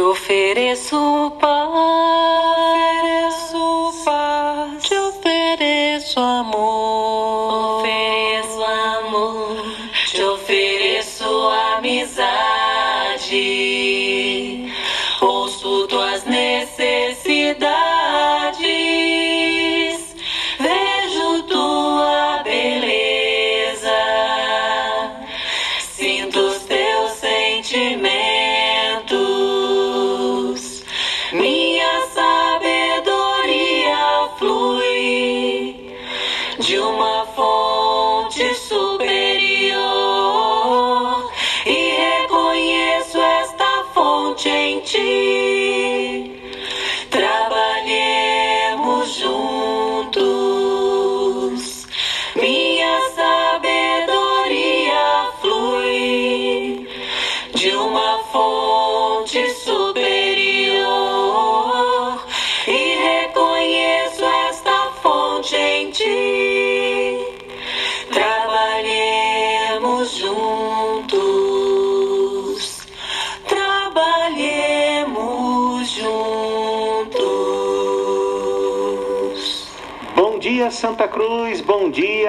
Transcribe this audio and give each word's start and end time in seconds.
Te 0.00 0.04
ofereço 0.04 1.30
paz, 1.38 2.59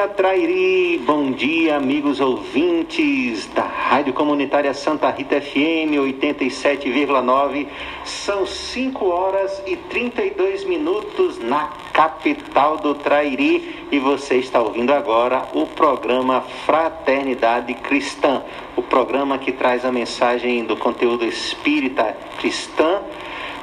dia, 0.01 0.07
Trairi. 0.07 0.97
Bom 1.05 1.31
dia, 1.31 1.75
amigos 1.75 2.19
ouvintes 2.19 3.47
da 3.53 3.63
Rádio 3.63 4.13
Comunitária 4.13 4.73
Santa 4.73 5.09
Rita 5.11 5.39
FM 5.39 5.93
87,9. 5.99 7.67
São 8.03 8.47
5 8.47 9.05
horas 9.05 9.61
e 9.67 9.75
32 9.75 10.63
minutos 10.63 11.37
na 11.37 11.69
capital 11.93 12.77
do 12.77 12.95
Trairi 12.95 13.85
e 13.91 13.99
você 13.99 14.37
está 14.37 14.59
ouvindo 14.59 14.91
agora 14.91 15.47
o 15.53 15.67
programa 15.67 16.41
Fraternidade 16.65 17.75
Cristã, 17.75 18.41
o 18.75 18.81
programa 18.81 19.37
que 19.37 19.51
traz 19.51 19.85
a 19.85 19.91
mensagem 19.91 20.63
do 20.65 20.75
conteúdo 20.77 21.25
espírita 21.25 22.17
cristã 22.39 23.01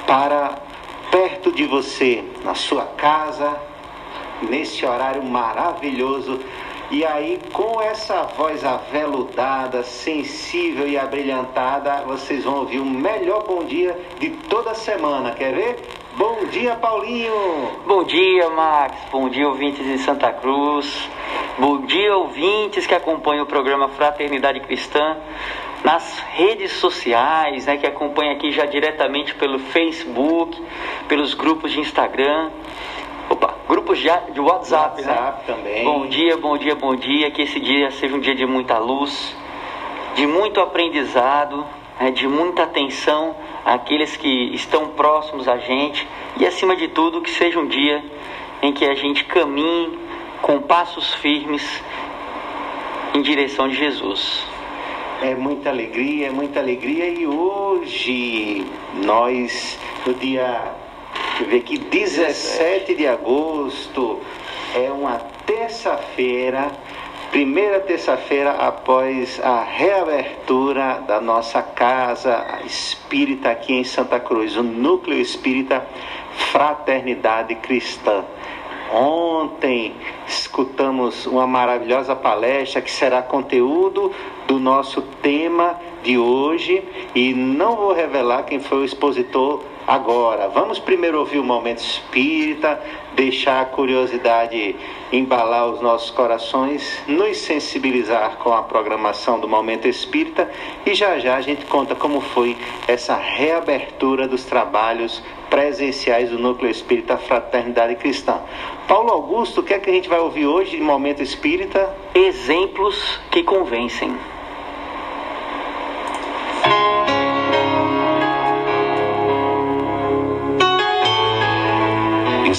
para 0.07 0.57
perto 1.11 1.51
de 1.51 1.65
você, 1.65 2.23
na 2.45 2.55
sua 2.55 2.85
casa, 2.85 3.59
nesse 4.41 4.85
horário 4.85 5.23
maravilhoso. 5.23 6.39
E 6.91 7.05
aí, 7.05 7.39
com 7.53 7.79
essa 7.81 8.23
voz 8.35 8.65
aveludada, 8.65 9.83
sensível 9.83 10.87
e 10.87 10.97
abrilhantada, 10.97 12.01
vocês 12.07 12.43
vão 12.43 12.61
ouvir 12.61 12.79
o 12.79 12.85
melhor 12.85 13.45
bom 13.45 13.63
dia 13.63 13.95
de 14.19 14.31
toda 14.31 14.73
semana. 14.73 15.31
Quer 15.31 15.53
ver? 15.53 15.79
Bom 16.17 16.45
dia, 16.45 16.75
Paulinho! 16.75 17.31
Bom 17.85 18.03
dia, 18.03 18.49
Max. 18.49 18.97
Bom 19.11 19.29
dia, 19.29 19.47
ouvintes 19.47 19.85
de 19.85 19.99
Santa 19.99 20.33
Cruz. 20.33 21.07
Bom 21.59 21.81
dia, 21.85 22.17
ouvintes 22.17 22.87
que 22.87 22.95
acompanham 22.95 23.43
o 23.43 23.47
programa 23.47 23.89
Fraternidade 23.89 24.59
Cristã 24.61 25.17
nas 25.83 26.19
redes 26.31 26.73
sociais, 26.73 27.67
né, 27.67 27.77
que 27.77 27.85
acompanham 27.85 28.33
aqui 28.33 28.51
já 28.51 28.65
diretamente 28.65 29.33
pelo 29.35 29.59
Facebook, 29.59 30.61
pelos 31.07 31.33
grupos 31.33 31.71
de 31.71 31.79
Instagram. 31.79 32.49
Opa, 33.39 33.55
grupos 33.69 33.99
de, 33.99 34.09
de 34.33 34.41
WhatsApp, 34.41 35.01
WhatsApp 35.01 35.05
né? 35.05 35.55
também. 35.55 35.83
Bom 35.85 36.07
dia, 36.07 36.35
bom 36.35 36.57
dia, 36.57 36.75
bom 36.75 36.93
dia. 36.93 37.31
Que 37.31 37.43
esse 37.43 37.57
dia 37.57 37.89
seja 37.91 38.13
um 38.13 38.19
dia 38.19 38.35
de 38.35 38.45
muita 38.45 38.77
luz, 38.77 39.33
de 40.13 40.27
muito 40.27 40.59
aprendizado, 40.59 41.65
né, 41.97 42.11
de 42.11 42.27
muita 42.27 42.63
atenção 42.63 43.33
àqueles 43.63 44.17
que 44.17 44.53
estão 44.53 44.89
próximos 44.89 45.47
a 45.47 45.57
gente 45.57 46.05
e, 46.37 46.45
acima 46.45 46.75
de 46.75 46.89
tudo, 46.89 47.21
que 47.21 47.29
seja 47.29 47.57
um 47.57 47.67
dia 47.67 48.03
em 48.61 48.73
que 48.73 48.83
a 48.83 48.93
gente 48.93 49.23
caminhe 49.23 49.97
com 50.41 50.59
passos 50.59 51.13
firmes 51.13 51.81
em 53.13 53.21
direção 53.21 53.69
de 53.69 53.75
Jesus. 53.75 54.45
É 55.21 55.33
muita 55.33 55.69
alegria, 55.69 56.27
é 56.27 56.29
muita 56.29 56.59
alegria. 56.59 57.09
E 57.09 57.25
hoje, 57.25 58.65
nós, 58.95 59.79
no 60.05 60.13
dia, 60.13 60.73
eu 61.43 61.47
ver 61.47 61.57
aqui, 61.57 61.77
17 61.77 62.95
de 62.95 63.07
agosto, 63.07 64.19
é 64.75 64.91
uma 64.91 65.17
terça-feira, 65.45 66.71
primeira 67.31 67.79
terça-feira 67.79 68.51
após 68.51 69.39
a 69.41 69.63
reabertura 69.63 71.03
da 71.07 71.21
nossa 71.21 71.61
casa 71.61 72.59
espírita 72.65 73.51
aqui 73.51 73.73
em 73.73 73.83
Santa 73.83 74.19
Cruz, 74.19 74.57
o 74.57 74.63
Núcleo 74.63 75.17
Espírita 75.17 75.85
Fraternidade 76.51 77.55
Cristã. 77.55 78.25
Ontem 78.91 79.95
escutamos 80.27 81.25
uma 81.25 81.45
maravilhosa 81.45 82.15
palestra 82.15 82.81
que 82.81 82.91
será 82.91 83.21
conteúdo 83.21 84.11
do 84.47 84.59
nosso 84.59 85.01
tema 85.21 85.79
de 86.03 86.17
hoje 86.17 86.83
e 87.13 87.33
não 87.33 87.75
vou 87.75 87.93
revelar 87.93 88.43
quem 88.43 88.59
foi 88.59 88.79
o 88.79 88.85
expositor 88.85 89.63
agora. 89.89 90.47
Vamos 90.49 90.77
primeiro 90.77 91.17
ouvir 91.17 91.39
o 91.39 91.43
momento 91.43 91.79
espírita, 91.79 92.79
deixar 93.15 93.61
a 93.61 93.65
curiosidade 93.65 94.75
embalar 95.11 95.67
os 95.67 95.81
nossos 95.81 96.11
corações, 96.11 97.01
nos 97.07 97.39
sensibilizar 97.39 98.37
com 98.37 98.53
a 98.53 98.61
programação 98.61 99.39
do 99.39 99.47
momento 99.47 99.87
espírita 99.87 100.47
e 100.85 100.93
já 100.93 101.17
já 101.17 101.37
a 101.37 101.41
gente 101.41 101.65
conta 101.65 101.95
como 101.95 102.21
foi 102.21 102.55
essa 102.87 103.15
reabertura 103.15 104.27
dos 104.27 104.45
trabalhos 104.45 105.23
presenciais 105.49 106.29
do 106.29 106.37
Núcleo 106.37 106.69
Espírita 106.69 107.17
Fraternidade 107.17 107.95
Cristã. 107.95 108.39
Paulo 108.87 109.09
Augusto, 109.09 109.61
o 109.61 109.63
que 109.63 109.73
é 109.73 109.79
que 109.79 109.89
a 109.89 109.93
gente 109.93 110.07
vai 110.07 110.19
ouvir 110.19 110.45
hoje 110.45 110.77
de 110.77 110.83
momento 110.83 111.23
espírita? 111.23 111.91
Exemplos 112.13 113.19
que 113.31 113.41
convencem. 113.41 114.15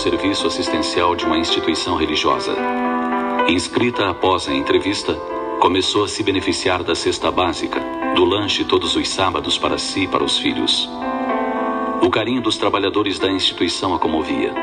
Serviço 0.00 0.46
assistencial 0.46 1.14
de 1.14 1.26
uma 1.26 1.36
instituição 1.36 1.94
religiosa. 1.94 2.56
Inscrita 3.48 4.08
após 4.08 4.48
a 4.48 4.54
entrevista, 4.54 5.14
começou 5.60 6.04
a 6.04 6.08
se 6.08 6.22
beneficiar 6.22 6.82
da 6.82 6.94
cesta 6.94 7.30
básica, 7.30 7.78
do 8.14 8.24
lanche 8.24 8.64
todos 8.64 8.96
os 8.96 9.06
sábados 9.06 9.58
para 9.58 9.76
si 9.76 10.04
e 10.04 10.08
para 10.08 10.24
os 10.24 10.38
filhos. 10.38 10.88
O 12.02 12.08
carinho 12.08 12.40
dos 12.40 12.56
trabalhadores 12.56 13.18
da 13.18 13.30
instituição 13.30 13.94
a 13.94 13.98
comovia. 13.98 14.54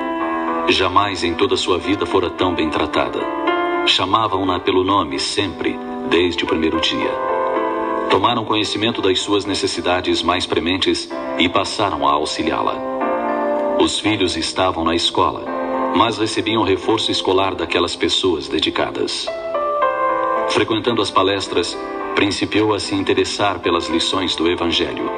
Jamais 0.69 1.23
em 1.23 1.35
toda 1.35 1.55
sua 1.55 1.77
vida 1.77 2.03
fora 2.07 2.31
tão 2.31 2.55
bem 2.55 2.71
tratada. 2.71 3.19
Chamavam-na 3.85 4.59
pelo 4.59 4.83
nome 4.83 5.19
sempre, 5.19 5.77
desde 6.09 6.43
o 6.43 6.47
primeiro 6.47 6.81
dia. 6.81 7.11
Tomaram 8.09 8.43
conhecimento 8.43 9.03
das 9.03 9.19
suas 9.19 9.45
necessidades 9.45 10.23
mais 10.23 10.47
prementes 10.47 11.07
e 11.37 11.47
passaram 11.47 12.07
a 12.07 12.11
auxiliá-la. 12.13 12.96
Os 13.79 13.99
filhos 13.99 14.35
estavam 14.35 14.83
na 14.83 14.95
escola, 14.95 15.45
mas 15.95 16.17
recebiam 16.17 16.63
reforço 16.63 17.11
escolar 17.11 17.53
daquelas 17.53 17.95
pessoas 17.95 18.47
dedicadas. 18.47 19.27
Frequentando 20.49 20.99
as 20.99 21.11
palestras, 21.11 21.77
principiou 22.15 22.73
a 22.73 22.79
se 22.79 22.95
interessar 22.95 23.59
pelas 23.59 23.87
lições 23.87 24.35
do 24.35 24.49
Evangelho. 24.49 25.11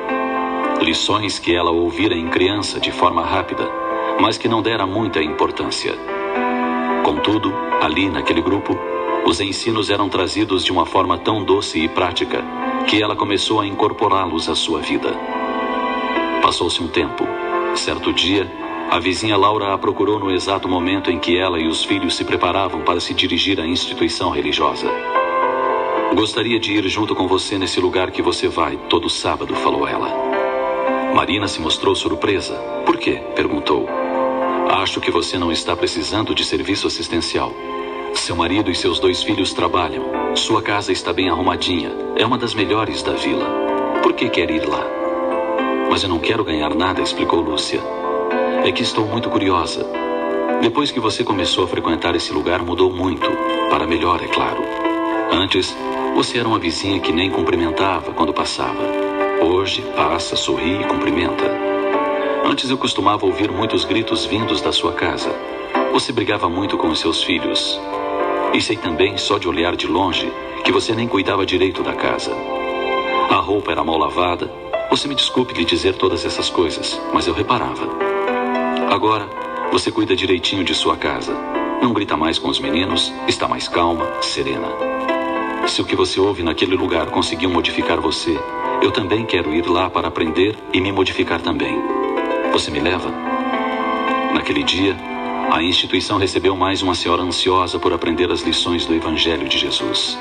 Lições 0.81 1.39
que 1.39 1.55
ela 1.55 1.71
ouvira 1.71 2.13
em 2.13 2.27
criança 2.27 2.81
de 2.81 2.91
forma 2.91 3.25
rápida, 3.25 3.65
mas 4.19 4.37
que 4.37 4.49
não 4.49 4.61
dera 4.61 4.85
muita 4.85 5.23
importância. 5.23 5.93
Contudo, 7.05 7.53
ali 7.81 8.09
naquele 8.09 8.41
grupo, 8.41 8.77
os 9.25 9.39
ensinos 9.39 9.89
eram 9.89 10.09
trazidos 10.09 10.65
de 10.65 10.71
uma 10.73 10.85
forma 10.85 11.17
tão 11.17 11.45
doce 11.45 11.79
e 11.79 11.87
prática 11.87 12.43
que 12.89 13.01
ela 13.01 13.15
começou 13.15 13.61
a 13.61 13.65
incorporá-los 13.65 14.49
à 14.49 14.55
sua 14.55 14.81
vida. 14.81 15.13
Passou-se 16.41 16.83
um 16.83 16.87
tempo. 16.89 17.28
Certo 17.75 18.11
dia, 18.11 18.49
a 18.91 18.99
vizinha 18.99 19.37
Laura 19.37 19.73
a 19.73 19.77
procurou 19.77 20.19
no 20.19 20.31
exato 20.31 20.67
momento 20.67 21.11
em 21.11 21.19
que 21.19 21.37
ela 21.37 21.59
e 21.59 21.67
os 21.67 21.83
filhos 21.83 22.15
se 22.15 22.25
preparavam 22.25 22.81
para 22.81 22.99
se 22.99 23.13
dirigir 23.13 23.59
à 23.59 23.67
instituição 23.67 24.31
religiosa. 24.31 24.91
Gostaria 26.15 26.59
de 26.59 26.73
ir 26.73 26.87
junto 26.89 27.15
com 27.15 27.27
você 27.27 27.57
nesse 27.57 27.79
lugar 27.79 28.09
que 28.09 28.21
você 28.21 28.47
vai 28.47 28.75
todo 28.89 29.09
sábado, 29.09 29.55
falou 29.55 29.87
ela. 29.87 30.11
Marina 31.13 31.47
se 31.47 31.61
mostrou 31.61 31.93
surpresa. 31.95 32.55
Por 32.85 32.97
quê? 32.97 33.21
perguntou. 33.35 33.87
Acho 34.69 34.99
que 34.99 35.11
você 35.11 35.37
não 35.37 35.51
está 35.51 35.75
precisando 35.75 36.33
de 36.33 36.43
serviço 36.43 36.87
assistencial. 36.87 37.53
Seu 38.13 38.35
marido 38.35 38.71
e 38.71 38.75
seus 38.75 38.99
dois 38.99 39.21
filhos 39.21 39.53
trabalham. 39.53 40.35
Sua 40.35 40.61
casa 40.61 40.91
está 40.91 41.13
bem 41.13 41.29
arrumadinha. 41.29 41.91
É 42.15 42.25
uma 42.25 42.37
das 42.37 42.53
melhores 42.53 43.03
da 43.03 43.13
vila. 43.13 43.45
Por 44.01 44.13
que 44.13 44.29
quer 44.29 44.49
ir 44.49 44.67
lá? 44.67 44.98
Mas 45.89 46.03
eu 46.03 46.09
não 46.09 46.19
quero 46.19 46.43
ganhar 46.43 46.73
nada, 46.75 47.01
explicou 47.01 47.41
Lúcia. 47.41 47.81
É 48.63 48.71
que 48.71 48.83
estou 48.83 49.05
muito 49.05 49.29
curiosa. 49.29 49.85
Depois 50.61 50.91
que 50.91 50.99
você 50.99 51.23
começou 51.23 51.63
a 51.63 51.67
frequentar 51.67 52.15
esse 52.15 52.31
lugar, 52.31 52.61
mudou 52.61 52.91
muito. 52.91 53.29
Para 53.69 53.87
melhor, 53.87 54.21
é 54.21 54.27
claro. 54.27 54.61
Antes, 55.31 55.75
você 56.15 56.37
era 56.37 56.47
uma 56.47 56.59
vizinha 56.59 56.99
que 56.99 57.11
nem 57.11 57.29
cumprimentava 57.29 58.11
quando 58.11 58.33
passava. 58.33 58.83
Hoje, 59.41 59.81
passa, 59.95 60.35
sorri 60.35 60.81
e 60.81 60.83
cumprimenta. 60.83 61.45
Antes 62.45 62.69
eu 62.69 62.77
costumava 62.77 63.25
ouvir 63.25 63.49
muitos 63.51 63.85
gritos 63.85 64.25
vindos 64.25 64.59
da 64.61 64.71
sua 64.71 64.93
casa. 64.93 65.33
Você 65.93 66.11
brigava 66.11 66.49
muito 66.49 66.77
com 66.77 66.89
os 66.89 66.99
seus 66.99 67.23
filhos. 67.23 67.79
E 68.53 68.61
sei 68.61 68.75
também, 68.75 69.17
só 69.17 69.37
de 69.37 69.47
olhar 69.47 69.75
de 69.75 69.87
longe, 69.87 70.31
que 70.65 70.71
você 70.71 70.93
nem 70.93 71.07
cuidava 71.07 71.45
direito 71.45 71.81
da 71.81 71.93
casa. 71.93 72.31
A 73.29 73.35
roupa 73.35 73.71
era 73.71 73.83
mal 73.83 73.97
lavada. 73.97 74.68
Você 74.89 75.07
me 75.07 75.13
desculpe 75.13 75.53
lhe 75.53 75.63
dizer 75.63 75.95
todas 75.95 76.25
essas 76.25 76.49
coisas, 76.49 76.99
mas 77.13 77.27
eu 77.27 77.33
reparava. 77.33 77.87
Agora, 78.89 79.29
você 79.71 79.91
cuida 79.91 80.15
direitinho 80.15 80.63
de 80.63 80.73
sua 80.73 80.97
casa. 80.97 81.31
Não 81.79 81.93
grita 81.93 82.17
mais 82.17 82.39
com 82.39 82.49
os 82.49 82.59
meninos, 82.59 83.13
está 83.27 83.47
mais 83.47 83.67
calma, 83.67 84.07
serena. 84.19 84.67
Se 85.67 85.79
o 85.79 85.85
que 85.85 85.95
você 85.95 86.19
ouve 86.19 86.41
naquele 86.41 86.75
lugar 86.75 87.05
conseguiu 87.11 87.51
modificar 87.51 88.01
você, 88.01 88.35
eu 88.81 88.91
também 88.91 89.27
quero 89.27 89.53
ir 89.53 89.67
lá 89.67 89.91
para 89.91 90.07
aprender 90.07 90.57
e 90.73 90.81
me 90.81 90.91
modificar 90.91 91.39
também. 91.39 91.79
Você 92.51 92.71
me 92.71 92.79
leva? 92.79 93.11
Naquele 94.33 94.63
dia, 94.63 94.97
a 95.51 95.61
instituição 95.61 96.17
recebeu 96.17 96.55
mais 96.55 96.81
uma 96.81 96.95
senhora 96.95 97.21
ansiosa 97.21 97.77
por 97.77 97.93
aprender 97.93 98.31
as 98.31 98.41
lições 98.41 98.87
do 98.87 98.95
Evangelho 98.95 99.47
de 99.47 99.57
Jesus. 99.59 100.17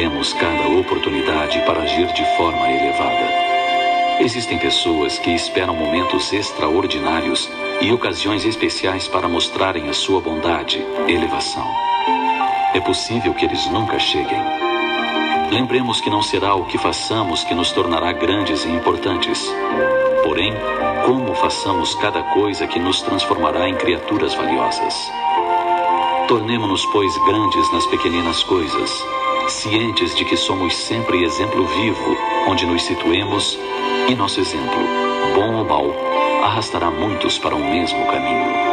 Aproveitemos 0.00 0.32
cada 0.32 0.66
oportunidade 0.66 1.60
para 1.66 1.82
agir 1.82 2.06
de 2.14 2.24
forma 2.34 2.70
elevada. 2.70 4.18
Existem 4.18 4.58
pessoas 4.58 5.18
que 5.18 5.30
esperam 5.30 5.76
momentos 5.76 6.32
extraordinários 6.32 7.50
e 7.82 7.92
ocasiões 7.92 8.46
especiais 8.46 9.06
para 9.06 9.28
mostrarem 9.28 9.90
a 9.90 9.92
sua 9.92 10.18
bondade, 10.18 10.82
elevação. 11.06 11.66
É 12.72 12.80
possível 12.80 13.34
que 13.34 13.44
eles 13.44 13.66
nunca 13.66 13.98
cheguem. 13.98 14.42
Lembremos 15.50 16.00
que 16.00 16.08
não 16.08 16.22
será 16.22 16.54
o 16.54 16.64
que 16.64 16.78
façamos 16.78 17.44
que 17.44 17.54
nos 17.54 17.70
tornará 17.70 18.10
grandes 18.12 18.64
e 18.64 18.70
importantes. 18.70 19.46
Porém, 20.24 20.54
como 21.04 21.34
façamos 21.34 21.94
cada 21.96 22.22
coisa 22.22 22.66
que 22.66 22.78
nos 22.78 23.02
transformará 23.02 23.68
em 23.68 23.74
criaturas 23.74 24.32
valiosas. 24.34 25.12
Tornemo-nos, 26.26 26.86
pois, 26.86 27.12
grandes 27.26 27.70
nas 27.72 27.84
pequeninas 27.88 28.42
coisas, 28.44 29.04
cientes 29.52 30.14
de 30.14 30.24
que 30.24 30.36
somos 30.36 30.76
sempre 30.76 31.24
exemplo 31.24 31.66
vivo 31.66 32.16
onde 32.48 32.66
nos 32.66 32.84
situemos 32.84 33.58
e 34.08 34.14
nosso 34.14 34.40
exemplo, 34.40 34.80
bom 35.34 35.56
ou 35.56 35.64
mau, 35.64 35.94
arrastará 36.42 36.90
muitos 36.90 37.38
para 37.38 37.54
o 37.54 37.58
mesmo 37.58 38.06
caminho. 38.06 38.70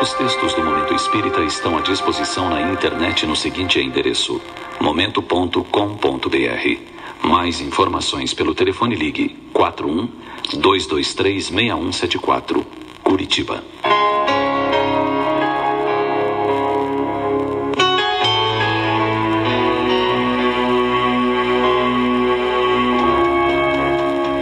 Os 0.00 0.14
textos 0.14 0.54
do 0.54 0.64
Momento 0.64 0.94
Espírita 0.94 1.42
estão 1.42 1.76
à 1.76 1.80
disposição 1.80 2.48
na 2.48 2.62
internet 2.62 3.26
no 3.26 3.36
seguinte 3.36 3.80
endereço: 3.80 4.40
momento.com.br. 4.80 6.97
Mais 7.22 7.60
informações 7.60 8.32
pelo 8.32 8.54
telefone 8.54 8.94
ligue 8.94 9.36
41 9.52 10.08
223 10.54 11.46
6174, 11.46 12.66
Curitiba. 13.02 13.62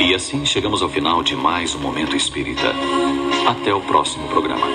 E 0.00 0.14
assim 0.14 0.44
chegamos 0.44 0.82
ao 0.82 0.88
final 0.88 1.22
de 1.22 1.34
mais 1.34 1.74
um 1.74 1.80
Momento 1.80 2.14
Espírita. 2.14 2.72
Até 3.48 3.74
o 3.74 3.80
próximo 3.80 4.28
programa. 4.28 4.66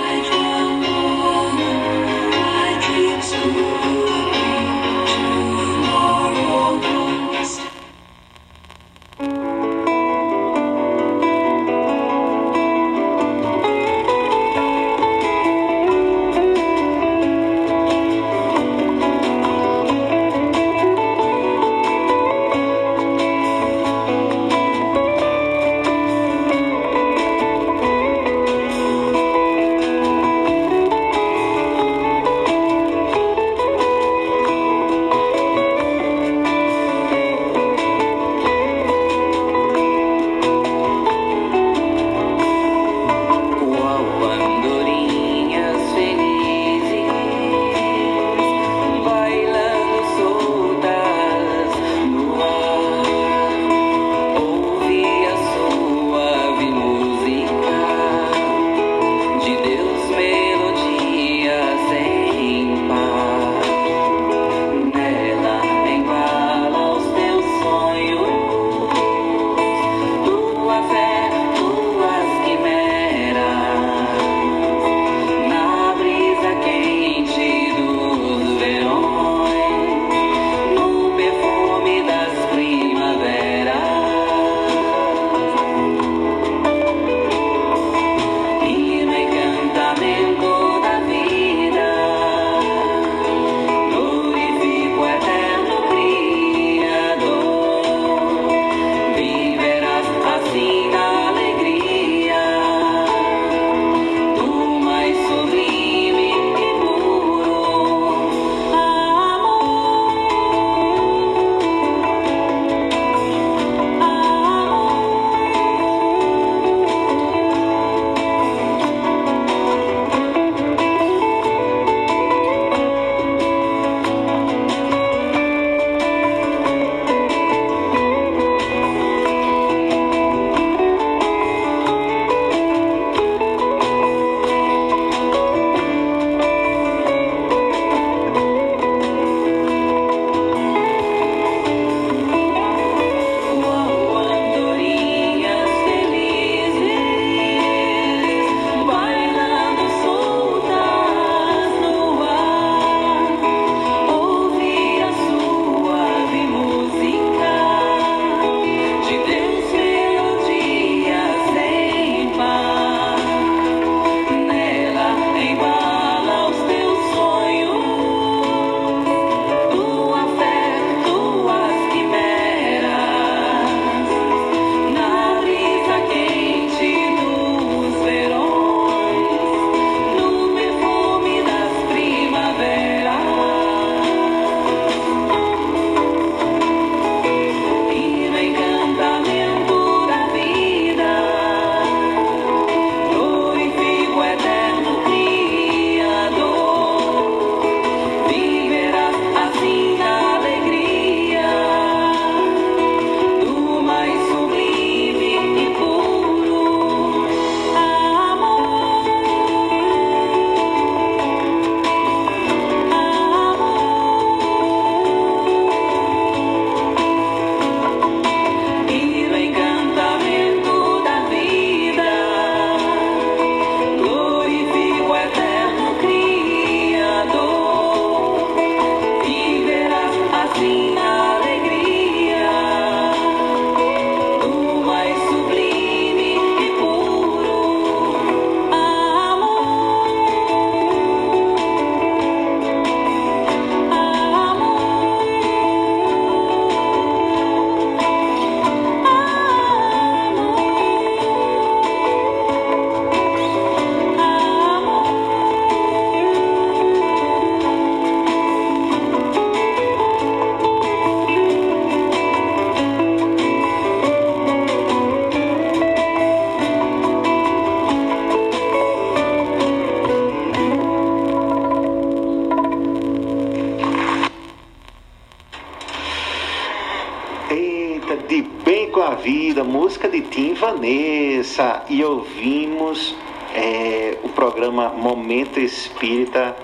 E 281.88 282.04
ouvimos 282.04 283.14
é, 283.54 284.18
o 284.22 284.28
programa 284.30 284.88
Momento 284.88 285.60
Espírita, 285.60 286.56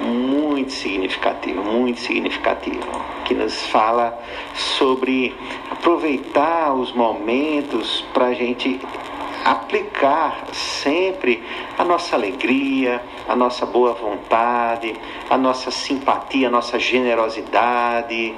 muito 0.00 0.72
significativo, 0.72 1.62
muito 1.62 2.00
significativo, 2.00 2.86
que 3.24 3.34
nos 3.34 3.64
fala 3.66 4.18
sobre 4.54 5.34
aproveitar 5.70 6.74
os 6.74 6.92
momentos 6.92 8.04
para 8.12 8.26
a 8.26 8.34
gente 8.34 8.78
aplicar 9.46 10.44
sempre 10.52 11.42
a 11.78 11.84
nossa 11.84 12.16
alegria, 12.16 13.00
a 13.28 13.36
nossa 13.36 13.64
boa 13.64 13.92
vontade, 13.94 14.92
a 15.30 15.38
nossa 15.38 15.70
simpatia, 15.70 16.48
a 16.48 16.50
nossa 16.50 16.80
generosidade. 16.80 18.34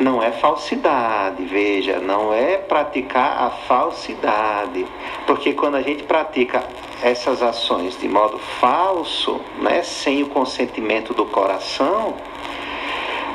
Não 0.00 0.22
é 0.22 0.32
falsidade, 0.32 1.44
veja, 1.44 2.00
não 2.00 2.32
é 2.32 2.56
praticar 2.56 3.42
a 3.42 3.50
falsidade. 3.50 4.86
Porque 5.26 5.52
quando 5.52 5.74
a 5.74 5.82
gente 5.82 6.04
pratica 6.04 6.64
essas 7.02 7.42
ações 7.42 8.00
de 8.00 8.08
modo 8.08 8.38
falso, 8.38 9.38
né, 9.60 9.82
sem 9.82 10.22
o 10.22 10.28
consentimento 10.28 11.12
do 11.12 11.26
coração, 11.26 12.14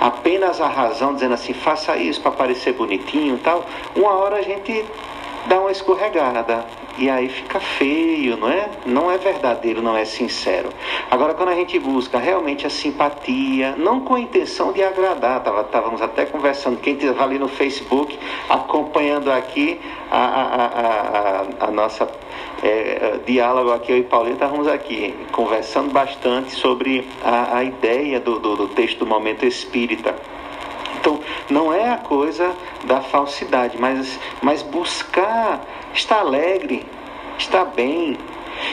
apenas 0.02 0.60
a 0.60 0.68
razão 0.68 1.14
dizendo 1.14 1.36
assim, 1.36 1.54
faça 1.54 1.96
isso 1.98 2.20
para 2.20 2.32
parecer 2.32 2.74
bonitinho 2.74 3.36
e 3.36 3.40
tal, 3.40 3.64
uma 3.96 4.16
hora 4.16 4.38
a 4.38 4.42
gente 4.42 4.84
dá 5.46 5.60
uma 5.60 5.72
escorregada. 5.72 6.66
E 6.98 7.10
aí 7.10 7.28
fica 7.28 7.60
feio, 7.60 8.38
não 8.38 8.50
é? 8.50 8.70
Não 8.86 9.12
é 9.12 9.18
verdadeiro, 9.18 9.82
não 9.82 9.98
é 9.98 10.06
sincero. 10.06 10.70
Agora, 11.12 11.34
quando 11.34 11.50
a 11.50 11.56
gente 11.56 11.78
busca 11.78 12.18
realmente 12.18 12.66
a 12.66 12.70
simpatia, 12.70 13.76
não 13.78 14.00
com 14.00 14.16
a 14.16 14.20
intenção 14.20 14.72
de 14.72 14.82
agradar, 14.82 15.44
estávamos 15.66 16.02
até 16.02 16.26
conversando, 16.26 16.80
quem 16.80 16.96
estava 16.96 17.24
ali 17.24 17.38
no 17.38 17.50
Facebook 17.50 18.18
acompanhando 18.50 19.30
aqui 19.30 19.80
a, 20.10 20.18
a, 20.18 20.66
a, 21.64 21.68
a 21.68 21.72
nossa 21.72 22.10
é, 22.64 23.20
diálogo 23.26 23.72
aqui, 23.72 23.92
eu 23.92 23.98
e 23.98 24.04
Paulinho 24.04 24.36
estávamos 24.36 24.68
aqui 24.68 25.14
conversando 25.32 25.92
bastante 25.92 26.52
sobre 26.52 27.08
a, 27.24 27.58
a 27.58 27.64
ideia 27.64 28.20
do, 28.20 28.40
do, 28.40 28.56
do 28.56 28.68
texto 28.70 29.00
do 29.00 29.06
momento 29.06 29.46
espírita. 29.46 30.16
Então, 31.06 31.20
não 31.52 31.72
é 31.72 31.92
a 31.92 31.98
coisa 31.98 32.56
da 32.86 33.00
falsidade, 33.00 33.78
mas, 33.80 34.20
mas 34.42 34.64
buscar 34.64 35.64
estar 35.94 36.22
alegre, 36.22 36.84
estar 37.38 37.64
bem, 37.66 38.18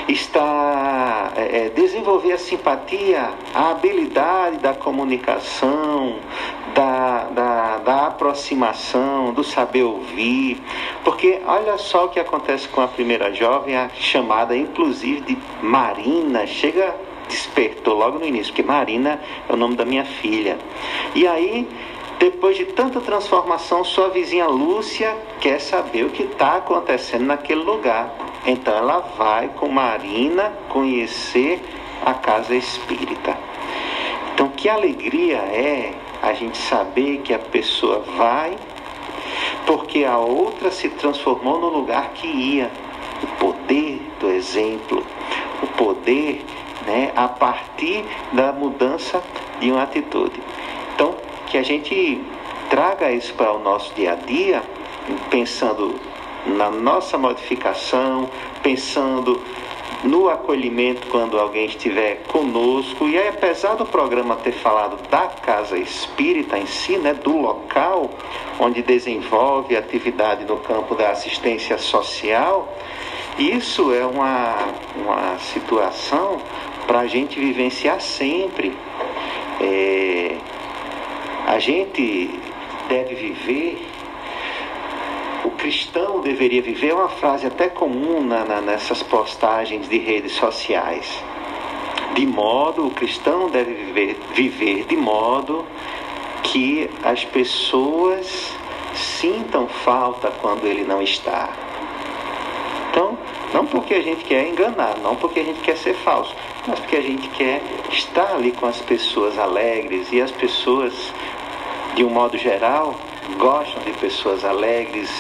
está 0.08 1.30
é, 1.36 1.66
é, 1.66 1.68
desenvolver 1.68 2.32
a 2.32 2.38
simpatia, 2.38 3.28
a 3.52 3.72
habilidade 3.72 4.56
da 4.60 4.72
comunicação, 4.72 6.16
da, 6.74 7.24
da, 7.24 7.76
da, 7.84 8.06
aproximação, 8.06 9.34
do 9.34 9.44
saber 9.44 9.82
ouvir, 9.82 10.58
porque 11.04 11.38
olha 11.44 11.76
só 11.76 12.06
o 12.06 12.08
que 12.08 12.18
acontece 12.18 12.66
com 12.66 12.80
a 12.80 12.88
primeira 12.88 13.30
jovem, 13.34 13.76
a 13.76 13.90
chamada 13.90 14.56
inclusive 14.56 15.20
de 15.20 15.38
Marina, 15.60 16.46
chega 16.46 16.94
despertou 17.28 17.96
logo 17.96 18.18
no 18.18 18.26
início, 18.26 18.52
porque 18.52 18.62
Marina 18.62 19.20
é 19.48 19.52
o 19.52 19.56
nome 19.56 19.74
da 19.74 19.84
minha 19.84 20.04
filha. 20.04 20.58
E 21.14 21.26
aí 21.26 21.66
depois 22.22 22.56
de 22.56 22.66
tanta 22.66 23.00
transformação, 23.00 23.82
sua 23.82 24.08
vizinha 24.08 24.46
Lúcia 24.46 25.12
quer 25.40 25.60
saber 25.60 26.04
o 26.04 26.10
que 26.10 26.22
está 26.22 26.58
acontecendo 26.58 27.24
naquele 27.24 27.64
lugar. 27.64 28.14
Então 28.46 28.72
ela 28.72 29.00
vai 29.18 29.48
com 29.48 29.66
Marina 29.66 30.52
conhecer 30.68 31.60
a 32.06 32.14
casa 32.14 32.54
espírita. 32.54 33.36
Então 34.32 34.48
que 34.50 34.68
alegria 34.68 35.38
é 35.38 35.94
a 36.22 36.32
gente 36.32 36.58
saber 36.58 37.22
que 37.22 37.34
a 37.34 37.40
pessoa 37.40 38.04
vai 38.16 38.56
porque 39.66 40.04
a 40.04 40.16
outra 40.16 40.70
se 40.70 40.90
transformou 40.90 41.58
no 41.58 41.70
lugar 41.70 42.10
que 42.10 42.28
ia. 42.28 42.70
O 43.20 43.26
poder 43.38 44.00
do 44.20 44.30
exemplo, 44.30 45.04
o 45.60 45.66
poder 45.66 46.44
né, 46.86 47.10
a 47.16 47.26
partir 47.26 48.04
da 48.32 48.52
mudança 48.52 49.20
de 49.58 49.72
uma 49.72 49.82
atitude. 49.82 50.40
Então, 50.94 51.16
que 51.46 51.58
a 51.58 51.62
gente 51.62 52.20
traga 52.70 53.10
isso 53.10 53.34
para 53.34 53.52
o 53.52 53.58
nosso 53.58 53.94
dia 53.94 54.12
a 54.12 54.16
dia, 54.16 54.62
pensando 55.30 55.94
na 56.46 56.70
nossa 56.70 57.18
modificação, 57.18 58.28
pensando 58.62 59.40
no 60.04 60.28
acolhimento 60.28 61.06
quando 61.08 61.38
alguém 61.38 61.66
estiver 61.66 62.22
conosco. 62.24 63.08
E 63.08 63.16
aí, 63.16 63.28
apesar 63.28 63.74
do 63.74 63.86
programa 63.86 64.36
ter 64.36 64.52
falado 64.52 64.98
da 65.08 65.28
casa 65.28 65.78
espírita 65.78 66.58
em 66.58 66.66
si, 66.66 66.96
né, 66.96 67.14
do 67.14 67.36
local 67.36 68.10
onde 68.58 68.82
desenvolve 68.82 69.76
atividade 69.76 70.44
no 70.44 70.56
campo 70.58 70.94
da 70.94 71.10
assistência 71.10 71.78
social, 71.78 72.68
isso 73.38 73.92
é 73.94 74.04
uma, 74.04 74.56
uma 74.96 75.38
situação 75.38 76.38
para 76.86 77.00
a 77.00 77.06
gente 77.06 77.38
vivenciar 77.38 78.00
sempre. 78.00 78.76
É, 79.60 80.36
a 81.46 81.58
gente 81.58 82.30
deve 82.88 83.14
viver, 83.14 83.88
o 85.44 85.50
cristão 85.50 86.20
deveria 86.20 86.62
viver, 86.62 86.90
é 86.90 86.94
uma 86.94 87.08
frase 87.08 87.46
até 87.46 87.68
comum 87.68 88.22
na, 88.22 88.44
na, 88.44 88.60
nessas 88.60 89.02
postagens 89.02 89.88
de 89.88 89.98
redes 89.98 90.32
sociais. 90.32 91.22
De 92.14 92.26
modo, 92.26 92.86
o 92.86 92.90
cristão 92.90 93.48
deve 93.48 93.72
viver, 93.72 94.18
viver 94.34 94.84
de 94.84 94.96
modo 94.96 95.64
que 96.42 96.90
as 97.02 97.24
pessoas 97.24 98.52
sintam 98.94 99.66
falta 99.66 100.30
quando 100.40 100.66
ele 100.66 100.84
não 100.84 101.02
está. 101.02 101.50
Então, 102.90 103.16
não 103.54 103.64
porque 103.64 103.94
a 103.94 104.02
gente 104.02 104.24
quer 104.24 104.46
enganar, 104.46 104.98
não 104.98 105.16
porque 105.16 105.40
a 105.40 105.44
gente 105.44 105.60
quer 105.60 105.76
ser 105.76 105.94
falso, 105.94 106.34
mas 106.66 106.78
porque 106.78 106.96
a 106.96 107.00
gente 107.00 107.26
quer 107.30 107.62
estar 107.90 108.34
ali 108.34 108.52
com 108.52 108.66
as 108.66 108.78
pessoas 108.82 109.38
alegres 109.38 110.12
e 110.12 110.20
as 110.20 110.30
pessoas 110.30 111.12
de 111.94 112.04
um 112.04 112.10
modo 112.10 112.38
geral, 112.38 112.94
gostam 113.38 113.82
de 113.82 113.92
pessoas 113.92 114.44
alegres, 114.44 115.10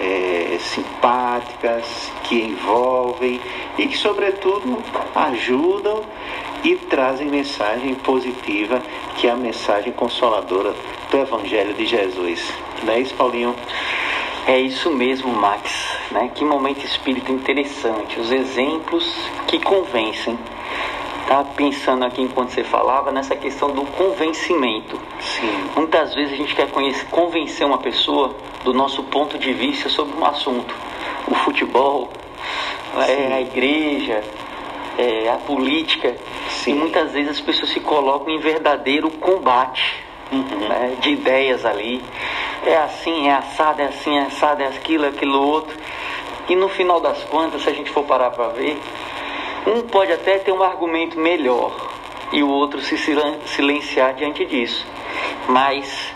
é, 0.00 0.58
simpáticas, 0.60 2.10
que 2.24 2.42
envolvem 2.42 3.40
e 3.78 3.86
que, 3.86 3.96
sobretudo, 3.96 4.82
ajudam 5.14 6.02
e 6.64 6.76
trazem 6.76 7.28
mensagem 7.28 7.94
positiva, 7.96 8.80
que 9.16 9.26
é 9.26 9.30
a 9.30 9.36
mensagem 9.36 9.92
consoladora 9.92 10.74
do 11.10 11.16
Evangelho 11.16 11.74
de 11.74 11.86
Jesus. 11.86 12.52
Não 12.84 12.92
é 12.92 13.00
isso, 13.00 13.14
Paulinho? 13.14 13.54
É 14.46 14.58
isso 14.58 14.90
mesmo, 14.90 15.32
Max. 15.32 15.70
Né? 16.10 16.30
Que 16.34 16.44
momento 16.44 16.84
espírita 16.84 17.30
interessante. 17.30 18.18
Os 18.18 18.30
exemplos 18.30 19.04
que 19.46 19.60
convencem 19.60 20.38
estava 21.32 21.44
pensando 21.56 22.04
aqui 22.04 22.20
enquanto 22.20 22.50
você 22.50 22.62
falava 22.62 23.10
nessa 23.10 23.34
questão 23.34 23.70
do 23.70 23.84
convencimento. 23.86 25.00
Sim. 25.18 25.70
Muitas 25.74 26.14
vezes 26.14 26.34
a 26.34 26.36
gente 26.36 26.54
quer 26.54 26.70
conhecer, 26.70 27.06
convencer 27.06 27.66
uma 27.66 27.78
pessoa 27.78 28.36
do 28.62 28.74
nosso 28.74 29.02
ponto 29.04 29.38
de 29.38 29.52
vista 29.54 29.88
sobre 29.88 30.14
um 30.14 30.24
assunto. 30.26 30.74
O 31.26 31.34
futebol, 31.34 32.10
é, 33.08 33.32
a 33.32 33.40
igreja, 33.40 34.22
é, 34.98 35.30
a 35.30 35.36
política. 35.38 36.14
Sim. 36.50 36.72
E 36.72 36.74
muitas 36.74 37.12
vezes 37.12 37.30
as 37.30 37.40
pessoas 37.40 37.70
se 37.70 37.80
colocam 37.80 38.28
em 38.34 38.38
verdadeiro 38.38 39.10
combate 39.12 40.04
uhum. 40.30 40.68
né, 40.68 40.96
de 41.00 41.12
ideias 41.12 41.64
ali. 41.64 42.04
É 42.66 42.76
assim, 42.76 43.28
é 43.28 43.34
assado, 43.34 43.80
é 43.80 43.86
assim, 43.86 44.18
é 44.18 44.22
assado, 44.22 44.62
é 44.62 44.66
aquilo, 44.66 45.06
é 45.06 45.08
aquilo 45.08 45.40
outro. 45.40 45.74
E 46.48 46.54
no 46.54 46.68
final 46.68 47.00
das 47.00 47.24
contas, 47.24 47.62
se 47.62 47.70
a 47.70 47.72
gente 47.72 47.90
for 47.90 48.04
parar 48.04 48.30
para 48.30 48.48
ver, 48.48 48.78
um 49.66 49.82
pode 49.82 50.12
até 50.12 50.38
ter 50.38 50.52
um 50.52 50.62
argumento 50.62 51.18
melhor 51.18 51.72
e 52.32 52.42
o 52.42 52.48
outro 52.48 52.80
se 52.80 52.96
silenciar 53.46 54.14
diante 54.14 54.44
disso. 54.44 54.86
Mas 55.48 56.12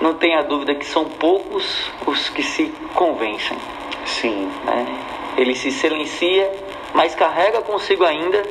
não 0.00 0.14
tenha 0.14 0.42
dúvida 0.42 0.74
que 0.74 0.86
são 0.86 1.04
poucos 1.04 1.90
os 2.06 2.28
que 2.30 2.42
se 2.42 2.72
convencem. 2.94 3.56
Sim. 4.04 4.50
Né? 4.64 4.86
Ele 5.36 5.54
se 5.54 5.70
silencia, 5.70 6.50
mas 6.94 7.14
carrega 7.14 7.60
consigo 7.60 8.04
ainda 8.04 8.42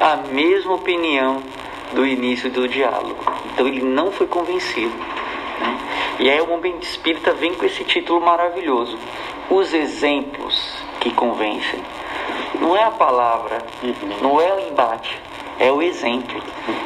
a 0.00 0.16
mesma 0.16 0.74
opinião 0.74 1.42
do 1.92 2.06
início 2.06 2.50
do 2.50 2.66
diálogo. 2.66 3.22
Então 3.52 3.68
ele 3.68 3.82
não 3.82 4.10
foi 4.10 4.26
convencido. 4.26 4.94
Né? 5.60 5.78
E 6.20 6.30
aí 6.30 6.40
o 6.40 6.46
momento 6.46 6.82
espírita 6.82 7.32
vem 7.32 7.54
com 7.54 7.66
esse 7.66 7.84
título 7.84 8.20
maravilhoso: 8.20 8.98
Os 9.50 9.72
exemplos 9.74 10.81
que 11.02 11.10
convencem. 11.10 11.80
Não 12.60 12.76
é 12.76 12.84
a 12.84 12.90
palavra, 12.92 13.58
não 14.20 14.40
é 14.40 14.54
o 14.54 14.60
embate, 14.60 15.20
é 15.58 15.70
o 15.72 15.82
exemplo. 15.82 16.40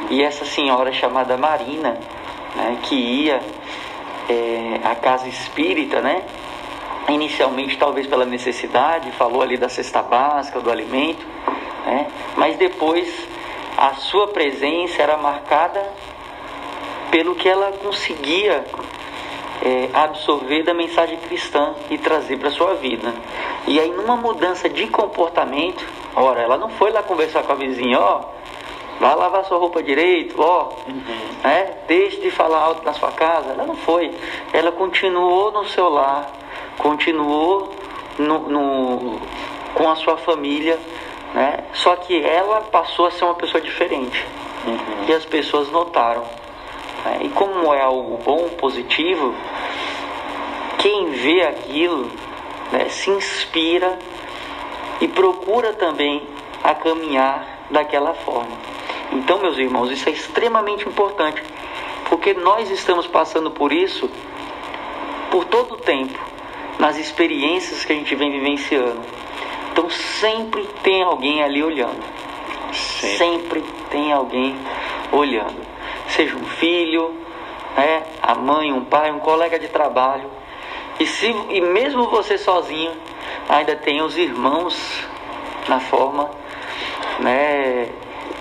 E 0.09 0.23
essa 0.23 0.47
senhora 0.47 0.91
chamada 0.91 1.37
Marina, 1.37 1.99
né, 2.55 2.79
que 2.83 2.95
ia 2.95 3.43
é, 4.29 4.81
à 4.83 4.95
casa 4.95 5.29
espírita, 5.29 6.01
né? 6.01 6.23
Inicialmente, 7.11 7.77
talvez 7.77 8.07
pela 8.07 8.25
necessidade, 8.25 9.13
falou 9.13 9.43
ali 9.43 9.59
da 9.59 9.69
cesta 9.69 10.03
básica, 10.03 10.61
do 10.61 10.71
alimento, 10.71 11.25
né? 11.85 12.07
mas 12.37 12.57
depois 12.57 13.29
a 13.77 13.95
sua 13.95 14.29
presença 14.29 15.03
era 15.03 15.17
marcada 15.17 15.89
pelo 17.11 17.37
que 17.37 17.49
ela 17.49 17.71
conseguia 17.81 18.65
é, 19.63 19.89
absorver 19.93 20.63
da 20.63 20.75
mensagem 20.75 21.17
cristã 21.19 21.75
e 21.91 21.99
trazer 21.99 22.39
para 22.39 22.51
sua 22.51 22.75
vida. 22.75 23.15
E 23.67 23.81
aí, 23.81 23.91
numa 23.91 24.17
mudança 24.17 24.69
de 24.69 24.87
comportamento, 24.89 25.85
ora, 26.15 26.43
ela 26.43 26.57
não 26.57 26.69
foi 26.71 26.91
lá 26.91 27.03
conversar 27.03 27.43
com 27.43 27.53
a 27.53 27.57
vizinha, 27.57 27.99
ó, 27.99 28.21
vai 29.01 29.15
lavar 29.15 29.45
sua 29.45 29.59
roupa 29.59 29.83
direito, 29.83 30.41
ó, 30.41 30.73
uhum. 30.87 31.03
né? 31.43 31.75
deixe 31.87 32.21
de 32.21 32.31
falar 32.31 32.59
alto 32.59 32.85
na 32.85 32.93
sua 32.93 33.11
casa. 33.13 33.51
Ela 33.51 33.65
não 33.65 33.77
foi. 33.77 34.13
Ela 34.53 34.73
continuou 34.73 35.53
no 35.53 35.65
seu 35.67 35.89
lar, 35.89 36.31
continuou 36.79 37.71
no, 38.19 38.39
no 38.49 39.21
com 39.75 39.91
a 39.91 39.97
sua 39.97 40.17
família, 40.17 40.79
né? 41.35 41.65
Só 41.75 41.95
que 41.97 42.19
ela 42.25 42.63
passou 42.63 43.07
a 43.07 43.11
ser 43.11 43.25
uma 43.25 43.35
pessoa 43.35 43.61
diferente. 43.61 44.25
Uhum. 44.67 45.05
E 45.07 45.13
as 45.13 45.25
pessoas 45.25 45.71
notaram. 45.71 46.25
Né? 47.07 47.19
E 47.23 47.29
como 47.29 47.73
é 47.73 47.81
algo 47.81 48.19
bom, 48.25 48.49
positivo, 48.59 49.35
quem 50.79 51.11
vê 51.11 51.43
aquilo 51.43 52.11
né, 52.73 52.89
se 52.89 53.11
inspira 53.11 53.99
e 55.01 55.07
procura 55.07 55.73
também 55.73 56.23
a 56.63 56.75
caminhar 56.75 57.67
daquela 57.71 58.13
forma. 58.15 58.57
Então, 59.13 59.39
meus 59.39 59.57
irmãos, 59.57 59.91
isso 59.91 60.09
é 60.09 60.13
extremamente 60.13 60.89
importante, 60.89 61.43
porque 62.09 62.35
nós 62.35 62.71
estamos 62.71 63.07
passando 63.07 63.51
por 63.51 63.73
isso 63.73 64.11
por 65.31 65.45
todo 65.45 65.75
o 65.75 65.77
tempo, 65.77 66.19
nas 66.79 66.99
experiências 66.99 67.85
que 67.85 67.93
a 67.93 67.97
gente 67.97 68.15
vem 68.15 68.31
vivenciando. 68.31 69.01
Então, 69.73 69.89
sempre 69.91 70.65
tem 70.83 71.03
alguém 71.03 71.43
ali 71.43 71.63
olhando. 71.63 72.03
Sim. 72.73 73.17
Sempre 73.17 73.63
tem 73.91 74.13
alguém 74.13 74.57
olhando. 75.13 75.66
Seja 76.09 76.37
um 76.37 76.45
filho, 76.45 77.15
né, 77.77 78.03
a 78.23 78.35
mãe, 78.35 78.73
um 78.73 78.85
pai, 78.85 79.11
um 79.11 79.19
colega 79.19 79.59
de 79.59 79.69
trabalho. 79.69 80.31
E, 80.99 81.07
se, 81.07 81.27
e 81.51 81.61
mesmo 81.61 82.09
você 82.09 82.39
sozinho, 82.39 82.93
ainda 83.49 83.77
tem 83.77 84.01
os 84.01 84.17
irmãos 84.17 84.77
na 85.69 85.79
forma 85.79 86.31
né, 87.19 87.89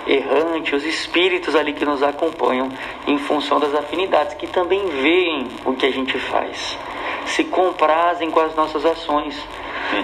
errante, 0.06 0.74
os 0.74 0.84
espíritos 0.84 1.54
ali 1.54 1.72
que 1.72 1.84
nos 1.84 2.02
acompanham 2.02 2.70
em 3.06 3.18
função 3.18 3.58
das 3.58 3.74
afinidades, 3.74 4.34
que 4.34 4.46
também 4.46 4.86
veem 4.86 5.48
o 5.64 5.74
que 5.74 5.84
a 5.84 5.90
gente 5.90 6.18
faz, 6.18 6.78
se 7.26 7.44
comprazem 7.44 8.30
com 8.30 8.40
as 8.40 8.54
nossas 8.54 8.84
ações. 8.86 9.36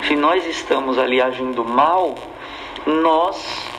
Se 0.07 0.15
nós 0.15 0.47
estamos 0.47 0.99
ali 0.99 1.21
agindo 1.21 1.65
mal, 1.65 2.15
nós 2.85 3.71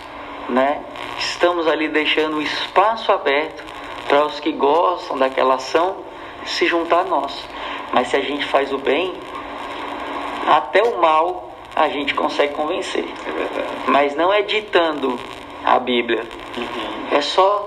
né, 0.50 0.82
estamos 1.20 1.68
ali 1.68 1.88
deixando 1.88 2.38
o 2.38 2.42
espaço 2.42 3.12
aberto 3.12 3.73
para 4.08 4.26
os 4.26 4.40
que 4.40 4.52
gostam 4.52 5.18
daquela 5.18 5.56
ação 5.56 5.98
se 6.46 6.66
juntar 6.66 7.00
a 7.00 7.04
nós. 7.04 7.48
Mas 7.94 8.10
se 8.10 8.18
a 8.18 8.22
gente 8.22 8.46
faz 8.46 8.72
o 8.74 8.78
bem, 8.78 9.14
até 10.48 10.84
o 10.84 11.00
mal 11.00 11.52
a 11.76 11.90
gente 11.90 12.14
consegue 12.14 12.54
convencer. 12.54 13.06
É 13.06 13.90
Mas 13.90 14.16
não 14.16 14.32
é 14.32 14.42
ditando 14.42 15.20
a 15.64 15.80
Bíblia. 15.80 16.24
Uhum. 16.58 17.18
É 17.18 17.22
só 17.22 17.66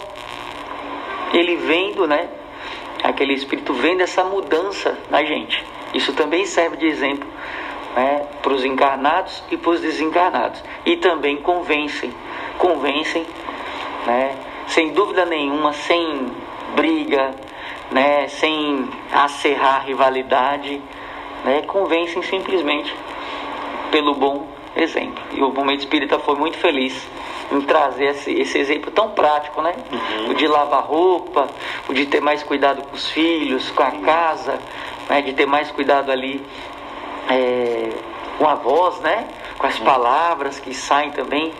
ele 1.33 1.57
vendo, 1.57 2.07
né? 2.07 2.29
Aquele 3.03 3.35
Espírito 3.35 3.73
vendo 3.73 4.03
essa 4.03 4.25
mudança 4.25 4.97
na 5.11 5.25
gente. 5.25 5.65
Isso 5.95 6.13
também 6.13 6.45
serve 6.45 6.77
de 6.77 6.87
exemplo 6.87 7.29
né, 7.97 8.27
para 8.43 8.53
os 8.53 8.65
encarnados 8.65 9.43
e 9.51 9.57
para 9.57 9.71
os 9.71 9.81
desencarnados. 9.81 10.63
E 10.85 10.97
também 10.99 11.39
convencem, 11.39 12.13
convencem, 12.59 13.27
né, 14.07 14.37
sem 14.69 14.93
dúvida 14.93 15.25
nenhuma, 15.25 15.73
sem 15.73 16.33
briga, 16.75 17.35
né, 17.91 18.29
sem 18.29 18.89
acerrar 19.13 19.85
rivalidade, 19.87 20.81
né, 21.45 21.63
convencem 21.63 22.23
simplesmente 22.23 22.95
pelo 23.91 24.15
bom 24.15 24.47
exemplo. 24.75 25.23
E 25.33 25.43
o 25.43 25.51
Momento 25.51 25.81
Espírita 25.81 26.19
foi 26.19 26.35
muito 26.35 26.59
feliz 26.59 27.09
em 27.51 27.61
trazer 27.61 28.07
esse, 28.07 28.33
esse 28.33 28.59
exemplo 28.59 28.91
tão 28.91 29.11
prático, 29.11 29.63
né? 29.63 29.75
Uhum. 29.91 30.31
O 30.31 30.35
de 30.35 30.47
lavar 30.47 30.83
roupa, 30.83 31.47
o 31.89 31.95
de 31.95 32.07
ter 32.07 32.21
mais 32.21 32.43
cuidado 32.43 32.83
com 32.83 32.97
os 32.97 33.09
filhos, 33.11 33.71
com 33.71 33.83
a 33.83 33.91
casa, 33.93 34.59
né? 35.09 35.23
de 35.23 35.33
ter 35.33 35.47
mais 35.47 35.71
cuidado 35.71 36.11
ali 36.11 36.45
é, 37.29 37.91
com 38.39 38.49
a 38.49 38.55
voz, 38.55 38.99
né? 39.01 39.29
Com 39.59 39.67
as 39.67 39.79
palavras 39.79 40.59
que 40.59 40.75
saem 40.75 41.11
também 41.13 41.53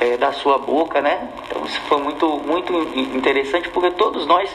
é, 0.00 0.16
da 0.16 0.32
sua 0.32 0.58
boca, 0.58 1.00
né? 1.00 1.28
Então 1.46 1.64
isso 1.64 1.80
foi 1.82 1.98
muito, 1.98 2.26
muito 2.38 2.72
interessante 2.96 3.68
porque 3.70 3.90
todos 3.92 4.26
nós 4.26 4.50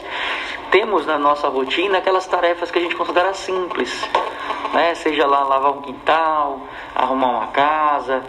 temos 0.70 1.06
na 1.06 1.18
nossa 1.18 1.48
rotina 1.48 1.98
aquelas 1.98 2.26
tarefas 2.26 2.70
que 2.70 2.78
a 2.78 2.82
gente 2.82 2.96
considera 2.96 3.34
simples, 3.34 4.08
né? 4.72 4.94
Seja 4.94 5.26
lá 5.26 5.42
lavar 5.44 5.72
um 5.72 5.82
quintal, 5.82 6.60
arrumar 6.94 7.28
uma 7.28 7.46
casa, 7.48 8.22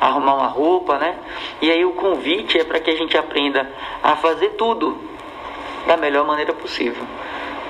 arrumar 0.00 0.34
uma 0.34 0.46
roupa, 0.46 0.98
né? 0.98 1.16
E 1.60 1.70
aí 1.70 1.84
o 1.84 1.92
convite 1.92 2.58
é 2.58 2.64
para 2.64 2.80
que 2.80 2.90
a 2.90 2.96
gente 2.96 3.16
aprenda 3.16 3.70
a 4.02 4.16
fazer 4.16 4.50
tudo 4.50 4.98
da 5.86 5.96
melhor 5.96 6.26
maneira 6.26 6.52
possível. 6.52 7.04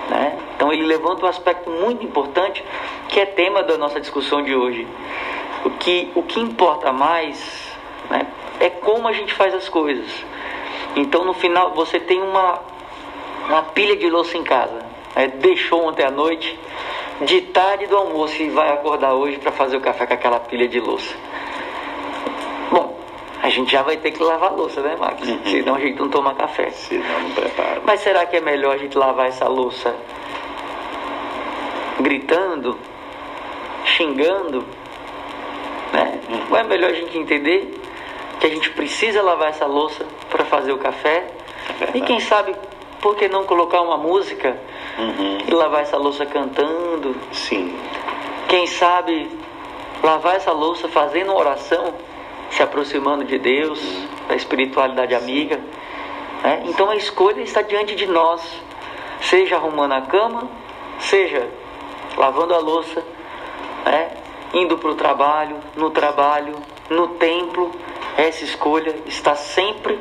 Né? 0.09 0.39
Então 0.55 0.73
ele 0.73 0.85
levanta 0.85 1.25
um 1.25 1.29
aspecto 1.29 1.71
muito 1.71 2.05
importante 2.05 2.65
que 3.09 3.19
é 3.19 3.27
tema 3.27 3.63
da 3.63 3.77
nossa 3.79 4.01
discussão 4.01 4.43
de 4.43 4.55
hoje. 4.55 4.87
O 5.65 5.71
que, 5.71 6.11
o 6.15 6.23
que 6.23 6.41
importa 6.41 6.93
mais 6.93 7.75
né, 8.11 8.27
é 8.61 8.71
como 8.71 9.09
a 9.09 9.13
gente 9.13 9.33
faz 9.35 9.55
as 9.55 9.69
coisas. 9.69 10.25
Então 10.97 11.25
no 11.25 11.35
final 11.35 11.73
você 11.75 11.99
tem 11.99 12.23
uma, 12.23 12.61
uma 13.49 13.63
pilha 13.63 13.97
de 13.97 14.09
louça 14.09 14.37
em 14.37 14.45
casa. 14.45 14.85
Né? 15.15 15.29
Deixou 15.39 15.87
ontem 15.87 16.05
à 16.05 16.11
noite, 16.11 16.59
de 17.23 17.41
tarde 17.43 17.87
do 17.87 17.97
almoço 17.97 18.43
e 18.43 18.49
vai 18.49 18.73
acordar 18.73 19.15
hoje 19.15 19.39
para 19.39 19.53
fazer 19.53 19.77
o 19.77 19.81
café 19.81 20.07
com 20.07 20.15
aquela 20.15 20.41
pilha 20.41 20.69
de 20.69 20.81
louça. 20.81 21.15
Bom, 22.71 22.99
a 23.43 23.49
gente 23.49 23.71
já 23.71 23.83
vai 23.83 23.97
ter 23.97 24.11
que 24.11 24.23
lavar 24.23 24.51
a 24.51 24.55
louça, 24.55 24.81
né, 24.81 24.97
Max? 24.99 25.29
Uhum. 25.29 25.39
Senão 25.45 25.75
a 25.75 25.81
gente 25.81 25.99
não 25.99 26.09
toma 26.09 26.35
café. 26.35 26.71
Senão 26.71 27.21
não 27.21 27.31
prepara. 27.31 27.83
Mas 27.85 28.01
será 28.01 28.27
que 28.27 28.37
é 28.37 28.41
melhor 28.41 28.75
a 28.75 28.79
gente 28.79 28.97
lavar 28.97 29.29
essa 29.29 29.47
louça 29.47 29.95
gritando, 32.01 32.79
xingando? 33.85 34.65
Né? 35.93 36.21
Uhum. 36.29 36.41
Ou 36.51 36.57
é 36.57 36.63
melhor 36.65 36.91
a 36.91 36.95
gente 36.95 37.17
entender 37.17 37.84
que 38.45 38.53
a 38.53 38.55
gente 38.55 38.71
precisa 38.71 39.23
lavar 39.23 39.49
essa 39.49 39.65
louça 39.65 40.05
para 40.29 40.45
fazer 40.45 40.73
o 40.73 40.79
café? 40.79 41.27
É 41.81 41.97
e 41.97 42.01
quem 42.03 42.21
sabe, 42.21 42.55
por 43.01 43.17
que 43.17 43.29
não 43.29 43.45
colocar 43.45 43.81
uma 43.81 43.97
música 43.97 44.57
uhum. 44.99 45.39
e 45.49 45.51
lavar 45.51 45.81
essa 45.81 45.97
louça 45.97 46.27
cantando? 46.27 47.17
Sim. 47.33 47.75
Quem 48.49 48.67
sabe 48.67 49.31
lavar 50.03 50.37
essa 50.37 50.53
louça 50.53 50.89
fazendo 50.89 51.31
uma 51.31 51.41
oração? 51.41 51.95
se 52.51 52.63
aproximando 52.63 53.25
de 53.25 53.37
Deus, 53.37 53.81
da 54.29 54.37
espiritualidade 54.37 55.15
amiga. 55.15 55.59
Né? 56.43 56.63
Então 56.67 56.89
a 56.89 56.97
escolha 56.97 57.41
está 57.41 57.63
diante 57.63 57.97
de 57.97 58.07
nós, 58.07 58.43
seja 59.21 59.57
arrumando 59.57 59.93
a 59.93 60.03
cama, 60.03 60.49
seja 61.01 61.49
lavando 62.17 62.55
a 62.55 62.59
louça, 62.59 63.03
né? 63.85 64.11
indo 64.53 64.79
para 64.79 64.91
o 64.91 64.95
trabalho, 64.95 65.57
no 65.77 65.91
trabalho, 65.91 66.55
no 66.89 67.09
templo. 67.09 67.73
Essa 68.17 68.45
escolha 68.45 68.95
está 69.07 69.35
sempre 69.35 69.99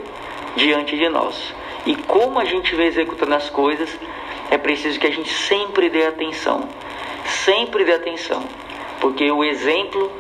diante 0.56 0.96
de 0.96 1.10
nós. 1.10 1.54
E 1.86 1.96
como 1.96 2.40
a 2.40 2.46
gente 2.46 2.76
vê 2.76 2.86
executando 2.86 3.36
as 3.36 3.50
coisas, 3.50 3.90
é 4.50 4.58
preciso 4.58 5.00
que 5.00 5.08
a 5.08 5.12
gente 5.12 5.32
sempre 5.34 5.90
dê 5.90 6.06
atenção. 6.06 6.70
Sempre 7.26 7.84
dê 7.84 7.94
atenção. 7.94 8.44
Porque 9.00 9.30
o 9.32 9.44
exemplo 9.44 10.12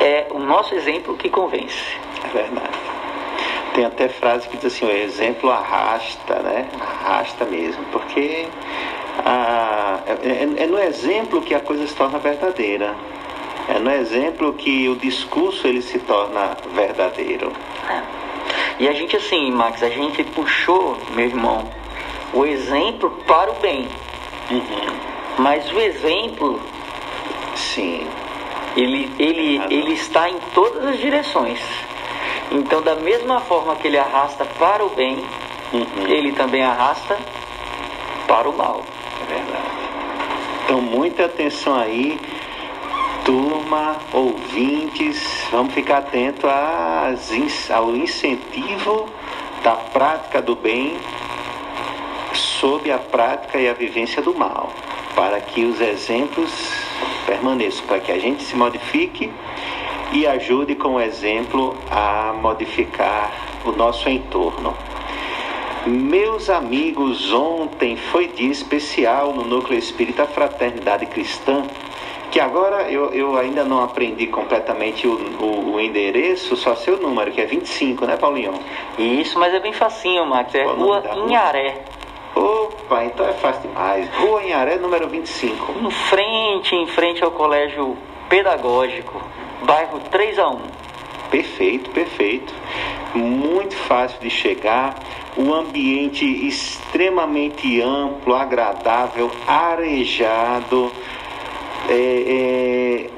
é 0.00 0.26
o 0.30 0.38
nosso 0.38 0.74
exemplo 0.74 1.16
que 1.16 1.28
convence. 1.28 1.98
É 2.24 2.28
verdade. 2.28 2.78
Tem 3.74 3.84
até 3.84 4.08
frase 4.08 4.48
que 4.48 4.56
diz 4.56 4.66
assim, 4.66 4.86
o 4.86 4.90
exemplo 4.90 5.50
arrasta, 5.50 6.36
né? 6.40 6.68
Arrasta 6.80 7.44
mesmo, 7.46 7.84
porque 7.86 8.46
ah, 9.24 10.00
é, 10.06 10.12
é, 10.12 10.64
é 10.64 10.66
no 10.66 10.78
exemplo 10.78 11.40
que 11.42 11.54
a 11.54 11.60
coisa 11.60 11.86
se 11.86 11.94
torna 11.94 12.18
verdadeira. 12.18 12.94
É 13.68 13.78
no 13.78 13.90
exemplo 13.90 14.52
que 14.54 14.88
o 14.88 14.96
discurso 14.96 15.66
ele 15.66 15.82
se 15.82 15.98
torna 16.00 16.56
verdadeiro. 16.74 17.52
É. 17.88 18.02
E 18.78 18.88
a 18.88 18.92
gente 18.92 19.16
assim, 19.16 19.50
Max, 19.50 19.82
a 19.82 19.88
gente 19.88 20.24
puxou, 20.24 20.98
meu 21.14 21.26
irmão, 21.26 21.68
o 22.32 22.44
exemplo 22.44 23.10
para 23.26 23.50
o 23.50 23.54
bem. 23.54 23.88
Uhum. 24.50 24.62
Mas 25.38 25.70
o 25.72 25.80
exemplo, 25.80 26.60
sim, 27.54 28.06
ele, 28.76 29.10
ele, 29.18 29.62
ele 29.70 29.92
está 29.92 30.28
em 30.28 30.38
todas 30.54 30.84
as 30.84 30.98
direções. 30.98 31.60
Então, 32.50 32.82
da 32.82 32.94
mesma 32.96 33.40
forma 33.40 33.76
que 33.76 33.86
ele 33.86 33.98
arrasta 33.98 34.44
para 34.44 34.84
o 34.84 34.90
bem, 34.90 35.24
uhum. 35.72 36.06
ele 36.08 36.32
também 36.32 36.62
arrasta 36.62 37.18
para 38.26 38.48
o 38.48 38.56
mal. 38.56 38.82
É 39.22 39.34
verdade. 39.34 39.82
Então, 40.64 40.80
muita 40.80 41.24
atenção 41.24 41.74
aí, 41.74 42.18
ouvintes, 44.12 45.46
vamos 45.50 45.72
ficar 45.72 45.98
atento 45.98 46.46
ao 46.46 47.96
incentivo 47.96 49.08
da 49.62 49.72
prática 49.72 50.42
do 50.42 50.54
bem 50.54 50.96
sob 52.34 52.90
a 52.90 52.98
prática 52.98 53.58
e 53.58 53.68
a 53.68 53.72
vivência 53.72 54.20
do 54.20 54.34
mal, 54.34 54.70
para 55.14 55.40
que 55.40 55.64
os 55.64 55.80
exemplos 55.80 56.50
permaneçam, 57.26 57.86
para 57.86 58.00
que 58.00 58.12
a 58.12 58.18
gente 58.18 58.42
se 58.42 58.56
modifique 58.56 59.32
e 60.12 60.26
ajude 60.26 60.74
com 60.74 60.94
o 60.94 61.00
exemplo 61.00 61.76
a 61.90 62.34
modificar 62.40 63.32
o 63.64 63.72
nosso 63.72 64.08
entorno. 64.08 64.76
Meus 65.86 66.48
amigos, 66.50 67.32
ontem 67.32 67.96
foi 67.96 68.28
dia 68.28 68.52
especial 68.52 69.32
no 69.32 69.44
Núcleo 69.44 69.78
Espírita 69.78 70.26
Fraternidade 70.26 71.06
Cristã, 71.06 71.64
que 72.32 72.40
agora 72.40 72.90
eu, 72.90 73.12
eu 73.12 73.36
ainda 73.36 73.62
não 73.62 73.84
aprendi 73.84 74.26
completamente 74.26 75.06
o, 75.06 75.12
o, 75.12 75.74
o 75.74 75.80
endereço, 75.80 76.56
só 76.56 76.74
sei 76.74 76.94
o 76.94 76.96
número, 76.96 77.30
que 77.30 77.42
é 77.42 77.44
25, 77.44 78.06
né, 78.06 78.16
Paulinho? 78.16 78.54
Isso, 78.98 79.38
mas 79.38 79.52
é 79.52 79.60
bem 79.60 79.74
facinho, 79.74 80.24
Max. 80.24 80.54
É 80.54 80.64
Qual 80.64 80.74
Rua? 80.74 81.02
Inharé. 81.26 81.82
Opa, 82.34 83.04
então 83.04 83.28
é 83.28 83.34
fácil 83.34 83.68
demais. 83.68 84.08
Rua 84.16 84.42
Inharé, 84.42 84.76
número 84.76 85.08
25. 85.08 85.74
Em 85.78 85.90
frente, 85.90 86.74
em 86.74 86.86
frente 86.86 87.22
ao 87.22 87.32
Colégio 87.32 87.98
Pedagógico, 88.30 89.20
bairro 89.64 90.00
3 90.10 90.38
a 90.38 90.48
1. 90.48 90.60
Perfeito, 91.30 91.90
perfeito. 91.90 92.54
Muito 93.14 93.76
fácil 93.76 94.18
de 94.20 94.30
chegar. 94.30 94.94
O 95.36 95.52
ambiente 95.52 96.24
extremamente 96.46 97.80
amplo, 97.82 98.34
agradável, 98.34 99.30
arejado. 99.46 100.90
É, 101.88 103.08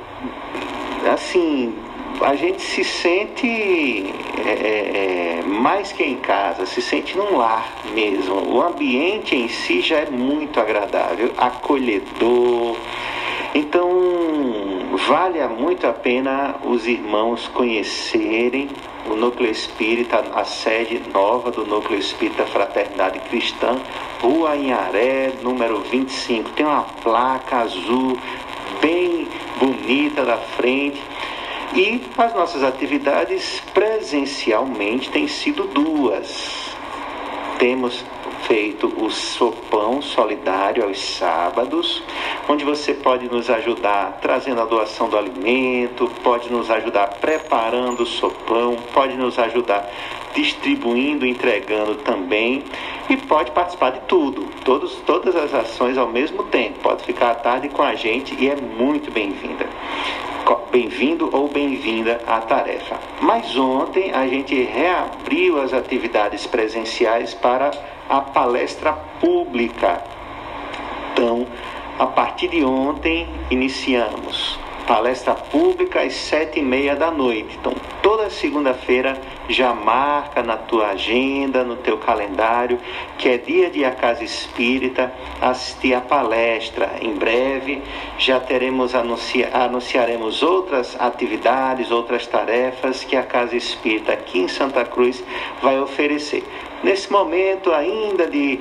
é, 1.04 1.10
assim, 1.10 1.74
a 2.20 2.34
gente 2.34 2.62
se 2.62 2.84
sente 2.84 3.46
é, 4.46 5.40
é, 5.40 5.42
mais 5.46 5.92
que 5.92 6.02
em 6.02 6.16
casa, 6.16 6.66
se 6.66 6.80
sente 6.80 7.16
num 7.16 7.36
lar 7.36 7.66
mesmo. 7.92 8.54
O 8.54 8.62
ambiente 8.62 9.34
em 9.34 9.48
si 9.48 9.80
já 9.80 9.98
é 9.98 10.10
muito 10.10 10.58
agradável, 10.60 11.32
acolhedor. 11.36 12.76
Então, 13.54 13.88
vale 15.06 15.46
muito 15.48 15.86
a 15.86 15.92
pena 15.92 16.56
os 16.64 16.86
irmãos 16.86 17.48
conhecerem 17.48 18.68
o 19.06 19.14
Núcleo 19.14 19.50
Espírita, 19.50 20.24
a 20.34 20.44
sede 20.44 21.00
nova 21.12 21.50
do 21.50 21.66
Núcleo 21.66 21.98
Espírita 21.98 22.46
Fraternidade 22.46 23.18
Cristã, 23.20 23.76
Rua 24.20 24.56
Inharé, 24.56 25.32
número 25.42 25.80
25. 25.80 26.50
Tem 26.50 26.64
uma 26.64 26.82
placa 27.02 27.58
azul 27.58 28.18
bem 28.84 29.26
bonita 29.58 30.24
da 30.26 30.36
frente. 30.36 31.02
E 31.74 32.02
as 32.18 32.34
nossas 32.34 32.62
atividades 32.62 33.62
presencialmente 33.72 35.10
têm 35.10 35.26
sido 35.26 35.64
duas. 35.64 36.76
Temos 37.58 38.04
feito 38.46 38.86
o 39.02 39.10
sopão 39.10 40.02
solidário 40.02 40.84
aos 40.84 40.98
sábados, 41.16 42.02
onde 42.48 42.64
você 42.64 42.94
pode 42.94 43.28
nos 43.28 43.48
ajudar 43.50 44.18
trazendo 44.20 44.60
a 44.60 44.64
doação 44.64 45.08
do 45.08 45.16
alimento, 45.16 46.10
pode 46.22 46.50
nos 46.50 46.70
ajudar 46.70 47.08
preparando 47.20 48.02
o 48.02 48.06
sopão, 48.06 48.76
pode 48.92 49.16
nos 49.16 49.38
ajudar 49.38 49.90
distribuindo, 50.34 51.26
entregando 51.26 51.94
também 51.96 52.64
e 53.08 53.16
pode 53.16 53.50
participar 53.52 53.92
de 53.92 54.00
tudo, 54.00 54.48
todos, 54.64 54.96
todas 55.06 55.34
as 55.36 55.54
ações 55.54 55.96
ao 55.96 56.08
mesmo 56.08 56.42
tempo. 56.44 56.80
Pode 56.80 57.04
ficar 57.04 57.30
à 57.30 57.34
tarde 57.34 57.68
com 57.68 57.82
a 57.82 57.94
gente 57.94 58.36
e 58.38 58.48
é 58.48 58.56
muito 58.56 59.10
bem-vinda. 59.10 59.68
Bem-vindo 60.70 61.30
ou 61.32 61.46
bem-vinda 61.48 62.20
à 62.26 62.40
tarefa. 62.40 62.98
Mas 63.20 63.56
ontem 63.56 64.12
a 64.12 64.26
gente 64.26 64.60
reabriu 64.60 65.60
as 65.60 65.72
atividades 65.72 66.48
presenciais 66.48 67.32
para 67.32 67.70
a 68.08 68.20
palestra 68.20 68.92
pública. 69.20 70.02
Então, 71.12 71.46
a 71.98 72.06
partir 72.06 72.48
de 72.48 72.64
ontem, 72.64 73.28
iniciamos 73.50 74.58
palestra 74.86 75.34
pública 75.34 76.02
às 76.02 76.14
sete 76.14 76.58
e 76.60 76.62
meia 76.62 76.94
da 76.94 77.10
noite. 77.10 77.56
Então, 77.58 77.74
toda 78.02 78.28
segunda-feira 78.30 79.18
já 79.48 79.72
marca 79.72 80.42
na 80.42 80.56
tua 80.56 80.88
agenda, 80.88 81.64
no 81.64 81.76
teu 81.76 81.98
calendário, 81.98 82.78
que 83.18 83.28
é 83.28 83.38
dia 83.38 83.70
de 83.70 83.84
a 83.84 83.90
Casa 83.90 84.24
Espírita, 84.24 85.12
assistir 85.40 85.94
a 85.94 86.00
palestra. 86.00 86.96
Em 87.00 87.14
breve 87.14 87.82
já 88.18 88.40
teremos 88.40 88.94
anuncia, 88.94 89.50
anunciaremos 89.52 90.42
outras 90.42 90.96
atividades, 91.00 91.90
outras 91.90 92.26
tarefas 92.26 93.04
que 93.04 93.16
a 93.16 93.22
Casa 93.22 93.56
Espírita 93.56 94.12
aqui 94.12 94.40
em 94.40 94.48
Santa 94.48 94.84
Cruz 94.84 95.22
vai 95.62 95.78
oferecer. 95.80 96.44
Nesse 96.84 97.10
momento 97.10 97.72
ainda 97.72 98.26
de 98.26 98.60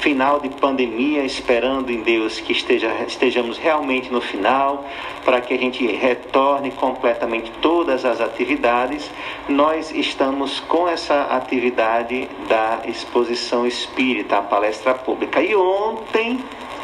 final 0.00 0.40
de 0.40 0.48
pandemia, 0.48 1.24
esperando 1.24 1.90
em 1.90 2.02
Deus 2.02 2.40
que 2.40 2.50
esteja, 2.50 2.92
estejamos 3.06 3.58
realmente 3.58 4.12
no 4.12 4.20
final, 4.20 4.84
para 5.24 5.40
que 5.40 5.54
a 5.54 5.56
gente 5.56 5.86
retorne 5.86 6.72
completamente 6.72 7.50
todas 7.62 8.04
as 8.04 8.20
atividades, 8.20 9.08
nós 9.48 9.92
estamos 9.92 10.58
com 10.58 10.88
essa 10.88 11.22
atividade 11.30 12.28
da 12.48 12.80
exposição 12.86 13.64
espírita, 13.64 14.38
a 14.38 14.42
palestra 14.42 14.92
pública. 14.92 15.40
E 15.40 15.54
ontem, 15.54 16.40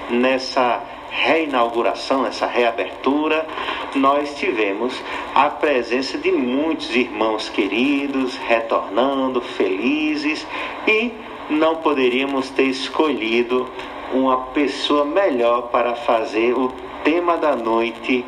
nessa 0.08 0.80
reinauguração, 1.16 2.22
nessa 2.22 2.46
reabertura, 2.46 3.46
nós 3.94 4.36
tivemos 4.38 5.02
a 5.34 5.48
presença 5.48 6.18
de 6.18 6.30
muitos 6.30 6.94
irmãos 6.94 7.48
queridos 7.48 8.36
retornando 8.36 9.40
felizes 9.40 10.46
e 10.86 11.12
não 11.48 11.76
poderíamos 11.76 12.50
ter 12.50 12.64
escolhido 12.64 13.66
uma 14.12 14.36
pessoa 14.48 15.04
melhor 15.04 15.68
para 15.68 15.94
fazer 15.94 16.52
o 16.52 16.70
tema 17.02 17.38
da 17.38 17.56
noite 17.56 18.24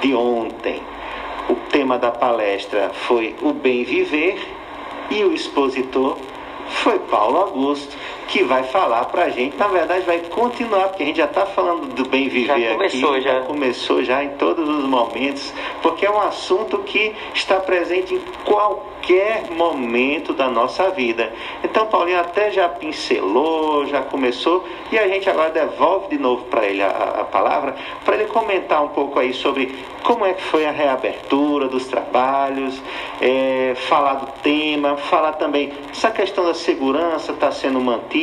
de 0.00 0.14
ontem. 0.14 0.82
O 1.50 1.54
tema 1.70 1.98
da 1.98 2.10
palestra 2.10 2.90
foi 2.92 3.36
o 3.42 3.52
bem 3.52 3.84
viver 3.84 4.38
e 5.10 5.22
o 5.22 5.32
expositor 5.32 6.16
foi 6.68 6.98
Paulo 6.98 7.38
Augusto, 7.38 7.96
que 8.28 8.42
vai 8.42 8.62
falar 8.64 9.04
para 9.06 9.24
a 9.24 9.28
gente. 9.30 9.56
Na 9.56 9.68
verdade, 9.68 10.04
vai 10.04 10.18
continuar, 10.20 10.88
porque 10.88 11.02
a 11.02 11.06
gente 11.06 11.16
já 11.16 11.24
está 11.26 11.46
falando 11.46 11.94
do 11.94 12.08
bem 12.08 12.28
viver 12.28 12.58
Já 12.60 12.72
começou, 12.72 13.12
aqui. 13.12 13.20
já. 13.22 13.40
começou 13.42 14.02
já 14.04 14.24
em 14.24 14.30
todos 14.30 14.68
os 14.68 14.84
momentos, 14.84 15.52
porque 15.82 16.06
é 16.06 16.10
um 16.10 16.20
assunto 16.20 16.78
que 16.78 17.14
está 17.34 17.60
presente 17.60 18.14
em 18.14 18.20
qualquer 18.44 19.50
momento 19.50 20.32
da 20.32 20.48
nossa 20.48 20.90
vida. 20.90 21.32
Então, 21.62 21.86
Paulinho 21.86 22.18
até 22.20 22.50
já 22.50 22.68
pincelou, 22.68 23.86
já 23.86 24.02
começou, 24.02 24.64
e 24.90 24.98
a 24.98 25.06
gente 25.06 25.28
agora 25.30 25.50
devolve 25.50 26.08
de 26.08 26.18
novo 26.18 26.44
para 26.46 26.66
ele 26.66 26.82
a, 26.82 26.88
a 26.88 27.24
palavra, 27.24 27.76
para 28.04 28.16
ele 28.16 28.24
comentar 28.26 28.82
um 28.82 28.88
pouco 28.88 29.18
aí 29.18 29.32
sobre 29.32 29.74
como 30.02 30.24
é 30.24 30.32
que 30.34 30.42
foi 30.42 30.66
a 30.66 30.70
reabertura 30.70 31.68
dos 31.68 31.86
trabalhos, 31.86 32.80
é, 33.20 33.74
falar 33.88 34.14
do 34.14 34.26
tema, 34.42 34.96
falar 34.96 35.32
também 35.34 35.72
essa 35.90 36.10
questão 36.10 36.44
da 36.44 36.54
segurança 36.54 37.32
está 37.32 37.50
sendo 37.50 37.80
mantida, 37.80 38.15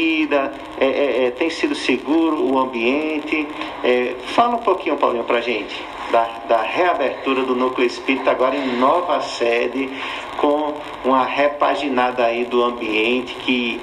é, 0.79 0.85
é, 0.85 1.25
é, 1.25 1.31
tem 1.31 1.49
sido 1.49 1.75
seguro 1.75 2.41
o 2.41 2.59
ambiente. 2.59 3.47
É, 3.83 4.15
fala 4.27 4.55
um 4.55 4.59
pouquinho, 4.59 4.97
Paulinho, 4.97 5.23
para 5.23 5.37
a 5.37 5.41
gente 5.41 5.83
da, 6.11 6.27
da 6.47 6.61
reabertura 6.61 7.43
do 7.43 7.55
Núcleo 7.55 7.87
Espírita 7.87 8.29
agora 8.29 8.55
em 8.55 8.77
nova 8.77 9.19
sede, 9.21 9.89
com 10.37 10.75
uma 11.03 11.25
repaginada 11.25 12.25
aí 12.25 12.45
do 12.45 12.63
ambiente 12.63 13.33
que 13.35 13.81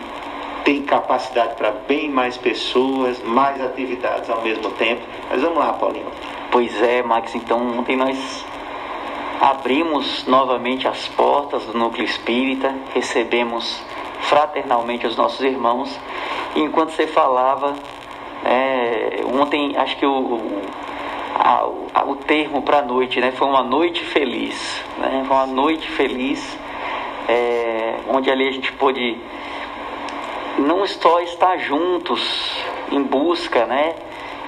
tem 0.64 0.82
capacidade 0.82 1.56
para 1.56 1.72
bem 1.72 2.08
mais 2.08 2.36
pessoas, 2.36 3.20
mais 3.24 3.60
atividades 3.60 4.30
ao 4.30 4.42
mesmo 4.42 4.70
tempo. 4.72 5.02
Mas 5.28 5.42
vamos 5.42 5.58
lá, 5.58 5.72
Paulinho. 5.72 6.06
Pois 6.52 6.80
é, 6.80 7.02
Max, 7.02 7.34
então 7.34 7.78
ontem 7.78 7.96
nós 7.96 8.44
abrimos 9.40 10.26
novamente 10.26 10.86
as 10.86 11.08
portas 11.08 11.64
do 11.64 11.76
núcleo 11.76 12.04
espírita, 12.04 12.74
recebemos 12.94 13.82
fraternalmente 14.22 15.06
os 15.06 15.16
nossos 15.16 15.40
irmãos. 15.40 15.98
E 16.54 16.60
enquanto 16.60 16.90
você 16.90 17.06
falava, 17.06 17.74
é, 18.44 19.20
ontem 19.40 19.76
acho 19.76 19.96
que 19.96 20.06
o, 20.06 20.12
o, 20.12 20.62
a, 21.34 22.04
o 22.04 22.16
termo 22.16 22.62
para 22.62 22.78
a 22.78 22.82
noite 22.82 23.20
né, 23.20 23.32
foi 23.32 23.48
uma 23.48 23.62
noite 23.62 24.04
feliz. 24.04 24.84
Né, 24.98 25.24
foi 25.26 25.36
uma 25.36 25.46
noite 25.46 25.90
feliz, 25.90 26.58
é, 27.28 27.96
onde 28.08 28.30
ali 28.30 28.48
a 28.48 28.52
gente 28.52 28.72
pôde 28.72 29.16
não 30.58 30.86
só 30.86 31.20
estar 31.20 31.56
juntos 31.58 32.56
em 32.90 33.02
busca, 33.02 33.66
né? 33.66 33.94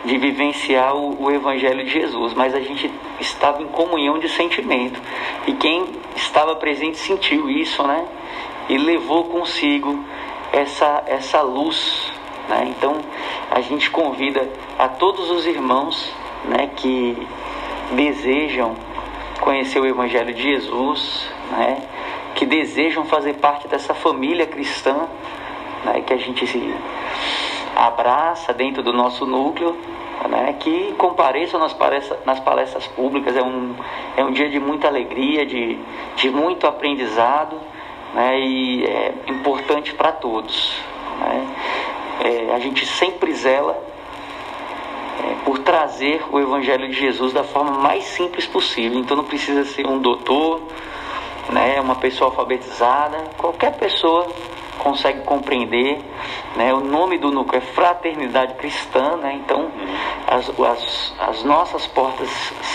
de 0.05 0.19
vivenciar 0.19 0.97
o, 0.97 1.23
o, 1.23 1.31
Evangelho 1.31 1.85
de 1.85 1.91
Jesus, 1.91 2.35
mas 2.35 2.55
a 2.55 2.61
gente 2.61 2.91
estava 3.21 3.63
em 3.63 3.69
comunhão 3.69 4.19
de 4.19 4.29
sentimento. 4.29 5.01
E 5.47 5.53
quem 5.53 5.85
estava 6.17 6.57
presente 6.57 6.99
sentiu 6.99 7.49
isso, 7.49 7.83
né? 7.87 8.05
E 8.69 8.79
levou 8.79 9.25
consigo 9.25 10.05
essa, 10.53 11.03
essa 11.07 11.41
luz. 11.41 12.13
Né? 12.49 12.73
Então 12.77 13.01
a 13.51 13.61
gente 13.61 13.91
convida 13.91 14.49
a 14.79 14.89
todos 14.89 15.31
os 15.31 15.47
irmãos 15.47 16.13
né, 16.45 16.71
que 16.77 17.27
desejam 17.93 18.75
conhecer 19.41 19.81
o 19.81 19.87
Evangelho 19.87 20.33
de 20.33 20.43
Jesus, 20.43 21.29
né, 21.51 21.83
que 22.35 22.47
desejam 22.47 23.05
fazer 23.05 23.35
parte 23.35 23.67
dessa 23.69 23.93
família 23.93 24.47
cristã, 24.47 25.09
né, 25.85 26.01
que 26.01 26.13
a 26.13 26.17
gente 26.17 26.47
se 26.47 26.75
abraça 27.77 28.53
dentro 28.53 28.83
do 28.83 28.93
nosso 28.93 29.27
núcleo, 29.27 29.77
né, 30.29 30.55
que 30.61 30.95
compareçam 30.97 31.59
nas 31.59 31.73
palestras, 31.73 32.25
nas 32.25 32.39
palestras 32.41 32.87
públicas. 32.87 33.37
É 33.37 33.43
um, 33.43 33.75
é 34.17 34.25
um 34.25 34.31
dia 34.31 34.49
de 34.49 34.61
muita 34.61 34.87
alegria, 34.87 35.45
de, 35.45 35.79
de 36.17 36.31
muito 36.31 36.67
aprendizado 36.67 37.61
né, 38.15 38.41
e 38.41 38.85
é 38.85 39.15
importante 39.29 39.95
para 39.95 40.13
todos. 40.13 40.77
Né. 41.19 41.57
É, 42.25 42.55
a 42.55 42.59
gente 42.59 42.87
sempre 42.87 43.33
zela 43.33 43.77
é, 45.23 45.45
por 45.45 45.59
trazer 45.61 46.23
o 46.31 46.39
Evangelho 46.39 46.89
de 46.89 46.95
Jesus 46.95 47.33
da 47.33 47.45
forma 47.45 47.73
mais 47.73 48.05
simples 48.05 48.47
possível. 48.47 48.99
Então 48.99 49.17
não 49.17 49.25
precisa 49.25 49.65
ser 49.65 49.87
um 49.87 49.99
doutor, 49.99 50.61
né, 51.51 51.81
uma 51.81 51.97
pessoa 51.97 52.31
alfabetizada, 52.31 53.25
qualquer 53.37 53.77
pessoa 53.77 54.29
consegue 54.79 55.21
compreender. 55.23 55.99
Né? 56.57 56.73
O 56.75 56.81
nome 56.81 57.19
do 57.19 57.31
núcleo 57.31 57.59
é 57.59 57.61
Fraternidade 57.61 58.55
Cristã, 58.55 59.17
né? 59.17 59.35
então 59.35 59.71
as, 60.27 60.49
as, 60.49 61.15
as 61.19 61.45
nossas 61.45 61.87
portas 61.87 62.29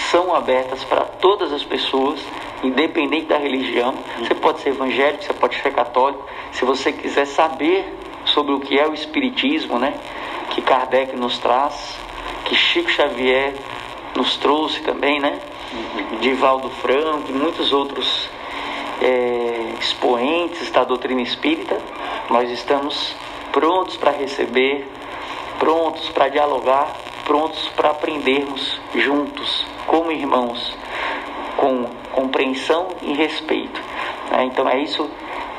são 0.10 0.34
abertas 0.34 0.84
para 0.84 1.02
todas 1.02 1.52
as 1.52 1.64
pessoas, 1.64 2.20
independente 2.64 3.28
da 3.28 3.38
religião. 3.38 3.94
Você 4.20 4.36
pode 4.36 4.60
ser 4.62 4.70
evangélico, 4.70 5.24
você 5.24 5.34
pode 5.34 5.56
ser 5.62 5.74
católico. 5.74 6.26
Se 6.52 6.66
você 6.66 6.92
quiser 6.92 7.26
saber 7.26 7.86
sobre 8.26 8.54
o 8.54 8.60
que 8.60 8.78
é 8.78 8.88
o 8.88 8.94
Espiritismo, 8.94 9.80
né? 9.80 9.94
que 10.50 10.62
Kardec 10.62 11.16
nos 11.16 11.38
traz, 11.38 11.98
que 12.46 12.56
Chico 12.56 12.90
Xavier 12.90 13.54
nos 14.16 14.38
trouxe 14.38 14.82
também, 14.82 15.20
né? 15.20 15.40
Divaldo 16.20 16.70
Franco 16.70 17.30
e 17.30 17.34
muitos 17.34 17.72
outros 17.74 18.30
é, 19.02 19.74
expoentes 19.80 20.72
da 20.72 20.84
doutrina 20.84 21.22
espírita, 21.22 21.78
nós 22.30 22.50
estamos 22.50 23.16
prontos 23.52 23.98
para 23.98 24.12
receber, 24.12 24.90
prontos 25.60 26.10
para 26.10 26.30
dialogar, 26.30 26.92
prontos 27.26 27.68
para 27.76 27.92
aprendermos 27.92 28.80
juntos, 28.96 29.66
como 29.86 30.12
irmãos, 30.12 30.76
com 31.58 31.86
compreensão 32.14 32.88
e 33.02 33.14
respeito. 33.14 33.82
Né? 34.32 34.46
Então 34.46 34.70
é 34.70 34.80
isso 34.80 35.10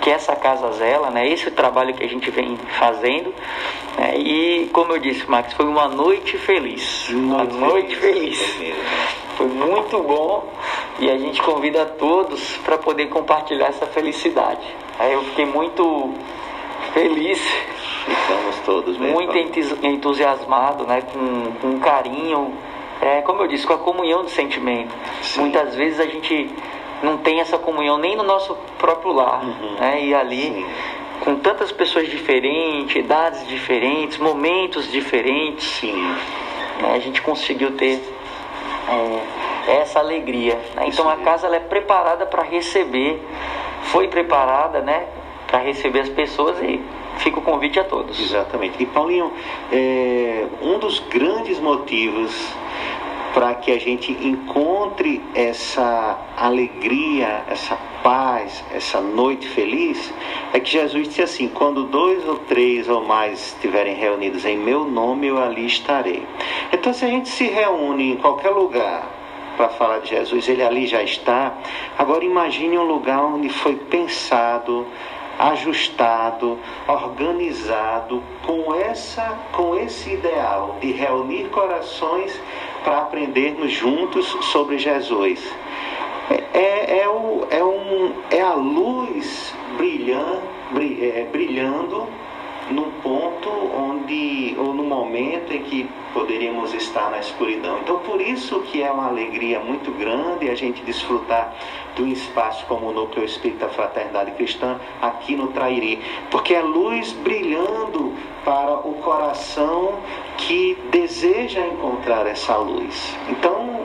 que 0.00 0.10
essa 0.10 0.34
casa 0.36 0.72
zela, 0.72 1.10
né? 1.10 1.28
esse 1.28 1.50
trabalho 1.50 1.92
que 1.94 2.04
a 2.04 2.08
gente 2.08 2.30
vem 2.30 2.56
fazendo. 2.78 3.34
Né? 3.98 4.18
E 4.18 4.70
como 4.72 4.92
eu 4.92 4.98
disse, 4.98 5.28
Max, 5.28 5.52
foi 5.52 5.66
uma 5.66 5.88
noite 5.88 6.38
feliz. 6.38 7.08
Uma 7.10 7.44
noite 7.44 7.96
feliz. 7.96 8.38
Foi 9.36 9.46
muito 9.46 10.02
bom 10.02 10.52
e 10.98 11.10
a 11.10 11.18
gente 11.18 11.42
convida 11.42 11.82
a 11.82 11.86
todos 11.86 12.56
para 12.58 12.78
poder 12.78 13.08
compartilhar 13.08 13.66
essa 13.66 13.86
felicidade. 13.86 14.66
Aí 14.98 15.12
eu 15.12 15.22
fiquei 15.24 15.46
muito 15.46 16.14
feliz. 16.92 17.40
Ficamos 18.04 18.56
todos 18.64 18.98
mesmo. 18.98 19.14
Muito 19.14 19.36
entusiasmado, 19.82 20.84
né? 20.84 21.02
com, 21.02 21.52
com 21.60 21.78
carinho. 21.80 22.52
É, 23.00 23.22
como 23.22 23.42
eu 23.42 23.48
disse, 23.48 23.66
com 23.66 23.74
a 23.74 23.78
comunhão 23.78 24.22
do 24.22 24.30
sentimento. 24.30 24.94
Sim. 25.22 25.40
Muitas 25.42 25.74
vezes 25.74 26.00
a 26.00 26.06
gente 26.06 26.50
não 27.02 27.18
tem 27.18 27.40
essa 27.40 27.58
comunhão 27.58 27.96
nem 27.98 28.16
no 28.16 28.22
nosso 28.22 28.56
próprio 28.76 29.12
lar. 29.12 29.44
Uhum. 29.44 29.76
Né? 29.78 30.04
E 30.04 30.14
ali, 30.14 30.42
Sim. 30.42 30.66
com 31.20 31.36
tantas 31.36 31.70
pessoas 31.70 32.08
diferentes, 32.08 32.96
idades 32.96 33.46
diferentes, 33.46 34.18
momentos 34.18 34.90
diferentes, 34.90 35.64
Sim. 35.64 35.92
Né? 36.80 36.92
a 36.94 36.98
gente 36.98 37.22
conseguiu 37.22 37.72
ter 37.72 38.02
é, 38.88 39.80
essa 39.80 40.00
alegria. 40.00 40.58
Né? 40.74 40.86
Então 40.86 41.08
a 41.08 41.16
casa 41.16 41.46
ela 41.46 41.56
é 41.56 41.60
preparada 41.60 42.26
para 42.26 42.42
receber, 42.42 43.22
foi 43.84 44.08
preparada 44.08 44.80
né, 44.80 45.06
para 45.46 45.58
receber 45.58 46.00
as 46.00 46.08
pessoas 46.08 46.60
e 46.62 46.82
fica 47.18 47.38
o 47.38 47.42
convite 47.42 47.78
a 47.78 47.84
todos. 47.84 48.18
Exatamente. 48.20 48.82
E 48.82 48.86
Paulinho, 48.86 49.32
é, 49.72 50.46
um 50.62 50.78
dos 50.78 51.00
grandes 51.10 51.58
motivos 51.60 52.32
para 53.34 53.54
que 53.54 53.70
a 53.70 53.78
gente 53.78 54.12
encontre 54.12 55.22
essa 55.34 56.18
alegria, 56.36 57.44
essa 57.48 57.76
paz, 58.02 58.64
essa 58.72 59.00
noite 59.00 59.46
feliz, 59.48 60.12
é 60.52 60.60
que 60.60 60.70
Jesus 60.70 61.08
disse 61.08 61.22
assim: 61.22 61.48
quando 61.48 61.84
dois 61.84 62.26
ou 62.26 62.36
três 62.38 62.88
ou 62.88 63.04
mais 63.04 63.54
estiverem 63.54 63.94
reunidos 63.94 64.44
em 64.44 64.56
meu 64.56 64.84
nome, 64.84 65.26
eu 65.26 65.40
ali 65.40 65.66
estarei. 65.66 66.24
Então, 66.72 66.92
se 66.92 67.04
a 67.04 67.08
gente 67.08 67.28
se 67.28 67.44
reúne 67.44 68.12
em 68.12 68.16
qualquer 68.16 68.50
lugar 68.50 69.08
para 69.56 69.68
falar 69.68 69.98
de 69.98 70.10
Jesus, 70.10 70.48
ele 70.48 70.62
ali 70.62 70.86
já 70.86 71.02
está. 71.02 71.52
Agora, 71.98 72.24
imagine 72.24 72.78
um 72.78 72.84
lugar 72.84 73.24
onde 73.24 73.48
foi 73.48 73.74
pensado 73.74 74.86
ajustado, 75.38 76.58
organizado 76.86 78.22
com 78.44 78.74
essa 78.74 79.38
com 79.52 79.76
esse 79.76 80.14
ideal 80.14 80.76
de 80.80 80.92
reunir 80.92 81.48
corações 81.50 82.40
para 82.84 82.98
aprendermos 82.98 83.72
juntos 83.72 84.26
sobre 84.52 84.78
Jesus. 84.78 85.40
É, 86.30 86.58
é, 86.58 86.98
é, 87.02 87.08
o, 87.08 87.46
é, 87.50 87.64
um, 87.64 88.12
é 88.30 88.40
a 88.40 88.54
luz 88.54 89.54
brilhando, 89.76 90.42
é, 90.76 91.26
brilhando 91.30 92.06
num 92.70 92.90
ponto 93.02 93.48
onde, 93.48 94.54
ou 94.58 94.74
no 94.74 94.84
momento 94.84 95.52
em 95.52 95.62
que 95.62 95.88
poderíamos 96.12 96.74
estar 96.74 97.10
na 97.10 97.18
escuridão. 97.18 97.78
Então, 97.78 97.98
por 98.00 98.20
isso 98.20 98.60
que 98.62 98.82
é 98.82 98.90
uma 98.90 99.06
alegria 99.06 99.60
muito 99.60 99.90
grande 99.92 100.50
a 100.50 100.54
gente 100.54 100.82
desfrutar 100.82 101.54
de 101.94 102.02
um 102.02 102.08
espaço 102.08 102.64
como 102.66 102.88
o 102.88 102.92
Núcleo 102.92 103.24
Espírita 103.24 103.68
Fraternidade 103.68 104.32
Cristã 104.32 104.78
aqui 105.00 105.34
no 105.34 105.48
Trairi, 105.48 106.00
porque 106.30 106.54
é 106.54 106.60
luz 106.60 107.12
brilhando 107.12 108.12
para 108.44 108.78
o 108.86 108.94
coração 109.02 109.98
que 110.36 110.78
deseja 110.90 111.60
encontrar 111.66 112.26
essa 112.26 112.56
luz. 112.56 113.16
Então, 113.28 113.80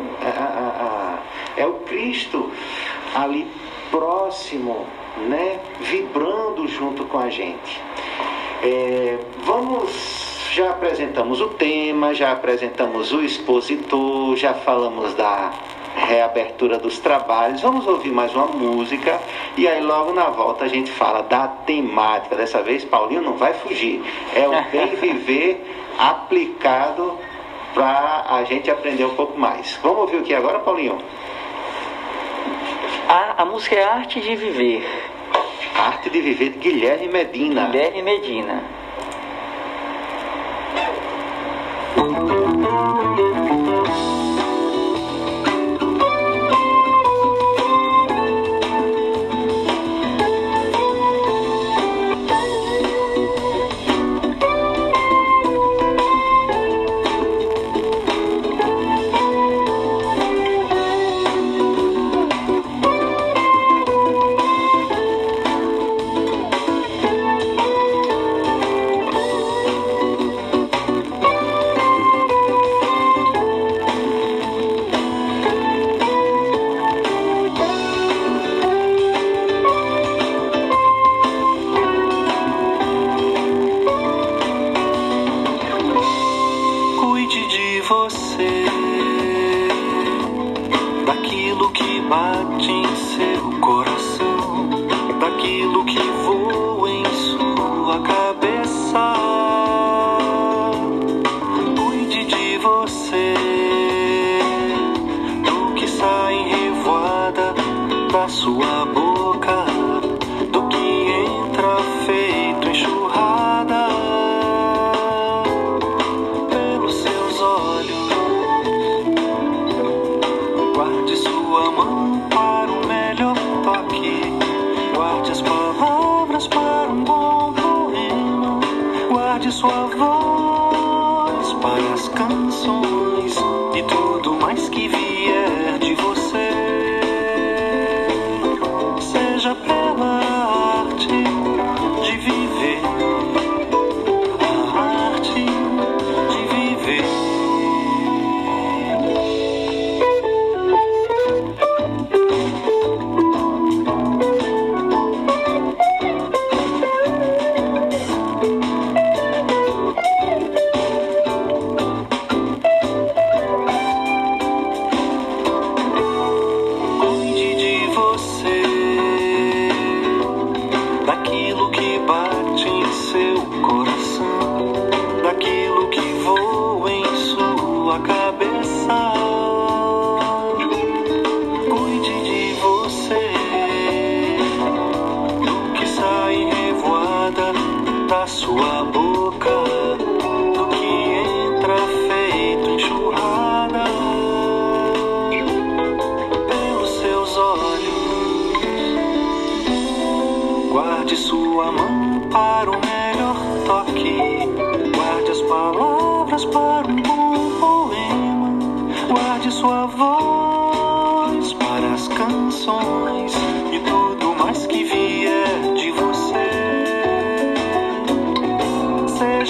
é 1.57 1.65
o 1.65 1.73
Cristo 1.85 2.51
ali 3.15 3.47
próximo, 3.91 4.85
né, 5.29 5.59
vibrando 5.81 6.67
junto 6.67 7.05
com 7.05 7.19
a 7.19 7.29
gente. 7.29 7.81
É, 8.65 9.17
vamos, 9.43 10.49
já 10.53 10.69
apresentamos 10.69 11.41
o 11.41 11.49
tema, 11.49 12.13
já 12.13 12.31
apresentamos 12.31 13.11
o 13.11 13.21
expositor, 13.21 14.37
já 14.37 14.53
falamos 14.53 15.13
da 15.15 15.51
reabertura 15.97 16.77
dos 16.77 16.97
trabalhos. 16.97 17.61
Vamos 17.61 17.85
ouvir 17.85 18.11
mais 18.11 18.33
uma 18.33 18.47
música 18.47 19.19
e 19.57 19.67
aí 19.67 19.81
logo 19.81 20.13
na 20.13 20.29
volta 20.29 20.63
a 20.63 20.69
gente 20.69 20.89
fala 20.91 21.23
da 21.23 21.45
temática. 21.45 22.37
Dessa 22.37 22.63
vez 22.63 22.85
Paulinho 22.85 23.21
não 23.21 23.33
vai 23.33 23.53
fugir. 23.53 24.01
É 24.33 24.47
o 24.47 24.71
bem 24.71 24.95
viver 24.95 25.91
aplicado 25.99 27.19
para 27.73 28.27
a 28.29 28.45
gente 28.45 28.71
aprender 28.71 29.03
um 29.03 29.15
pouco 29.15 29.37
mais. 29.37 29.77
Vamos 29.83 29.99
ouvir 29.99 30.17
o 30.17 30.23
que 30.23 30.33
agora, 30.33 30.59
Paulinho? 30.59 30.99
A, 33.09 33.41
a 33.41 33.45
música 33.45 33.75
é 33.75 33.83
Arte 33.83 34.21
de 34.21 34.37
Viver. 34.37 35.12
Arte 35.75 36.09
de 36.09 36.21
Viver 36.21 36.51
de 36.51 36.59
Guilherme 36.59 37.07
Medina. 37.07 37.67
Guilherme 37.67 38.03
Medina. 38.03 38.63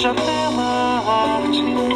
Seja 0.04 0.12
pela 0.12 1.00
arte 1.08 1.93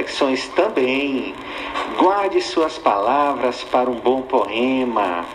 reflexões 0.00 0.48
também. 0.48 1.34
Guarde 1.98 2.40
suas 2.40 2.78
palavras 2.78 3.62
para 3.64 3.90
um 3.90 3.96
bom 3.96 4.22
poema. 4.22 5.26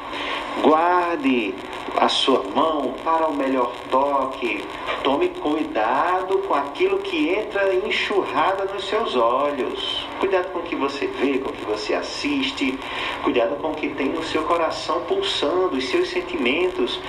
Guarde 0.64 1.54
a 1.98 2.10
sua 2.10 2.44
mão 2.56 2.96
para 3.04 3.28
o 3.28 3.36
melhor 3.36 3.72
toque. 3.92 4.66
Tome 5.04 5.30
cuidado 5.30 6.40
com 6.40 6.54
aquilo 6.54 6.98
que 7.00 7.30
entra 7.30 7.74
enxurrada 7.76 8.66
nos 8.66 8.88
seus 8.88 9.16
olhos. 9.16 10.08
Cuidado 10.20 10.52
com 10.52 10.60
o 10.60 10.64
que 10.64 10.76
você 10.76 11.08
vê, 11.08 11.38
com 11.38 11.50
o 11.50 11.54
que 11.54 11.66
você 11.66 11.94
assiste. 11.94 12.78
Cuidado 13.24 13.56
com 13.58 13.72
o 13.72 13.76
que 13.76 13.90
tem 13.90 14.10
no 14.10 14.24
seu 14.24 14.44
coração 14.44 15.02
pulsando, 15.02 15.78
os 15.78 15.88
seus 15.88 16.10
sentimentos. 16.10 17.00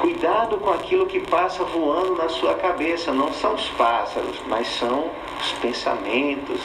Cuidado 0.00 0.58
com 0.58 0.70
aquilo 0.70 1.06
que 1.06 1.20
passa 1.20 1.62
voando 1.64 2.16
na 2.16 2.28
sua 2.28 2.54
cabeça. 2.54 3.12
Não 3.12 3.32
são 3.32 3.54
os 3.54 3.68
pássaros, 3.70 4.36
mas 4.48 4.66
são 4.66 5.10
os 5.40 5.52
pensamentos. 5.52 6.60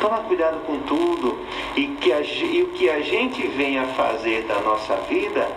Toma 0.00 0.18
cuidado 0.18 0.60
com 0.66 0.78
tudo 0.80 1.38
e 1.76 1.86
que 1.86 2.12
a, 2.12 2.20
e 2.20 2.62
o 2.62 2.68
que 2.68 2.88
a 2.88 3.00
gente 3.00 3.46
venha 3.48 3.86
fazer 3.88 4.42
da 4.42 4.60
nossa 4.60 4.96
vida 5.08 5.48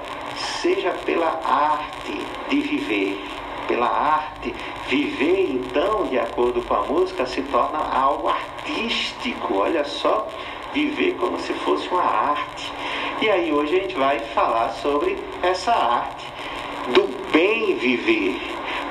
seja 0.62 0.92
pela 1.06 1.40
arte 1.46 2.20
de 2.50 2.60
viver. 2.62 3.22
Pela 3.68 3.88
arte, 3.88 4.54
viver 4.88 5.52
então, 5.52 6.06
de 6.06 6.18
acordo 6.18 6.62
com 6.64 6.74
a 6.74 6.82
música, 6.82 7.26
se 7.28 7.42
torna 7.44 7.78
algo 7.78 8.28
artístico. 8.28 9.58
Olha 9.60 9.84
só, 9.84 10.28
viver 10.74 11.16
como 11.20 11.40
se 11.40 11.54
fosse 11.54 11.88
uma 11.90 12.04
arte. 12.04 12.72
E 13.22 13.30
aí 13.30 13.52
hoje 13.52 13.76
a 13.76 13.82
gente 13.82 13.96
vai 13.96 14.20
falar 14.20 14.70
sobre 14.70 15.18
essa 15.44 15.72
arte 15.72 16.26
do 16.94 17.08
bem 17.32 17.76
viver. 17.76 18.42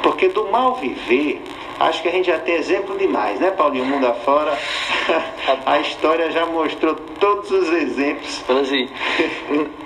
Porque 0.02 0.28
do 0.28 0.48
mal 0.48 0.76
viver, 0.76 1.42
acho 1.80 2.02
que 2.02 2.08
a 2.08 2.12
gente 2.12 2.26
já 2.26 2.38
tem 2.38 2.54
exemplo 2.54 2.96
demais, 2.98 3.38
né, 3.40 3.50
Paulinho? 3.50 3.84
Mundo 3.84 4.06
afora, 4.06 4.56
a 5.66 5.78
história 5.80 6.30
já 6.30 6.44
mostrou 6.46 6.94
todos 7.20 7.50
os 7.50 7.68
exemplos. 7.70 8.42
Assim, 8.48 8.88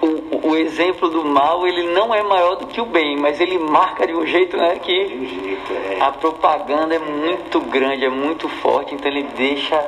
o, 0.01 0.49
o 0.51 0.57
exemplo 0.57 1.09
do 1.09 1.25
mal, 1.25 1.67
ele 1.67 1.93
não 1.93 2.15
é 2.15 2.23
maior 2.23 2.57
do 2.57 2.67
que 2.67 2.81
o 2.81 2.87
bem, 2.87 3.17
mas 3.19 3.41
ele 3.41 3.59
marca 3.59 4.07
de 4.07 4.15
um 4.15 4.27
jeito, 4.27 4.57
né, 4.57 4.75
De 4.75 4.81
que 4.81 5.05
um 5.15 5.27
jeito, 5.27 5.73
é. 5.73 6.01
a 6.01 6.11
propaganda 6.13 6.95
é 6.95 6.99
muito 6.99 7.61
grande, 7.61 8.05
é 8.05 8.11
muito 8.11 8.49
forte, 8.49 8.95
então 8.95 9.11
ele 9.11 9.25
deixa 9.37 9.83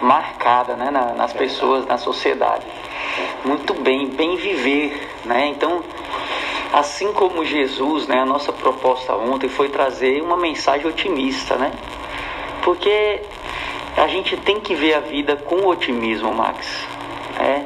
marcada, 0.00 0.74
né, 0.74 0.90
na- 0.90 1.12
nas 1.14 1.32
pessoas, 1.32 1.86
na 1.86 1.96
sociedade. 1.98 2.64
Muito 3.44 3.74
bem, 3.74 4.08
bem 4.08 4.36
viver, 4.36 5.08
né? 5.24 5.46
Então, 5.46 5.82
assim 6.72 7.12
como 7.12 7.44
Jesus, 7.44 8.06
né, 8.06 8.20
a 8.20 8.26
nossa 8.26 8.52
proposta 8.52 9.14
ontem 9.14 9.48
foi 9.48 9.68
trazer 9.68 10.22
uma 10.22 10.36
mensagem 10.36 10.86
otimista, 10.86 11.56
né? 11.56 11.72
Porque 12.62 13.20
a 13.96 14.06
gente 14.06 14.36
tem 14.38 14.58
que 14.60 14.74
ver 14.74 14.94
a 14.94 15.00
vida 15.00 15.36
com 15.36 15.66
otimismo, 15.66 16.32
Max. 16.32 16.86
né? 17.38 17.64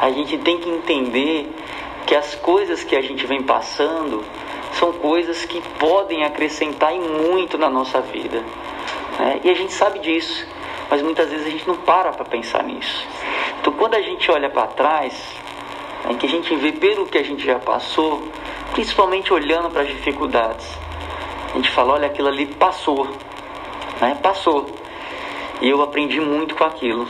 A 0.00 0.10
gente 0.10 0.38
tem 0.38 0.58
que 0.58 0.68
entender 0.68 1.50
que 2.06 2.14
as 2.14 2.34
coisas 2.36 2.84
que 2.84 2.94
a 2.94 3.00
gente 3.00 3.26
vem 3.26 3.42
passando 3.42 4.22
são 4.74 4.92
coisas 4.92 5.44
que 5.44 5.60
podem 5.78 6.22
acrescentar 6.24 6.94
e 6.94 7.00
muito 7.00 7.56
na 7.58 7.68
nossa 7.68 8.00
vida. 8.00 8.44
né? 9.18 9.40
E 9.42 9.50
a 9.50 9.54
gente 9.54 9.72
sabe 9.72 9.98
disso, 9.98 10.46
mas 10.90 11.02
muitas 11.02 11.30
vezes 11.30 11.46
a 11.46 11.50
gente 11.50 11.66
não 11.66 11.76
para 11.76 12.12
para 12.12 12.24
pensar 12.24 12.62
nisso. 12.62 13.06
Então, 13.60 13.72
quando 13.72 13.94
a 13.94 14.02
gente 14.02 14.30
olha 14.30 14.50
para 14.50 14.66
trás, 14.68 15.14
né, 16.06 16.16
que 16.18 16.26
a 16.26 16.28
gente 16.28 16.54
vê 16.56 16.72
pelo 16.72 17.06
que 17.06 17.18
a 17.18 17.22
gente 17.22 17.44
já 17.44 17.58
passou, 17.58 18.22
principalmente 18.72 19.32
olhando 19.32 19.70
para 19.70 19.82
as 19.82 19.88
dificuldades, 19.88 20.66
a 21.52 21.56
gente 21.56 21.70
fala: 21.70 21.94
olha, 21.94 22.06
aquilo 22.06 22.28
ali 22.28 22.46
passou, 22.46 23.08
né? 24.00 24.16
passou. 24.22 24.66
E 25.60 25.68
eu 25.68 25.80
aprendi 25.82 26.20
muito 26.20 26.54
com 26.54 26.64
aquilo. 26.64 27.08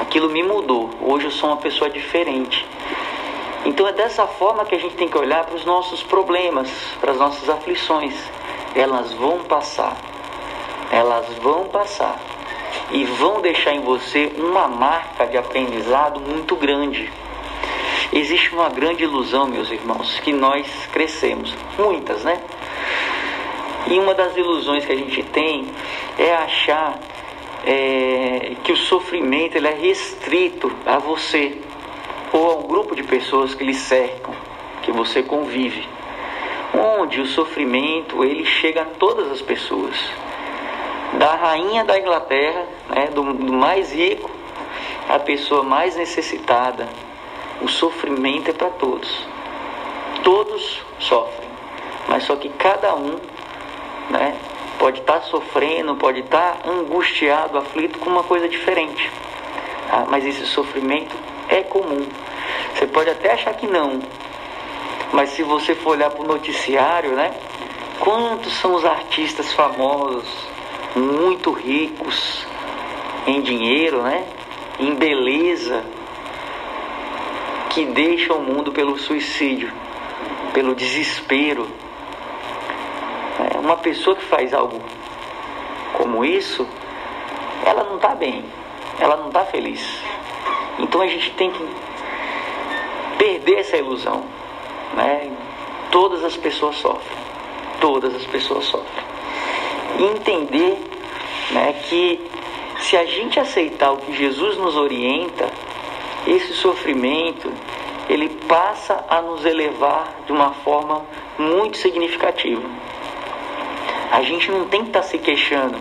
Aquilo 0.00 0.30
me 0.30 0.42
mudou. 0.42 0.90
Hoje 1.00 1.26
eu 1.26 1.30
sou 1.30 1.50
uma 1.50 1.58
pessoa 1.58 1.90
diferente. 1.90 2.66
Então 3.64 3.86
é 3.86 3.92
dessa 3.92 4.26
forma 4.26 4.64
que 4.64 4.74
a 4.74 4.78
gente 4.78 4.94
tem 4.94 5.08
que 5.08 5.18
olhar 5.18 5.44
para 5.44 5.54
os 5.54 5.64
nossos 5.64 6.02
problemas, 6.02 6.70
para 7.00 7.12
as 7.12 7.18
nossas 7.18 7.48
aflições. 7.48 8.14
Elas 8.74 9.12
vão 9.12 9.40
passar. 9.40 9.96
Elas 10.90 11.26
vão 11.42 11.64
passar. 11.64 12.18
E 12.90 13.04
vão 13.04 13.42
deixar 13.42 13.74
em 13.74 13.80
você 13.80 14.32
uma 14.38 14.66
marca 14.66 15.26
de 15.26 15.36
aprendizado 15.36 16.20
muito 16.20 16.56
grande. 16.56 17.12
Existe 18.12 18.54
uma 18.54 18.68
grande 18.68 19.04
ilusão, 19.04 19.46
meus 19.46 19.70
irmãos, 19.70 20.18
que 20.20 20.32
nós 20.32 20.66
crescemos. 20.92 21.54
Muitas, 21.78 22.24
né? 22.24 22.40
E 23.86 23.98
uma 23.98 24.14
das 24.14 24.36
ilusões 24.36 24.84
que 24.84 24.92
a 24.92 24.96
gente 24.96 25.22
tem 25.22 25.66
é 26.18 26.34
achar 26.34 26.98
é, 27.64 28.56
que 28.64 28.72
o 28.72 28.76
sofrimento 28.76 29.56
ele 29.56 29.68
é 29.68 29.74
restrito 29.74 30.72
a 30.86 30.98
você 30.98 31.58
ou 32.32 32.50
ao 32.50 32.62
grupo 32.62 32.94
de 32.94 33.02
pessoas 33.02 33.54
que 33.54 33.64
lhe 33.64 33.74
cercam, 33.74 34.34
que 34.82 34.92
você 34.92 35.22
convive. 35.22 35.86
Um 36.74 37.02
onde 37.02 37.20
o 37.20 37.26
sofrimento 37.26 38.24
ele 38.24 38.44
chega 38.44 38.82
a 38.82 38.84
todas 38.84 39.30
as 39.30 39.40
pessoas, 39.40 39.94
da 41.18 41.34
rainha 41.34 41.84
da 41.84 41.98
Inglaterra, 41.98 42.66
né, 42.90 43.06
do, 43.14 43.32
do 43.32 43.52
mais 43.52 43.92
rico, 43.92 44.30
a 45.08 45.18
pessoa 45.18 45.62
mais 45.62 45.96
necessitada. 45.96 46.88
O 47.60 47.68
sofrimento 47.68 48.50
é 48.50 48.52
para 48.52 48.70
todos. 48.70 49.26
Todos 50.22 50.82
sofrem, 50.98 51.48
mas 52.08 52.24
só 52.24 52.36
que 52.36 52.48
cada 52.50 52.94
um, 52.94 53.18
né, 54.10 54.36
pode 54.78 55.00
estar 55.00 55.14
tá 55.14 55.22
sofrendo, 55.22 55.96
pode 55.96 56.20
estar 56.20 56.58
tá 56.58 56.70
angustiado, 56.70 57.58
aflito 57.58 57.98
com 57.98 58.10
uma 58.10 58.22
coisa 58.22 58.48
diferente. 58.48 59.10
Ah, 59.90 60.04
mas 60.08 60.24
esse 60.24 60.46
sofrimento 60.46 61.14
é 61.48 61.62
comum. 61.62 62.06
Você 62.74 62.86
pode 62.86 63.10
até 63.10 63.32
achar 63.32 63.54
que 63.54 63.66
não, 63.66 64.00
mas 65.12 65.30
se 65.30 65.42
você 65.42 65.74
for 65.74 65.90
olhar 65.90 66.10
para 66.10 66.22
o 66.22 66.26
noticiário, 66.26 67.12
né? 67.12 67.32
Quantos 67.98 68.52
são 68.54 68.74
os 68.74 68.84
artistas 68.84 69.52
famosos, 69.52 70.28
muito 70.94 71.50
ricos 71.50 72.46
em 73.26 73.40
dinheiro, 73.40 74.02
né? 74.02 74.24
Em 74.78 74.94
beleza, 74.94 75.84
que 77.78 77.84
deixam 77.84 78.38
o 78.38 78.42
mundo 78.42 78.72
pelo 78.72 78.98
suicídio, 78.98 79.72
pelo 80.52 80.74
desespero. 80.74 81.68
É, 83.38 83.58
uma 83.60 83.76
pessoa 83.76 84.16
que 84.16 84.24
faz 84.24 84.52
algo 84.52 84.80
como 85.92 86.24
isso, 86.24 86.66
ela 87.64 87.84
não 87.84 87.94
está 87.94 88.16
bem, 88.16 88.44
ela 88.98 89.16
não 89.18 89.28
está 89.28 89.44
feliz. 89.44 89.80
Então 90.80 91.00
a 91.00 91.06
gente 91.06 91.30
tem 91.34 91.52
que 91.52 91.64
perder 93.16 93.60
essa 93.60 93.76
ilusão. 93.76 94.24
Né? 94.94 95.30
Todas 95.92 96.24
as 96.24 96.36
pessoas 96.36 96.74
sofrem. 96.78 97.18
Todas 97.80 98.12
as 98.12 98.24
pessoas 98.24 98.64
sofrem. 98.64 99.04
E 100.00 100.02
entender 100.02 100.76
né, 101.52 101.74
que 101.88 102.28
se 102.80 102.96
a 102.96 103.04
gente 103.06 103.38
aceitar 103.38 103.92
o 103.92 103.98
que 103.98 104.12
Jesus 104.16 104.56
nos 104.56 104.74
orienta, 104.74 105.48
esse 106.30 106.52
sofrimento 106.54 107.52
ele 108.08 108.28
passa 108.48 109.04
a 109.08 109.20
nos 109.20 109.44
elevar 109.44 110.14
de 110.26 110.32
uma 110.32 110.52
forma 110.52 111.04
muito 111.38 111.76
significativa. 111.76 112.62
A 114.10 114.22
gente 114.22 114.50
não 114.50 114.66
tem 114.66 114.82
que 114.82 114.88
estar 114.88 115.00
tá 115.02 115.06
se 115.06 115.18
queixando, 115.18 115.76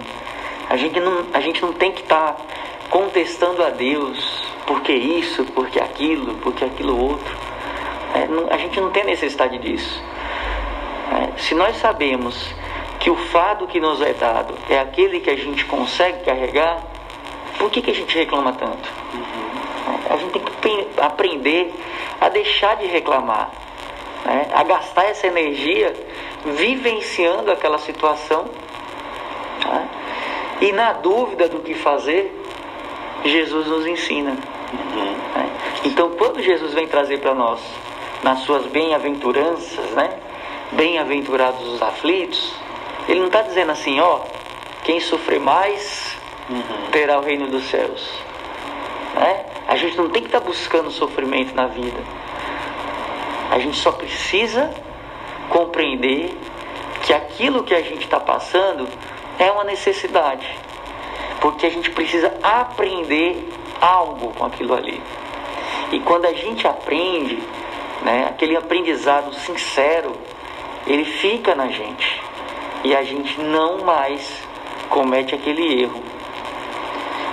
a 0.70 0.76
gente 0.76 1.00
não, 1.00 1.26
a 1.34 1.40
gente 1.40 1.62
não 1.62 1.72
tem 1.74 1.92
que 1.92 2.02
estar 2.02 2.34
tá 2.34 2.38
contestando 2.90 3.64
a 3.64 3.70
Deus, 3.70 4.44
porque 4.66 4.92
isso, 4.94 5.46
porque 5.46 5.80
aquilo, 5.80 6.36
porque 6.36 6.66
aquilo 6.66 7.02
outro. 7.02 7.38
É, 8.14 8.28
não, 8.28 8.48
a 8.52 8.58
gente 8.58 8.80
não 8.80 8.90
tem 8.92 9.06
necessidade 9.06 9.58
disso. 9.60 10.02
É, 11.14 11.40
se 11.40 11.56
nós 11.56 11.78
sabemos 11.78 12.54
que 13.00 13.10
o 13.10 13.16
fardo 13.16 13.68
que 13.68 13.80
nos 13.80 14.02
é 14.02 14.14
dado 14.14 14.54
é 14.70 14.80
aquele 14.80 15.20
que 15.20 15.30
a 15.30 15.36
gente 15.38 15.64
consegue 15.66 16.26
carregar, 16.26 16.84
por 17.58 17.72
que, 17.72 17.82
que 17.82 17.92
a 17.92 17.94
gente 17.94 18.18
reclama 18.18 18.54
tanto? 18.54 18.90
A 20.10 20.18
gente 20.18 20.40
tem 20.62 20.86
que 20.86 21.02
aprender 21.02 21.74
a 22.20 22.30
deixar 22.30 22.76
de 22.78 22.88
reclamar, 22.88 23.52
né? 24.26 24.50
a 24.54 24.64
gastar 24.64 25.06
essa 25.06 25.28
energia 25.28 25.94
vivenciando 26.46 27.52
aquela 27.52 27.78
situação. 27.78 28.46
Né? 29.66 29.90
E 30.62 30.72
na 30.72 30.94
dúvida 30.94 31.48
do 31.48 31.60
que 31.60 31.74
fazer, 31.74 32.34
Jesus 33.24 33.68
nos 33.68 33.86
ensina. 33.86 34.32
Uhum. 34.32 35.12
Né? 35.36 35.50
Então, 35.86 36.12
quando 36.12 36.42
Jesus 36.42 36.74
vem 36.74 36.88
trazer 36.88 37.20
para 37.20 37.34
nós 37.34 37.62
nas 38.24 38.40
suas 38.40 38.66
bem-aventuranças, 38.68 39.92
né? 39.92 40.20
Bem-aventurados 40.72 41.66
os 41.68 41.82
aflitos. 41.82 42.56
Ele 43.08 43.20
não 43.20 43.28
está 43.28 43.42
dizendo 43.42 43.72
assim, 43.72 44.00
ó, 44.00 44.20
quem 44.84 45.00
sofrer 45.00 45.40
mais 45.40 46.18
uhum. 46.50 46.92
terá 46.92 47.20
o 47.20 47.22
reino 47.22 47.48
dos 47.48 47.70
céus. 47.70 48.10
Né? 49.16 49.46
A 49.68 49.76
gente 49.76 49.98
não 49.98 50.10
tem 50.10 50.22
que 50.22 50.30
estar 50.30 50.40
tá 50.40 50.46
buscando 50.46 50.90
sofrimento 50.90 51.54
na 51.54 51.68
vida. 51.68 52.00
A 53.52 53.60
gente 53.60 53.78
só 53.78 53.92
precisa 53.92 54.74
compreender 55.50 56.38
que 57.04 57.14
aquilo 57.14 57.64
que 57.64 57.74
a 57.74 57.82
gente 57.82 58.04
está 58.04 58.20
passando 58.20 58.88
é 59.40 59.52
uma 59.52 59.64
necessidade. 59.64 60.48
Porque 61.42 61.66
a 61.66 61.70
gente 61.70 61.92
precisa 61.92 62.34
aprender 62.42 63.48
algo 63.80 64.34
com 64.34 64.46
aquilo 64.46 64.74
ali. 64.74 65.02
E 65.92 66.00
quando 66.00 66.26
a 66.26 66.34
gente 66.34 66.68
aprende, 66.68 67.42
né? 68.02 68.28
Aquele 68.30 68.56
aprendizado 68.56 69.34
sincero, 69.34 70.14
ele 70.86 71.06
fica 71.06 71.56
na 71.56 71.68
gente 71.68 72.22
e 72.84 72.96
a 72.96 73.04
gente 73.04 73.40
não 73.42 73.80
mais 73.80 74.42
comete 74.90 75.36
aquele 75.36 75.82
erro. 75.82 76.02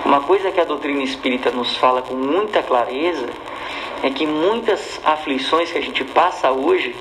Uma 0.05 0.21
coisa 0.21 0.51
que 0.51 0.61
a 0.61 0.63
doutrina 0.63 1.03
espírita 1.03 1.51
nos 1.51 1.75
fala 1.75 2.01
com 2.01 2.13
muita 2.13 2.61
clareza 2.63 3.27
é 4.03 4.09
que 4.09 4.25
muitas 4.25 5.01
aflições 5.03 5.71
que 5.71 5.77
a 5.77 5.81
gente 5.81 6.03
passa 6.05 6.51
hoje, 6.51 6.95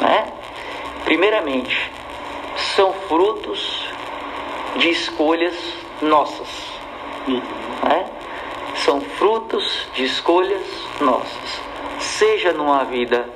né? 0.00 0.32
Primeiramente, 1.04 1.90
são 2.74 2.92
frutos 3.08 3.86
de 4.76 4.90
escolhas 4.90 5.54
nossas. 6.02 6.48
Né? 7.26 8.06
São 8.76 9.00
frutos 9.00 9.88
de 9.94 10.04
escolhas 10.04 10.62
nossas 11.00 11.64
seja 12.04 12.52
numa 12.52 12.84
vida 12.84 13.28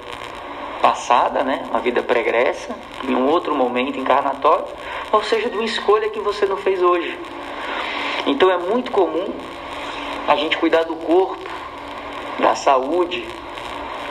passada, 0.81 1.43
né, 1.43 1.65
uma 1.71 1.81
vida 1.81 2.03
pregressa, 2.03 2.77
em 3.03 3.15
um 3.15 3.29
outro 3.29 3.55
momento 3.55 3.99
encarnatório, 3.99 4.67
ou 5.11 5.23
seja 5.23 5.49
de 5.49 5.57
uma 5.57 5.65
escolha 5.65 6.09
que 6.11 6.21
você 6.21 6.47
não 6.47 6.57
fez 6.57 6.83
hoje. 6.83 7.19
Então 8.27 8.51
é 8.51 8.59
muito 8.59 8.91
comum 8.91 9.33
a 10.27 10.37
gente 10.37 10.57
cuidar 10.59 10.85
do 10.85 10.97
corpo, 10.97 11.49
da 12.39 12.55
saúde, 12.55 13.27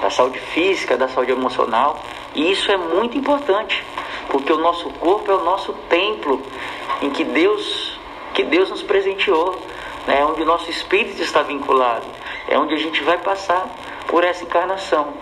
da 0.02 0.10
saúde 0.10 0.40
física, 0.40 0.98
da 0.98 1.08
saúde 1.08 1.32
emocional, 1.32 2.00
e 2.36 2.52
isso 2.52 2.72
é 2.72 2.78
muito 2.78 3.18
importante, 3.18 3.84
porque 4.30 4.52
o 4.52 4.58
nosso 4.58 4.90
corpo 4.92 5.32
é 5.32 5.36
o 5.36 5.44
nosso 5.44 5.74
templo 5.90 6.42
em 7.02 7.10
que 7.10 7.24
Deus 7.24 7.98
que 8.34 8.44
Deus 8.44 8.70
nos 8.70 8.84
presenteou, 8.84 9.60
né, 10.06 10.24
onde 10.24 10.44
o 10.44 10.46
nosso 10.46 10.70
espírito 10.70 11.24
está 11.24 11.42
vinculado, 11.42 12.06
é 12.48 12.58
onde 12.58 12.76
a 12.76 12.78
gente 12.78 13.04
vai 13.04 13.18
passar 13.18 13.68
por 14.08 14.24
essa 14.24 14.44
encarnação. 14.44 15.14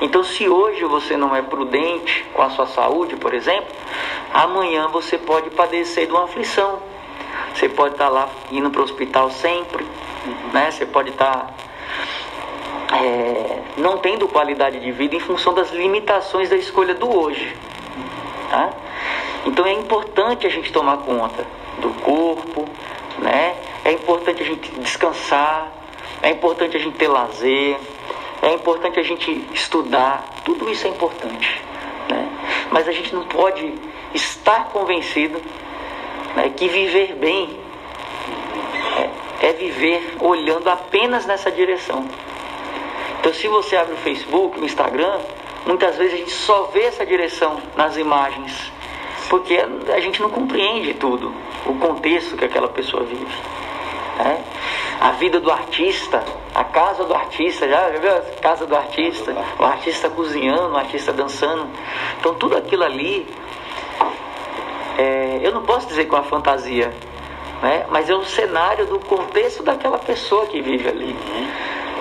Então, 0.00 0.22
se 0.22 0.48
hoje 0.48 0.84
você 0.84 1.16
não 1.16 1.34
é 1.34 1.42
prudente 1.42 2.24
com 2.32 2.42
a 2.42 2.50
sua 2.50 2.66
saúde, 2.66 3.16
por 3.16 3.34
exemplo, 3.34 3.66
amanhã 4.32 4.86
você 4.88 5.18
pode 5.18 5.50
padecer 5.50 6.06
de 6.06 6.12
uma 6.12 6.24
aflição. 6.24 6.78
Você 7.54 7.68
pode 7.68 7.94
estar 7.94 8.08
lá 8.08 8.28
indo 8.50 8.70
para 8.70 8.80
o 8.80 8.84
hospital 8.84 9.30
sempre, 9.30 9.86
né? 10.52 10.70
Você 10.70 10.86
pode 10.86 11.10
estar 11.10 11.54
é, 12.92 13.62
não 13.76 13.98
tendo 13.98 14.28
qualidade 14.28 14.80
de 14.80 14.92
vida 14.92 15.16
em 15.16 15.20
função 15.20 15.54
das 15.54 15.70
limitações 15.70 16.50
da 16.50 16.56
escolha 16.56 16.94
do 16.94 17.10
hoje. 17.10 17.56
Tá? 18.50 18.70
Então 19.46 19.66
é 19.66 19.72
importante 19.72 20.46
a 20.46 20.50
gente 20.50 20.70
tomar 20.72 20.98
conta 20.98 21.46
do 21.78 21.90
corpo, 22.02 22.68
né? 23.18 23.56
É 23.84 23.92
importante 23.92 24.42
a 24.42 24.46
gente 24.46 24.70
descansar, 24.72 25.72
é 26.22 26.30
importante 26.30 26.76
a 26.76 26.80
gente 26.80 26.96
ter 26.96 27.08
lazer, 27.08 27.78
é 28.42 28.52
importante 28.52 29.00
a 29.00 29.02
gente 29.02 29.48
estudar, 29.52 30.24
tudo 30.44 30.68
isso 30.70 30.86
é 30.86 30.90
importante. 30.90 31.62
Né? 32.08 32.28
Mas 32.70 32.86
a 32.86 32.92
gente 32.92 33.14
não 33.14 33.24
pode 33.24 33.74
estar 34.14 34.66
convencido 34.66 35.40
né, 36.36 36.50
que 36.56 36.68
viver 36.68 37.14
bem 37.14 37.58
é, 39.40 39.46
é 39.48 39.52
viver 39.52 40.16
olhando 40.20 40.68
apenas 40.68 41.26
nessa 41.26 41.50
direção. 41.50 42.06
Então, 43.20 43.32
se 43.32 43.46
você 43.48 43.76
abre 43.76 43.94
o 43.94 43.98
Facebook, 43.98 44.58
o 44.60 44.64
Instagram, 44.64 45.20
muitas 45.66 45.96
vezes 45.96 46.14
a 46.14 46.16
gente 46.16 46.32
só 46.32 46.64
vê 46.72 46.82
essa 46.82 47.06
direção 47.06 47.60
nas 47.76 47.96
imagens, 47.96 48.72
porque 49.28 49.56
a 49.94 50.00
gente 50.00 50.20
não 50.20 50.30
compreende 50.30 50.94
tudo, 50.94 51.32
o 51.66 51.74
contexto 51.76 52.36
que 52.36 52.44
aquela 52.44 52.68
pessoa 52.68 53.04
vive. 53.04 53.36
Né? 54.18 54.44
a 55.02 55.10
vida 55.10 55.40
do 55.40 55.50
artista, 55.50 56.22
a 56.54 56.62
casa 56.62 57.02
do 57.02 57.12
artista, 57.12 57.68
já 57.68 57.88
viu 57.88 58.08
a 58.08 58.20
casa 58.40 58.64
do 58.64 58.76
artista? 58.76 59.34
O 59.58 59.64
artista 59.64 60.08
cozinhando, 60.08 60.74
o 60.74 60.76
artista 60.76 61.12
dançando. 61.12 61.68
Então 62.20 62.32
tudo 62.34 62.56
aquilo 62.56 62.84
ali, 62.84 63.26
é, 64.98 65.40
eu 65.42 65.52
não 65.52 65.62
posso 65.62 65.86
dizer 65.86 66.04
que 66.04 66.14
é 66.14 66.18
uma 66.18 66.24
fantasia, 66.24 66.92
né? 67.62 67.86
mas 67.90 68.08
é 68.10 68.14
um 68.14 68.24
cenário 68.24 68.86
do 68.86 68.98
contexto 69.00 69.62
daquela 69.62 69.98
pessoa 69.98 70.46
que 70.46 70.60
vive 70.60 70.88
ali. 70.88 71.16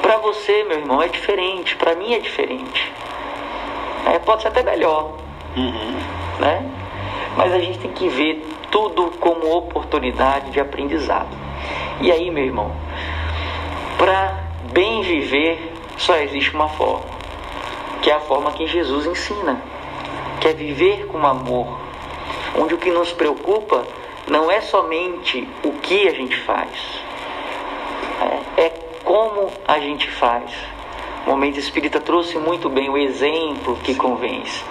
Para 0.02 0.18
você, 0.18 0.64
meu 0.64 0.80
irmão, 0.80 1.02
é 1.02 1.08
diferente, 1.08 1.76
para 1.76 1.96
mim 1.96 2.14
é 2.14 2.20
diferente. 2.20 2.92
É, 4.06 4.20
pode 4.20 4.42
ser 4.42 4.48
até 4.48 4.64
melhor. 4.64 5.14
Uhum. 5.56 6.00
Né? 6.40 6.66
Mas 7.38 7.54
a 7.54 7.60
gente 7.60 7.80
tem 7.80 7.92
que 7.92 8.08
ver 8.08 8.44
tudo 8.72 9.12
como 9.20 9.56
oportunidade 9.56 10.52
de 10.52 10.60
aprendizado. 10.60 11.30
E 12.02 12.12
aí, 12.12 12.32
meu 12.32 12.44
irmão, 12.44 12.72
para 13.98 14.40
bem 14.74 15.02
viver 15.02 15.72
só 15.98 16.16
existe 16.18 16.54
uma 16.56 16.68
forma, 16.68 17.06
que 18.02 18.10
é 18.10 18.16
a 18.16 18.20
forma 18.22 18.52
que 18.54 18.66
Jesus 18.66 19.06
ensina. 19.06 19.62
que 20.40 20.48
é 20.48 20.54
viver 20.54 21.06
com 21.06 21.24
amor, 21.28 21.78
onde 22.58 22.74
o 22.74 22.78
que 22.78 22.92
nos 22.92 23.12
preocupa 23.12 23.86
não 24.28 24.50
é 24.50 24.62
somente 24.62 25.48
o 25.64 25.74
que 25.74 26.08
a 26.08 26.14
gente 26.14 26.38
faz, 26.42 26.70
é, 28.58 28.62
é 28.62 28.70
como 29.04 29.52
a 29.68 29.80
gente 29.80 30.10
faz. 30.10 30.52
O 31.26 31.30
momento 31.30 31.60
espírita 31.60 32.00
trouxe 32.00 32.38
muito 32.38 32.70
bem 32.70 32.90
o 32.90 32.98
exemplo 32.98 33.78
que 33.84 33.94
convence. 33.96 34.64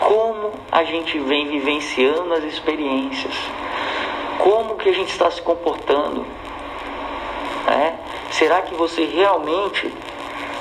Como 0.00 0.52
a 0.70 0.82
gente 0.84 1.18
vem 1.18 1.46
vivenciando 1.48 2.34
as 2.34 2.44
experiências, 2.44 3.34
como 4.38 4.76
que 4.76 4.88
a 4.88 4.92
gente 4.92 5.10
está 5.10 5.30
se 5.30 5.40
comportando. 5.40 6.24
É? 7.68 7.94
Será 8.32 8.62
que 8.62 8.74
você 8.74 9.04
realmente 9.04 9.92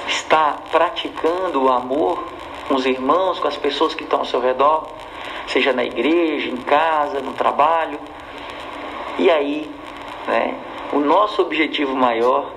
está 0.07 0.57
praticando 0.71 1.63
o 1.63 1.69
amor 1.69 2.23
com 2.67 2.75
os 2.75 2.85
irmãos, 2.85 3.39
com 3.39 3.47
as 3.47 3.57
pessoas 3.57 3.95
que 3.95 4.03
estão 4.03 4.19
ao 4.19 4.25
seu 4.25 4.39
redor, 4.39 4.87
seja 5.51 5.73
na 5.73 5.83
igreja, 5.83 6.49
em 6.49 6.57
casa, 6.57 7.19
no 7.19 7.33
trabalho? 7.33 7.99
E 9.19 9.29
aí, 9.29 9.69
né, 10.27 10.55
o 10.93 10.99
nosso 10.99 11.41
objetivo 11.41 11.95
maior 11.95 12.51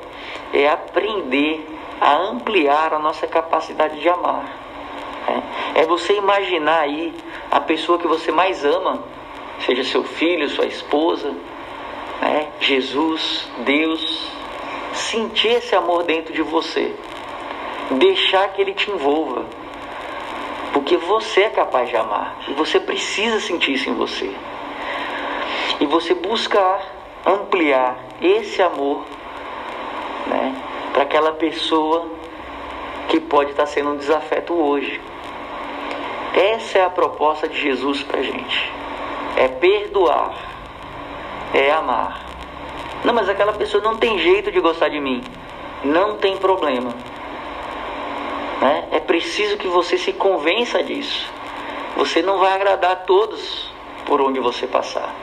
é 0.52 0.68
aprender 0.68 1.66
a 2.00 2.14
ampliar 2.14 2.92
a 2.92 2.98
nossa 2.98 3.26
capacidade 3.26 4.00
de 4.00 4.08
amar. 4.08 4.44
Né? 5.26 5.42
É 5.74 5.86
você 5.86 6.14
imaginar 6.14 6.80
aí 6.80 7.14
a 7.50 7.60
pessoa 7.60 7.98
que 7.98 8.06
você 8.06 8.30
mais 8.30 8.64
ama, 8.64 9.02
seja 9.60 9.84
seu 9.84 10.04
filho, 10.04 10.48
sua 10.48 10.66
esposa, 10.66 11.34
né? 12.20 12.48
Jesus, 12.60 13.48
Deus, 13.58 14.30
sentir 14.92 15.48
esse 15.48 15.74
amor 15.74 16.04
dentro 16.04 16.32
de 16.32 16.42
você, 16.42 16.94
deixar 17.90 18.48
que 18.48 18.60
ele 18.60 18.74
te 18.74 18.90
envolva, 18.90 19.44
porque 20.84 20.98
você 20.98 21.44
é 21.44 21.48
capaz 21.48 21.88
de 21.88 21.96
amar 21.96 22.36
e 22.46 22.52
você 22.52 22.78
precisa 22.78 23.40
sentir 23.40 23.72
isso 23.72 23.88
em 23.88 23.94
você 23.94 24.30
e 25.80 25.86
você 25.86 26.12
buscar 26.12 26.78
ampliar 27.24 27.96
esse 28.20 28.60
amor 28.60 29.02
né, 30.26 30.54
para 30.92 31.04
aquela 31.04 31.32
pessoa 31.32 32.06
que 33.08 33.18
pode 33.18 33.52
estar 33.52 33.64
sendo 33.64 33.92
um 33.92 33.96
desafeto 33.96 34.52
hoje. 34.52 35.00
Essa 36.34 36.80
é 36.80 36.84
a 36.84 36.90
proposta 36.90 37.48
de 37.48 37.58
Jesus 37.58 38.02
para 38.02 38.20
a 38.20 38.22
gente: 38.22 38.72
é 39.36 39.48
perdoar, 39.48 40.34
é 41.54 41.70
amar. 41.70 42.26
Não, 43.02 43.14
mas 43.14 43.26
aquela 43.30 43.54
pessoa 43.54 43.82
não 43.82 43.96
tem 43.96 44.18
jeito 44.18 44.52
de 44.52 44.60
gostar 44.60 44.90
de 44.90 45.00
mim. 45.00 45.24
Não 45.82 46.18
tem 46.18 46.36
problema. 46.36 46.92
Né? 48.64 48.88
É 48.92 48.98
preciso 48.98 49.58
que 49.58 49.68
você 49.68 49.98
se 49.98 50.10
convença 50.10 50.82
disso. 50.82 51.30
Você 51.98 52.22
não 52.22 52.38
vai 52.38 52.54
agradar 52.54 52.92
a 52.92 52.96
todos 52.96 53.70
por 54.06 54.22
onde 54.22 54.40
você 54.40 54.66
passar. 54.66 55.14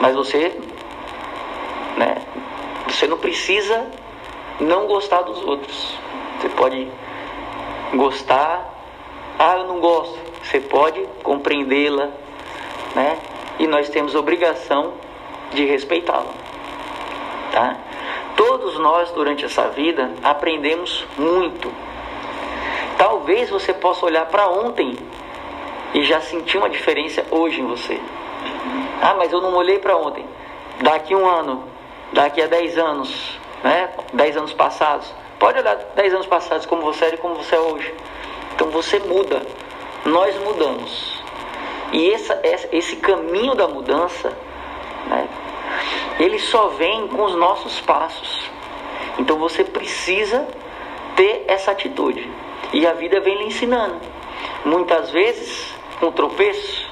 Mas 0.00 0.14
você, 0.14 0.56
né, 1.96 2.22
você 2.86 3.08
não 3.08 3.18
precisa 3.18 3.90
não 4.60 4.86
gostar 4.86 5.22
dos 5.22 5.42
outros. 5.42 5.98
Você 6.38 6.48
pode 6.50 6.88
gostar, 7.92 8.72
ah, 9.36 9.56
eu 9.56 9.66
não 9.66 9.80
gosto. 9.80 10.16
Você 10.44 10.60
pode 10.60 11.04
compreendê-la, 11.24 12.10
né? 12.94 13.18
E 13.58 13.66
nós 13.66 13.88
temos 13.88 14.14
obrigação 14.14 14.92
de 15.52 15.64
respeitá-la, 15.64 16.22
tá? 16.22 16.47
Todos 18.58 18.76
nós 18.80 19.12
durante 19.12 19.44
essa 19.44 19.68
vida 19.68 20.10
aprendemos 20.20 21.06
muito. 21.16 21.72
Talvez 22.96 23.48
você 23.48 23.72
possa 23.72 24.04
olhar 24.04 24.26
para 24.26 24.48
ontem 24.48 24.98
e 25.94 26.02
já 26.02 26.20
sentir 26.20 26.58
uma 26.58 26.68
diferença 26.68 27.24
hoje 27.30 27.60
em 27.60 27.66
você. 27.68 28.00
Ah, 29.00 29.14
mas 29.16 29.32
eu 29.32 29.40
não 29.40 29.54
olhei 29.54 29.78
para 29.78 29.96
ontem. 29.96 30.26
Daqui 30.80 31.14
um 31.14 31.24
ano, 31.24 31.62
daqui 32.12 32.42
a 32.42 32.48
10 32.48 32.78
anos, 32.78 33.38
né? 33.62 33.90
10 34.12 34.38
anos 34.38 34.52
passados. 34.52 35.14
Pode 35.38 35.60
olhar 35.60 35.76
10 35.94 36.14
anos 36.14 36.26
passados 36.26 36.66
como 36.66 36.82
você 36.82 37.04
era 37.04 37.14
e 37.14 37.18
como 37.18 37.36
você 37.36 37.54
é 37.54 37.60
hoje. 37.60 37.94
Então 38.56 38.70
você 38.70 38.98
muda. 38.98 39.40
Nós 40.04 40.36
mudamos. 40.40 41.22
E 41.92 42.10
essa, 42.10 42.40
esse 42.72 42.96
caminho 42.96 43.54
da 43.54 43.68
mudança, 43.68 44.36
né? 45.06 45.28
Ele 46.18 46.40
só 46.40 46.70
vem 46.70 47.06
com 47.06 47.22
os 47.22 47.36
nossos 47.36 47.80
passos. 47.82 48.47
Então 49.18 49.38
você 49.38 49.64
precisa 49.64 50.46
ter 51.16 51.44
essa 51.48 51.72
atitude. 51.72 52.30
E 52.72 52.86
a 52.86 52.92
vida 52.92 53.20
vem 53.20 53.36
lhe 53.38 53.44
ensinando. 53.44 54.00
Muitas 54.64 55.10
vezes 55.10 55.74
com 55.98 56.12
tropeço, 56.12 56.88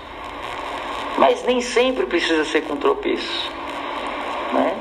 mas 1.16 1.45
nem 1.45 1.61
sempre 1.61 2.07
precisa 2.07 2.45
ser 2.45 2.62
com 2.62 2.77
tropeço. 2.77 3.51
Né? 4.53 4.77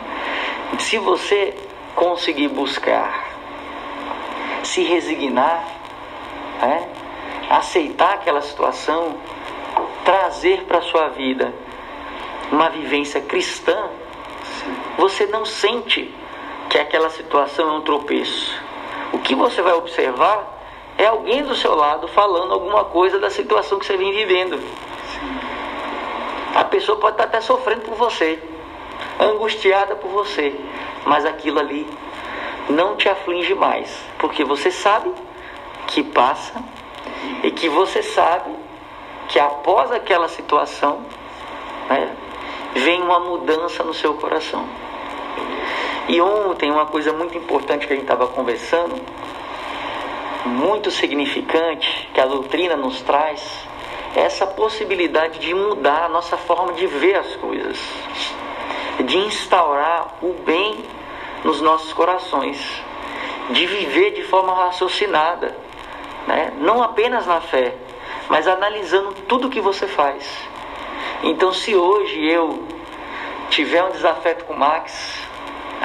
Se 0.79 0.97
você 0.97 1.53
conseguir 1.95 2.47
buscar, 2.49 3.29
se 4.63 4.83
resignar, 4.83 5.63
né? 6.61 6.89
aceitar 7.49 8.15
aquela 8.15 8.41
situação, 8.41 9.15
trazer 10.03 10.63
para 10.63 10.79
a 10.79 10.81
sua 10.81 11.09
vida 11.09 11.53
uma 12.51 12.69
vivência 12.69 13.21
cristã, 13.21 13.89
você 14.97 15.25
não 15.27 15.45
sente 15.45 16.13
que 16.75 16.81
aquela 16.81 17.09
situação 17.09 17.69
é 17.69 17.71
um 17.71 17.81
tropeço. 17.81 18.53
O 19.13 19.19
que 19.19 19.33
você 19.33 19.61
vai 19.61 19.71
observar 19.75 20.45
é 20.97 21.05
alguém 21.05 21.41
do 21.41 21.55
seu 21.55 21.73
lado 21.73 22.05
falando 22.09 22.53
alguma 22.53 22.83
coisa 22.83 23.17
da 23.17 23.29
situação 23.29 23.79
que 23.79 23.85
você 23.85 23.95
vem 23.95 24.11
vivendo. 24.11 24.59
A 26.53 26.65
pessoa 26.65 26.99
pode 26.99 27.13
estar 27.13 27.23
até 27.23 27.39
sofrendo 27.39 27.83
por 27.83 27.95
você, 27.95 28.43
angustiada 29.17 29.95
por 29.95 30.09
você, 30.09 30.53
mas 31.05 31.25
aquilo 31.25 31.59
ali 31.59 31.87
não 32.67 32.97
te 32.97 33.07
aflige 33.07 33.53
mais, 33.53 33.97
porque 34.19 34.43
você 34.43 34.69
sabe 34.69 35.13
que 35.87 36.03
passa 36.03 36.61
e 37.41 37.51
que 37.51 37.69
você 37.69 38.03
sabe 38.03 38.53
que 39.29 39.39
após 39.39 39.93
aquela 39.93 40.27
situação 40.27 41.05
né, 41.87 42.13
vem 42.73 43.01
uma 43.01 43.21
mudança 43.21 43.81
no 43.81 43.93
seu 43.93 44.15
coração. 44.15 44.67
E 46.07 46.21
ontem, 46.21 46.71
uma 46.71 46.85
coisa 46.85 47.11
muito 47.11 47.37
importante 47.37 47.87
que 47.87 47.93
a 47.93 47.95
gente 47.95 48.05
estava 48.05 48.27
conversando, 48.27 49.01
muito 50.45 50.91
significante, 50.91 52.09
que 52.13 52.21
a 52.21 52.25
doutrina 52.25 52.75
nos 52.75 53.01
traz, 53.01 53.41
essa 54.15 54.45
possibilidade 54.45 55.39
de 55.39 55.53
mudar 55.53 56.05
a 56.05 56.09
nossa 56.09 56.37
forma 56.37 56.73
de 56.73 56.85
ver 56.87 57.15
as 57.15 57.35
coisas, 57.35 57.77
de 59.03 59.17
instaurar 59.17 60.15
o 60.21 60.33
bem 60.45 60.83
nos 61.43 61.59
nossos 61.59 61.91
corações, 61.91 62.59
de 63.49 63.65
viver 63.65 64.11
de 64.11 64.23
forma 64.23 64.53
raciocinada, 64.53 65.55
né? 66.27 66.53
não 66.59 66.81
apenas 66.81 67.25
na 67.25 67.41
fé, 67.41 67.75
mas 68.29 68.47
analisando 68.47 69.13
tudo 69.27 69.49
que 69.49 69.59
você 69.59 69.87
faz. 69.87 70.25
Então, 71.23 71.51
se 71.51 71.75
hoje 71.75 72.23
eu 72.25 72.63
tiver 73.49 73.83
um 73.83 73.91
desafeto 73.91 74.45
com 74.45 74.53
o 74.53 74.57
Max, 74.57 75.24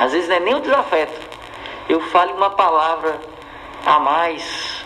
às 0.00 0.12
vezes 0.12 0.28
não 0.28 0.36
é 0.36 0.40
nem 0.40 0.54
um 0.54 0.60
desafeto, 0.60 1.12
eu 1.88 2.00
falo 2.00 2.32
uma 2.34 2.50
palavra 2.50 3.20
a 3.84 3.98
mais 3.98 4.82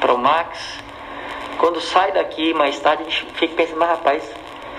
para 0.00 0.14
o 0.14 0.18
Max, 0.18 0.78
quando 1.58 1.80
sai 1.80 2.12
daqui 2.12 2.54
mais 2.54 2.78
tarde, 2.78 3.02
a 3.02 3.10
gente 3.10 3.26
fica 3.34 3.54
pensando, 3.56 3.78
mas 3.78 3.88
rapaz, 3.90 4.30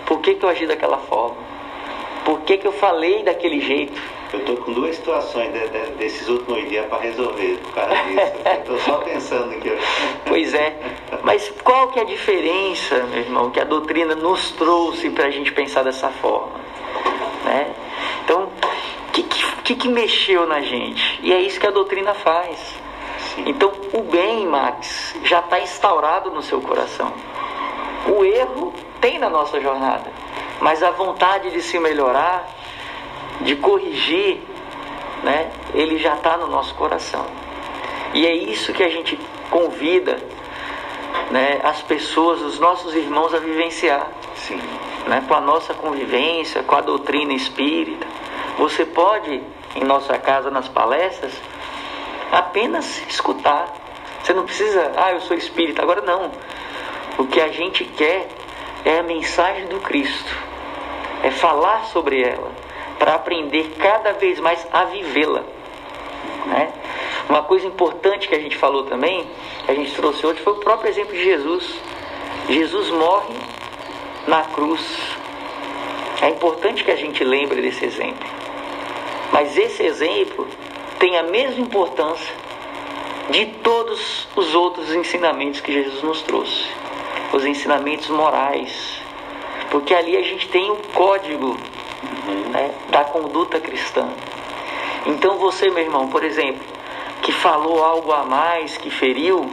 por 0.05 0.21
que, 0.21 0.35
que 0.35 0.45
eu 0.45 0.49
agi 0.49 0.65
daquela 0.65 0.97
forma? 0.97 1.37
Por 2.23 2.39
que, 2.41 2.57
que 2.57 2.65
eu 2.65 2.71
falei 2.71 3.23
daquele 3.23 3.59
jeito? 3.59 4.01
Eu 4.31 4.39
estou 4.39 4.57
com 4.57 4.71
duas 4.71 4.95
situações 4.95 5.51
de, 5.53 5.67
de, 5.67 5.91
desses 5.97 6.27
últimos 6.27 6.67
dias 6.69 6.85
para 6.87 6.99
resolver 6.99 7.57
por 7.63 7.73
causa 7.73 7.95
disso. 7.95 8.31
Estou 8.59 8.79
só 8.79 8.97
pensando 8.99 9.51
aqui. 9.55 9.71
Pois 10.25 10.53
é. 10.53 10.75
Mas 11.23 11.53
qual 11.63 11.89
que 11.89 11.99
é 11.99 12.01
a 12.01 12.05
diferença, 12.05 13.03
meu 13.03 13.19
irmão, 13.19 13.51
que 13.51 13.59
a 13.59 13.63
doutrina 13.63 14.15
nos 14.15 14.51
trouxe 14.51 15.09
para 15.09 15.25
a 15.25 15.29
gente 15.29 15.51
pensar 15.51 15.83
dessa 15.83 16.09
forma? 16.09 16.59
Né? 17.45 17.73
Então, 18.23 18.43
o 18.43 18.54
que, 19.65 19.75
que, 19.75 19.89
mexeu 19.89 20.45
na 20.45 20.61
gente? 20.61 21.19
E 21.23 21.33
é 21.33 21.41
isso 21.41 21.59
que 21.59 21.65
a 21.65 21.71
doutrina 21.71 22.13
faz. 22.13 22.75
Então, 23.39 23.71
o 23.93 24.03
bem, 24.03 24.45
Max, 24.45 25.15
já 25.23 25.39
está 25.39 25.59
instaurado 25.59 26.29
no 26.29 26.43
seu 26.43 26.61
coração. 26.61 27.11
O 28.07 28.23
erro 28.23 28.71
tem 29.01 29.17
na 29.17 29.27
nossa 29.27 29.59
jornada, 29.59 30.05
mas 30.61 30.83
a 30.83 30.91
vontade 30.91 31.49
de 31.49 31.61
se 31.61 31.79
melhorar, 31.79 32.47
de 33.41 33.55
corrigir, 33.55 34.39
né, 35.23 35.51
ele 35.73 35.97
já 35.97 36.13
está 36.13 36.37
no 36.37 36.45
nosso 36.45 36.75
coração. 36.75 37.25
E 38.13 38.25
é 38.25 38.35
isso 38.35 38.71
que 38.71 38.83
a 38.83 38.89
gente 38.89 39.19
convida 39.49 40.17
né, 41.31 41.59
as 41.63 41.81
pessoas, 41.81 42.39
os 42.41 42.59
nossos 42.59 42.93
irmãos 42.93 43.33
a 43.33 43.39
vivenciar. 43.39 44.07
Sim. 44.35 44.61
Né, 45.07 45.23
com 45.27 45.33
a 45.33 45.41
nossa 45.41 45.73
convivência, 45.73 46.61
com 46.61 46.75
a 46.75 46.81
doutrina 46.81 47.33
espírita. 47.33 48.05
Você 48.57 48.85
pode, 48.85 49.41
em 49.75 49.83
nossa 49.83 50.17
casa, 50.17 50.49
nas 50.49 50.67
palestras, 50.67 51.33
apenas 52.31 53.01
escutar. 53.07 53.67
Você 54.23 54.33
não 54.33 54.45
precisa, 54.45 54.91
ah, 54.95 55.11
eu 55.11 55.21
sou 55.21 55.37
espírita. 55.37 55.81
Agora 55.81 56.01
não. 56.01 56.31
O 57.17 57.27
que 57.27 57.39
a 57.39 57.49
gente 57.49 57.83
quer 57.83 58.27
é 58.83 58.99
a 58.99 59.03
mensagem 59.03 59.67
do 59.67 59.79
Cristo, 59.79 60.35
é 61.23 61.31
falar 61.31 61.85
sobre 61.85 62.21
ela, 62.21 62.51
para 62.99 63.15
aprender 63.15 63.75
cada 63.79 64.13
vez 64.13 64.39
mais 64.39 64.65
a 64.71 64.85
vivê-la. 64.85 65.43
Né? 66.45 66.71
Uma 67.27 67.43
coisa 67.43 67.65
importante 67.65 68.27
que 68.27 68.35
a 68.35 68.39
gente 68.39 68.57
falou 68.57 68.83
também, 68.83 69.27
que 69.65 69.71
a 69.71 69.75
gente 69.75 69.91
trouxe 69.95 70.25
hoje, 70.25 70.41
foi 70.41 70.53
o 70.53 70.57
próprio 70.57 70.89
exemplo 70.89 71.13
de 71.13 71.23
Jesus. 71.23 71.79
Jesus 72.47 72.89
morre 72.91 73.33
na 74.27 74.43
cruz. 74.43 74.81
É 76.21 76.29
importante 76.29 76.83
que 76.83 76.91
a 76.91 76.95
gente 76.95 77.23
lembre 77.23 77.61
desse 77.61 77.85
exemplo. 77.85 78.44
Mas 79.31 79.57
esse 79.57 79.83
exemplo 79.83 80.47
tem 80.99 81.17
a 81.17 81.23
mesma 81.23 81.61
importância 81.61 82.33
de 83.29 83.45
todos 83.63 84.27
os 84.35 84.53
outros 84.53 84.93
ensinamentos 84.93 85.59
que 85.59 85.73
Jesus 85.73 86.01
nos 86.03 86.21
trouxe. 86.21 86.65
Os 87.33 87.45
ensinamentos 87.45 88.07
morais. 88.09 89.01
Porque 89.71 89.93
ali 89.93 90.15
a 90.15 90.21
gente 90.21 90.47
tem 90.49 90.69
o 90.69 90.75
código 90.93 91.57
né, 92.51 92.73
da 92.89 93.03
conduta 93.03 93.59
cristã. 93.59 94.07
Então 95.05 95.37
você, 95.37 95.69
meu 95.69 95.83
irmão, 95.83 96.07
por 96.07 96.23
exemplo, 96.23 96.63
que 97.21 97.31
falou 97.31 97.83
algo 97.83 98.11
a 98.11 98.23
mais, 98.23 98.77
que 98.77 98.89
feriu, 98.89 99.49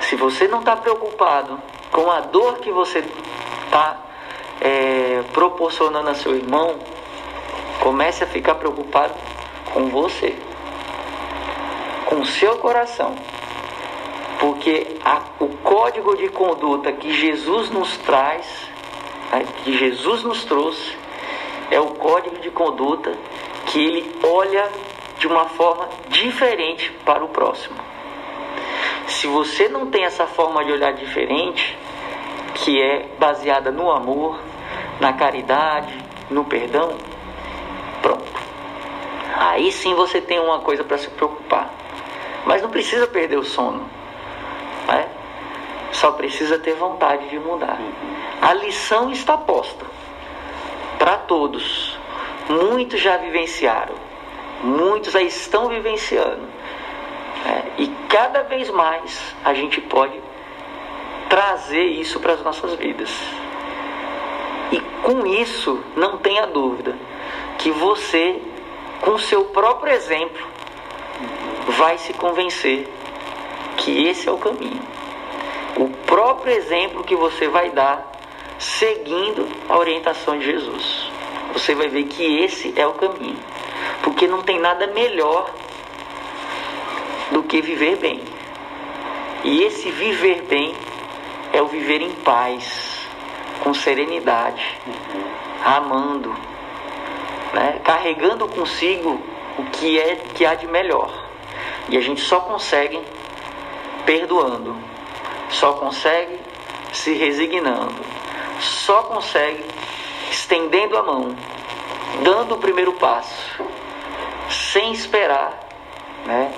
se 0.00 0.16
você 0.16 0.46
não 0.46 0.60
está 0.60 0.76
preocupado 0.76 1.58
com 1.90 2.10
a 2.10 2.20
dor 2.20 2.58
que 2.58 2.70
você 2.70 3.04
está 3.64 3.96
é, 4.60 5.22
proporcionando 5.32 6.10
a 6.10 6.14
seu 6.14 6.34
irmão, 6.36 6.76
comece 7.86 8.24
a 8.24 8.26
ficar 8.26 8.56
preocupado 8.56 9.14
com 9.72 9.84
você, 9.84 10.34
com 12.06 12.16
o 12.16 12.26
seu 12.26 12.56
coração. 12.56 13.14
Porque 14.40 14.98
a, 15.04 15.22
o 15.38 15.46
código 15.58 16.16
de 16.16 16.28
conduta 16.28 16.90
que 16.90 17.12
Jesus 17.12 17.70
nos 17.70 17.96
traz, 17.98 18.44
né, 19.30 19.46
que 19.62 19.78
Jesus 19.78 20.24
nos 20.24 20.44
trouxe, 20.44 20.96
é 21.70 21.78
o 21.78 21.90
código 21.90 22.40
de 22.40 22.50
conduta 22.50 23.12
que 23.66 23.78
ele 23.78 24.16
olha 24.20 24.68
de 25.20 25.28
uma 25.28 25.44
forma 25.44 25.88
diferente 26.08 26.90
para 27.04 27.24
o 27.24 27.28
próximo. 27.28 27.76
Se 29.06 29.28
você 29.28 29.68
não 29.68 29.86
tem 29.86 30.02
essa 30.02 30.26
forma 30.26 30.64
de 30.64 30.72
olhar 30.72 30.92
diferente, 30.92 31.78
que 32.52 32.82
é 32.82 33.06
baseada 33.16 33.70
no 33.70 33.92
amor, 33.92 34.40
na 34.98 35.12
caridade, 35.12 35.96
no 36.28 36.44
perdão. 36.44 37.15
Aí 39.38 39.70
sim 39.70 39.94
você 39.94 40.20
tem 40.20 40.40
uma 40.40 40.60
coisa 40.60 40.82
para 40.82 40.96
se 40.98 41.08
preocupar. 41.10 41.70
Mas 42.46 42.62
não 42.62 42.70
precisa 42.70 43.06
perder 43.06 43.38
o 43.38 43.44
sono. 43.44 43.88
Né? 44.88 45.08
Só 45.92 46.12
precisa 46.12 46.58
ter 46.58 46.74
vontade 46.74 47.28
de 47.28 47.38
mudar. 47.38 47.78
A 48.40 48.54
lição 48.54 49.10
está 49.10 49.36
posta 49.36 49.84
para 50.98 51.16
todos. 51.18 51.98
Muitos 52.48 53.00
já 53.00 53.16
vivenciaram, 53.16 53.94
muitos 54.62 55.12
já 55.12 55.20
estão 55.20 55.68
vivenciando. 55.68 56.48
É, 57.44 57.82
e 57.82 57.88
cada 58.08 58.42
vez 58.42 58.70
mais 58.70 59.34
a 59.44 59.52
gente 59.52 59.80
pode 59.80 60.18
trazer 61.28 61.84
isso 61.84 62.20
para 62.20 62.34
as 62.34 62.42
nossas 62.42 62.74
vidas. 62.74 63.10
E 64.70 64.80
com 65.02 65.26
isso, 65.26 65.82
não 65.96 66.18
tenha 66.18 66.46
dúvida 66.46 66.96
que 67.58 67.70
você, 67.70 68.40
com 69.00 69.18
seu 69.18 69.44
próprio 69.46 69.92
exemplo, 69.92 70.46
vai 71.68 71.98
se 71.98 72.12
convencer 72.12 72.88
que 73.76 74.06
esse 74.06 74.28
é 74.28 74.32
o 74.32 74.38
caminho. 74.38 74.82
O 75.76 75.88
próprio 76.06 76.54
exemplo 76.54 77.04
que 77.04 77.14
você 77.14 77.48
vai 77.48 77.70
dar 77.70 78.10
seguindo 78.58 79.46
a 79.68 79.76
orientação 79.76 80.38
de 80.38 80.46
Jesus. 80.46 81.10
Você 81.52 81.74
vai 81.74 81.88
ver 81.88 82.04
que 82.04 82.42
esse 82.42 82.72
é 82.76 82.86
o 82.86 82.94
caminho. 82.94 83.38
Porque 84.02 84.26
não 84.26 84.42
tem 84.42 84.58
nada 84.58 84.86
melhor 84.86 85.50
do 87.30 87.42
que 87.42 87.60
viver 87.60 87.96
bem. 87.96 88.22
E 89.44 89.62
esse 89.62 89.90
viver 89.90 90.42
bem 90.42 90.74
é 91.52 91.62
o 91.62 91.66
viver 91.66 92.00
em 92.00 92.10
paz, 92.10 93.06
com 93.62 93.72
serenidade, 93.72 94.78
amando, 95.64 96.34
né? 97.56 97.80
carregando 97.82 98.46
consigo 98.48 99.18
o 99.56 99.64
que 99.64 99.98
é 99.98 100.16
que 100.34 100.44
há 100.44 100.54
de 100.54 100.66
melhor. 100.66 101.10
E 101.88 101.96
a 101.96 102.00
gente 102.02 102.20
só 102.20 102.40
consegue 102.40 103.00
perdoando, 104.04 104.76
só 105.48 105.72
consegue 105.72 106.38
se 106.92 107.14
resignando, 107.14 107.94
só 108.60 109.04
consegue 109.04 109.64
estendendo 110.30 110.98
a 110.98 111.02
mão, 111.02 111.34
dando 112.22 112.56
o 112.56 112.58
primeiro 112.58 112.92
passo, 112.92 113.64
sem 114.50 114.92
esperar 114.92 115.58
né, 116.26 116.52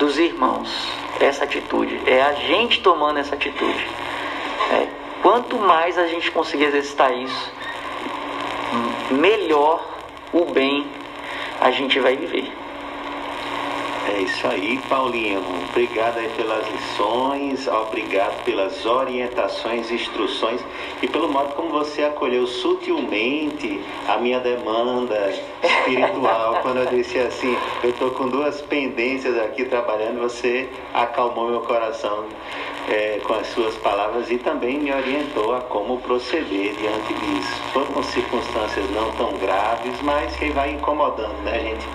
dos 0.00 0.18
irmãos 0.18 0.88
essa 1.20 1.44
atitude. 1.44 2.00
É 2.06 2.22
a 2.22 2.32
gente 2.32 2.82
tomando 2.82 3.20
essa 3.20 3.36
atitude. 3.36 3.86
É, 4.72 4.88
quanto 5.22 5.56
mais 5.58 5.96
a 5.96 6.08
gente 6.08 6.30
conseguir 6.32 6.64
exercitar 6.64 7.12
isso, 7.16 7.52
melhor 9.12 9.99
o 10.32 10.44
bem 10.46 10.86
a 11.60 11.70
gente 11.70 11.98
vai 12.00 12.16
viver. 12.16 12.59
É 14.10 14.22
isso 14.22 14.44
aí, 14.48 14.76
Paulinho. 14.88 15.40
Obrigado 15.70 16.18
aí 16.18 16.28
pelas 16.30 16.66
lições, 16.68 17.68
obrigado 17.68 18.42
pelas 18.44 18.84
orientações, 18.84 19.88
instruções 19.90 20.60
e 21.00 21.06
pelo 21.06 21.28
modo 21.28 21.54
como 21.54 21.70
você 21.70 22.02
acolheu 22.02 22.44
sutilmente 22.44 23.80
a 24.08 24.18
minha 24.18 24.40
demanda 24.40 25.32
espiritual. 25.62 26.58
Quando 26.62 26.78
eu 26.78 26.86
disse 26.86 27.18
assim, 27.20 27.56
eu 27.84 27.90
estou 27.90 28.10
com 28.10 28.28
duas 28.28 28.60
pendências 28.62 29.38
aqui 29.38 29.64
trabalhando, 29.64 30.20
você 30.20 30.68
acalmou 30.92 31.48
meu 31.48 31.60
coração 31.60 32.26
é, 32.88 33.20
com 33.22 33.34
as 33.34 33.46
suas 33.48 33.76
palavras 33.76 34.28
e 34.28 34.38
também 34.38 34.80
me 34.80 34.92
orientou 34.92 35.54
a 35.54 35.60
como 35.60 35.98
proceder 36.00 36.74
diante 36.74 37.14
disso. 37.14 37.62
Foram 37.72 38.02
circunstâncias 38.02 38.90
não 38.90 39.12
tão 39.12 39.36
graves, 39.38 40.02
mas 40.02 40.34
que 40.34 40.50
vai 40.50 40.72
incomodando, 40.72 41.40
né, 41.44 41.60
gente? 41.60 41.86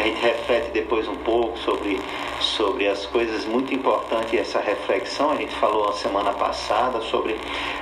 A 0.00 0.02
gente 0.02 0.18
reflete 0.22 0.70
depois 0.70 1.06
um 1.06 1.16
pouco 1.16 1.58
sobre, 1.58 2.00
sobre 2.40 2.88
as 2.88 3.04
coisas 3.04 3.44
muito 3.44 3.74
importantes, 3.74 4.32
essa 4.32 4.58
reflexão, 4.58 5.32
a 5.32 5.36
gente 5.36 5.54
falou 5.56 5.90
a 5.90 5.92
semana 5.92 6.32
passada 6.32 7.02
sobre 7.02 7.36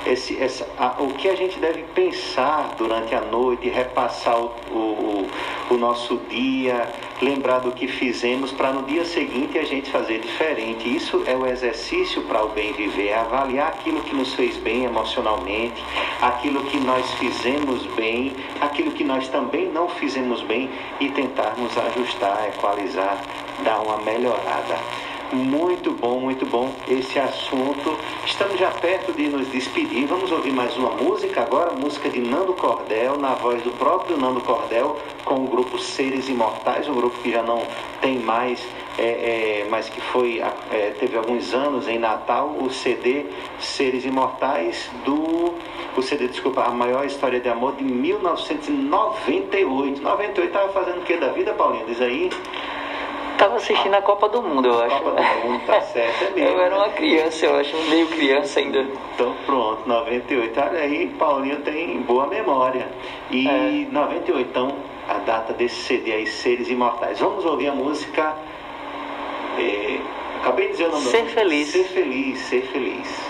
esse, 0.05 0.37
essa, 0.43 0.67
a, 0.77 1.01
o 1.01 1.15
que 1.15 1.29
a 1.29 1.37
gente 1.37 1.61
deve 1.61 1.85
pensar 1.95 2.75
durante 2.77 3.15
a 3.15 3.21
noite, 3.21 3.69
repassar 3.69 4.37
o, 4.37 4.51
o, 4.73 5.31
o 5.71 5.77
nosso 5.77 6.17
dia, 6.29 6.93
lembrar 7.25 7.61
do 7.61 7.73
que 7.73 7.87
fizemos 7.87 8.53
para 8.53 8.73
no 8.73 8.83
dia 8.85 9.05
seguinte 9.05 9.59
a 9.59 9.65
gente 9.65 9.91
fazer 9.91 10.21
diferente. 10.21 10.95
Isso 10.95 11.23
é 11.27 11.37
o 11.37 11.47
exercício 11.47 12.23
para 12.23 12.45
o 12.45 12.49
bem 12.51 12.73
viver, 12.73 13.09
é 13.09 13.19
avaliar 13.19 13.69
aquilo 13.69 14.01
que 14.03 14.15
nos 14.15 14.35
fez 14.35 14.57
bem 14.59 14.85
emocionalmente, 14.85 15.83
aquilo 16.21 16.63
que 16.65 16.79
nós 16.79 17.11
fizemos 17.15 17.85
bem, 17.95 18.35
aquilo 18.61 18.93
que 18.93 19.05
nós 19.05 19.29
também 19.29 19.69
não 19.71 19.89
fizemos 19.89 20.43
bem 20.43 20.71
e 21.01 21.09
tentarmos 21.11 21.77
ajustar, 21.77 22.49
equalizar, 22.49 23.23
dar 23.65 23.81
uma 23.81 23.99
melhorada. 23.99 25.08
Muito 25.33 25.91
bom, 25.91 26.21
muito 26.21 26.47
bom 26.47 26.73
esse 26.89 27.19
assunto. 27.19 27.99
Estamos 28.25 28.59
já 28.59 28.71
perto 28.71 29.13
de 29.13 29.29
nos 29.29 29.47
despedir. 29.49 30.07
Vamos 30.07 30.33
ouvir 30.33 30.53
mais 30.53 30.75
uma 30.79 30.93
música 30.93 31.43
agora, 31.43 31.75
música 31.75 32.09
de 32.09 32.19
Nando 32.19 32.55
Cordel, 32.55 33.19
na 33.19 33.35
voz 33.35 33.63
do 33.63 33.71
próprio 33.73 34.17
Nando 34.17 34.41
Cordel, 34.41 34.97
com 35.27 35.45
o 35.45 35.47
grupo 35.47 35.79
Seres 35.79 36.31
Imortais, 36.31 36.89
um 36.89 36.95
grupo 36.95 37.19
que 37.19 37.31
já 37.31 37.43
não 37.43 37.63
tem 38.01 38.19
mais, 38.19 38.67
é, 38.97 39.05
é, 39.05 39.67
mas 39.69 39.91
que 39.91 40.01
foi 40.01 40.41
é, 40.41 40.95
teve 40.99 41.19
alguns 41.19 41.53
anos 41.53 41.87
em 41.89 41.99
Natal, 41.99 42.57
o 42.59 42.71
CD 42.71 43.27
Seres 43.61 44.07
Imortais 44.07 44.91
do 45.05 45.53
o 45.95 46.03
CD, 46.03 46.29
desculpa, 46.29 46.63
a 46.63 46.71
maior 46.71 47.05
história 47.05 47.39
de 47.39 47.51
amor 47.51 47.77
de 47.77 47.85
1998. 47.85 50.01
98 50.01 50.47
estava 50.47 50.73
fazendo 50.73 51.01
o 51.01 51.03
que 51.03 51.17
da 51.17 51.29
vida, 51.33 51.53
Paulinho? 51.53 51.85
Diz 51.87 52.01
aí. 52.01 52.31
Tava 53.39 53.55
assistindo 53.57 53.95
a 53.95 54.03
Copa 54.03 54.29
do 54.29 54.43
Mundo, 54.43 54.67
eu 54.69 54.83
acho. 54.83 55.01
Copa 55.01 55.23
do 55.23 55.49
Mundo, 55.49 55.63
tá 55.65 55.81
certo, 55.93 56.25
é 56.25 56.31
mesmo. 56.31 56.49
Eu 56.57 56.61
era 56.61 56.75
uma 56.77 56.89
criança, 56.91 57.47
eu 57.47 57.57
acho, 57.57 57.77
meio 57.89 58.07
criança 58.09 58.59
ainda. 58.61 58.85
Então 59.15 59.33
pronto, 59.47 59.89
98. 59.89 60.61
Olha 60.61 60.81
aí, 60.81 61.07
Paulinho 61.19 61.59
tem 61.61 62.01
boa 62.03 62.27
memória. 62.27 62.89
E 63.31 63.47
É. 63.49 63.87
98, 63.93 64.49
então, 64.51 64.75
a 65.09 65.15
data 65.19 65.53
desse 65.53 65.77
CD 65.77 66.13
aí, 66.13 66.27
Seres 66.27 66.69
Imortais. 66.69 67.21
Vamos 67.21 67.45
ouvir 67.45 67.69
a 67.69 67.73
música. 67.73 68.35
é, 69.59 69.99
acabei 70.41 70.67
de 70.67 70.73
dizer 70.73 70.89
o 70.89 70.91
nome 70.91 71.05
Ser. 71.07 71.25
Feliz. 71.27 71.69
Ser 71.69 71.85
feliz, 71.85 72.39
ser 72.41 72.63
feliz. 72.73 73.29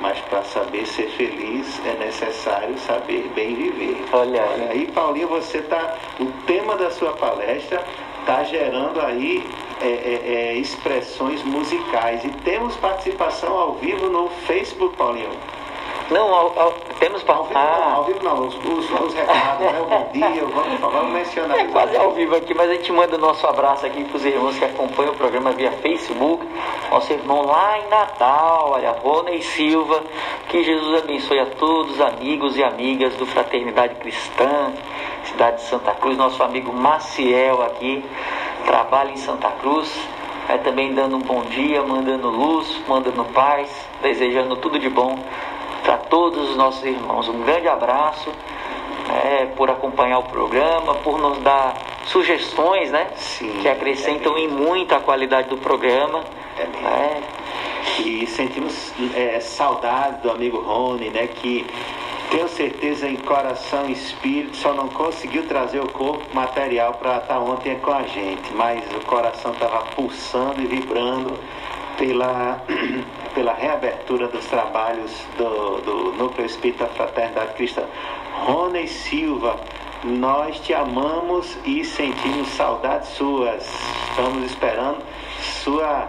Mas 0.00 0.18
para 0.20 0.42
saber 0.42 0.86
ser 0.86 1.08
feliz 1.10 1.80
é 1.86 1.94
necessário 2.04 2.76
saber 2.78 3.30
bem 3.34 3.54
viver. 3.54 4.04
Olha 4.12 4.42
aí. 4.42 4.50
Olha 4.52 4.70
aí, 4.70 4.86
Paulinho, 4.88 5.28
você 5.28 5.62
tá. 5.62 5.96
O 6.20 6.26
tema 6.46 6.76
da 6.76 6.90
sua 6.90 7.12
palestra 7.12 7.84
está 8.20 8.42
gerando 8.44 9.00
aí 9.00 9.46
é, 9.80 9.86
é, 9.86 10.22
é, 10.24 10.54
expressões 10.54 11.42
musicais. 11.42 12.24
E 12.24 12.28
temos 12.44 12.76
participação 12.76 13.56
ao 13.56 13.74
vivo 13.74 14.08
no 14.08 14.28
Facebook, 14.46 14.96
Paulinho. 14.96 15.30
Não, 16.10 16.34
ao- 16.34 16.58
ao- 16.58 16.72
temos 17.00 17.22
para. 17.22 17.36
Ao 17.36 17.44
vivo 17.44 17.58
não, 17.58 17.96
ao 17.96 18.04
vivo 18.04 18.22
não, 18.22 18.46
os, 18.46 18.54
os, 18.56 18.90
os 19.00 19.14
recados, 19.14 19.60
né? 19.60 19.80
O 19.80 19.84
bom 19.86 20.08
dia, 20.12 20.44
vamos, 20.44 20.80
vamos 20.80 21.12
mencionar. 21.14 21.58
É 21.58 21.64
quase 21.64 21.96
ao 21.96 22.12
vivo 22.12 22.36
aqui, 22.36 22.52
mas 22.54 22.70
a 22.70 22.74
gente 22.74 22.92
manda 22.92 23.16
o 23.16 23.18
nosso 23.18 23.46
abraço 23.46 23.86
aqui 23.86 24.04
para 24.04 24.16
os 24.16 24.24
irmãos 24.24 24.58
que 24.58 24.64
acompanham 24.64 25.12
o 25.12 25.16
programa 25.16 25.52
via 25.52 25.72
Facebook. 25.72 26.46
Nosso 26.90 27.12
irmão 27.12 27.46
lá 27.46 27.78
em 27.78 27.88
Natal, 27.88 28.70
olha, 28.74 28.90
Rony 28.92 29.42
Silva. 29.42 30.02
Que 30.48 30.62
Jesus 30.62 31.02
abençoe 31.02 31.38
a 31.40 31.46
todos, 31.46 32.00
amigos 32.00 32.56
e 32.56 32.62
amigas 32.62 33.14
do 33.14 33.26
Fraternidade 33.26 33.94
Cristã, 33.96 34.72
cidade 35.24 35.56
de 35.56 35.62
Santa 35.62 35.92
Cruz. 35.92 36.16
Nosso 36.18 36.42
amigo 36.42 36.72
Maciel 36.72 37.62
aqui, 37.62 38.04
trabalha 38.66 39.10
em 39.10 39.16
Santa 39.16 39.48
Cruz. 39.60 39.90
É 40.46 40.58
também 40.58 40.92
dando 40.92 41.16
um 41.16 41.20
bom 41.20 41.40
dia, 41.44 41.82
mandando 41.82 42.28
luz, 42.28 42.78
mandando 42.86 43.24
paz, 43.32 43.70
desejando 44.02 44.56
tudo 44.56 44.78
de 44.78 44.90
bom 44.90 45.18
para 45.84 45.98
todos 45.98 46.50
os 46.50 46.56
nossos 46.56 46.82
irmãos. 46.84 47.28
Um 47.28 47.42
grande 47.42 47.68
abraço 47.68 48.32
é, 49.22 49.46
por 49.54 49.70
acompanhar 49.70 50.18
o 50.18 50.24
programa, 50.24 50.94
por 50.94 51.18
nos 51.18 51.38
dar 51.38 51.74
sugestões, 52.06 52.90
né? 52.90 53.08
Sim, 53.16 53.58
que 53.60 53.68
acrescentam 53.68 54.36
em 54.38 54.48
muito 54.48 54.94
a 54.94 55.00
qualidade 55.00 55.48
do 55.50 55.58
programa. 55.58 56.24
É 56.58 56.66
mesmo. 56.66 56.88
É, 56.88 57.22
E 58.00 58.26
sentimos 58.26 58.92
é, 59.14 59.38
saudade 59.40 60.22
do 60.22 60.30
amigo 60.30 60.58
Rony, 60.58 61.10
né? 61.10 61.26
Que 61.26 61.66
tenho 62.30 62.48
certeza 62.48 63.06
em 63.06 63.16
coração 63.16 63.88
e 63.88 63.92
espírito 63.92 64.56
só 64.56 64.72
não 64.72 64.88
conseguiu 64.88 65.46
trazer 65.46 65.80
o 65.80 65.88
corpo 65.88 66.24
material 66.34 66.94
para 66.94 67.18
estar 67.18 67.38
ontem 67.38 67.78
com 67.78 67.92
a 67.92 68.02
gente, 68.02 68.52
mas 68.54 68.82
o 68.96 69.00
coração 69.06 69.52
estava 69.52 69.84
pulsando 69.94 70.60
e 70.62 70.66
vibrando 70.66 71.38
pela, 71.96 72.62
pela 73.34 73.54
reabertura 73.54 74.28
dos 74.28 74.46
trabalhos 74.46 75.12
do, 75.36 75.80
do 75.80 76.12
Núcleo 76.12 76.46
Espírita 76.46 76.86
Fraternidade 76.88 77.54
Cristã. 77.54 77.84
Rony 78.32 78.86
Silva, 78.88 79.58
nós 80.04 80.60
te 80.60 80.74
amamos 80.74 81.56
e 81.64 81.84
sentimos 81.84 82.48
saudades 82.48 83.08
suas. 83.10 83.68
Estamos 84.10 84.44
esperando 84.44 84.98
sua 85.40 86.08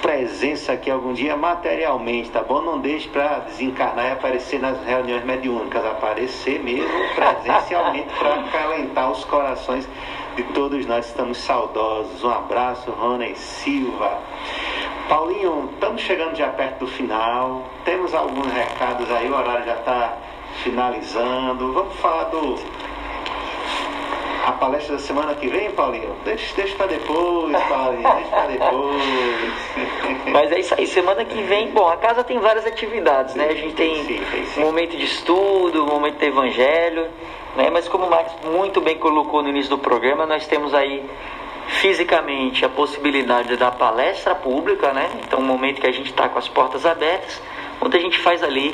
presença 0.00 0.72
aqui 0.72 0.90
algum 0.90 1.12
dia 1.12 1.36
materialmente, 1.36 2.30
tá 2.30 2.42
bom? 2.42 2.60
Não 2.60 2.78
deixe 2.78 3.08
para 3.08 3.40
desencarnar 3.40 4.06
e 4.06 4.12
aparecer 4.12 4.60
nas 4.60 4.82
reuniões 4.84 5.24
mediúnicas, 5.24 5.84
aparecer 5.84 6.62
mesmo 6.62 6.88
presencialmente 7.14 8.08
para 8.18 8.34
acalentar 8.34 9.10
os 9.10 9.24
corações 9.24 9.88
de 10.36 10.42
todos 10.44 10.84
nós. 10.86 11.06
Estamos 11.06 11.38
saudosos. 11.38 12.22
Um 12.22 12.30
abraço, 12.30 12.90
Rony 12.90 13.34
Silva. 13.36 14.18
Paulinho, 15.08 15.70
estamos 15.72 16.02
chegando 16.02 16.36
já 16.36 16.48
perto 16.48 16.80
do 16.80 16.86
final. 16.86 17.62
Temos 17.84 18.14
alguns 18.14 18.52
recados 18.52 19.10
aí, 19.10 19.30
o 19.30 19.34
horário 19.34 19.64
já 19.64 19.74
está 19.74 20.16
finalizando. 20.62 21.72
Vamos 21.72 21.94
falar 21.96 22.24
do 22.24 22.56
A 24.46 24.52
palestra 24.52 24.94
da 24.94 25.02
semana 25.02 25.34
que 25.34 25.48
vem, 25.48 25.72
Paulinho? 25.72 26.14
Deixa, 26.24 26.54
deixa 26.54 26.76
pra 26.76 26.86
depois, 26.86 27.52
Paulinho, 27.68 28.14
deixa 28.14 28.30
pra 28.30 28.46
depois. 28.46 29.02
Mas 30.32 30.52
é 30.52 30.60
isso 30.60 30.74
aí, 30.78 30.86
semana 30.86 31.24
que 31.24 31.42
vem, 31.42 31.72
bom, 31.72 31.88
a 31.88 31.96
casa 31.96 32.22
tem 32.22 32.38
várias 32.38 32.64
atividades, 32.64 33.34
né? 33.34 33.48
A 33.50 33.54
gente 33.54 33.74
tem 33.74 34.04
Sim, 34.04 34.44
sim. 34.54 34.60
momento 34.60 34.96
de 34.96 35.04
estudo, 35.04 35.84
momento 35.84 36.18
de 36.18 36.26
evangelho, 36.26 37.08
né? 37.56 37.70
Mas 37.72 37.88
como 37.88 38.06
o 38.06 38.10
Max 38.10 38.30
muito 38.44 38.80
bem 38.80 38.96
colocou 38.98 39.42
no 39.42 39.48
início 39.48 39.70
do 39.70 39.78
programa, 39.78 40.24
nós 40.26 40.46
temos 40.46 40.72
aí 40.72 41.04
fisicamente 41.66 42.64
a 42.64 42.68
possibilidade 42.68 43.56
da 43.56 43.72
palestra 43.72 44.32
pública, 44.32 44.92
né? 44.92 45.10
Então, 45.24 45.40
um 45.40 45.44
momento 45.44 45.80
que 45.80 45.88
a 45.88 45.92
gente 45.92 46.10
está 46.10 46.28
com 46.28 46.38
as 46.38 46.46
portas 46.46 46.86
abertas, 46.86 47.42
onde 47.80 47.96
a 47.96 48.00
gente 48.00 48.18
faz 48.20 48.44
ali 48.44 48.72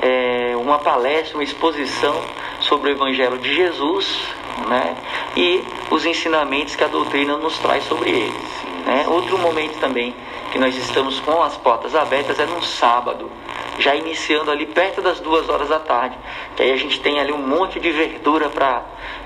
é, 0.00 0.54
uma 0.54 0.78
palestra, 0.78 1.36
uma 1.36 1.42
exposição 1.42 2.14
sobre 2.60 2.90
o 2.90 2.92
Evangelho 2.92 3.38
de 3.38 3.52
Jesus, 3.52 4.22
né? 4.68 4.96
E 5.36 5.62
os 5.90 6.04
ensinamentos 6.04 6.76
que 6.76 6.84
a 6.84 6.88
doutrina 6.88 7.36
nos 7.36 7.58
traz 7.58 7.84
sobre 7.84 8.10
ele. 8.10 8.40
Né? 8.86 9.06
Outro 9.08 9.38
momento 9.38 9.78
também 9.78 10.14
que 10.50 10.58
nós 10.58 10.76
estamos 10.76 11.20
com 11.20 11.42
as 11.42 11.56
portas 11.56 11.94
abertas 11.94 12.38
é 12.40 12.46
no 12.46 12.62
sábado, 12.62 13.30
já 13.78 13.94
iniciando 13.94 14.50
ali 14.50 14.66
perto 14.66 15.00
das 15.00 15.20
duas 15.20 15.48
horas 15.48 15.68
da 15.68 15.78
tarde, 15.78 16.16
que 16.56 16.62
aí 16.62 16.72
a 16.72 16.76
gente 16.76 17.00
tem 17.00 17.20
ali 17.20 17.32
um 17.32 17.38
monte 17.38 17.78
de 17.78 17.90
verdura 17.90 18.48
para 18.48 18.82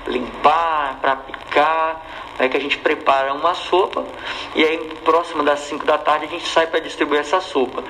limpar, 0.07 0.99
para 1.01 1.15
picar, 1.15 2.01
né, 2.37 2.47
que 2.47 2.57
a 2.57 2.59
gente 2.59 2.77
prepara 2.77 3.33
uma 3.33 3.53
sopa 3.53 4.05
e 4.53 4.63
aí 4.63 4.77
próximo 5.03 5.43
das 5.43 5.61
5 5.61 5.85
da 5.85 5.97
tarde 5.97 6.25
a 6.25 6.29
gente 6.29 6.47
sai 6.47 6.67
para 6.67 6.79
distribuir 6.79 7.21
essa 7.21 7.41
sopa. 7.41 7.83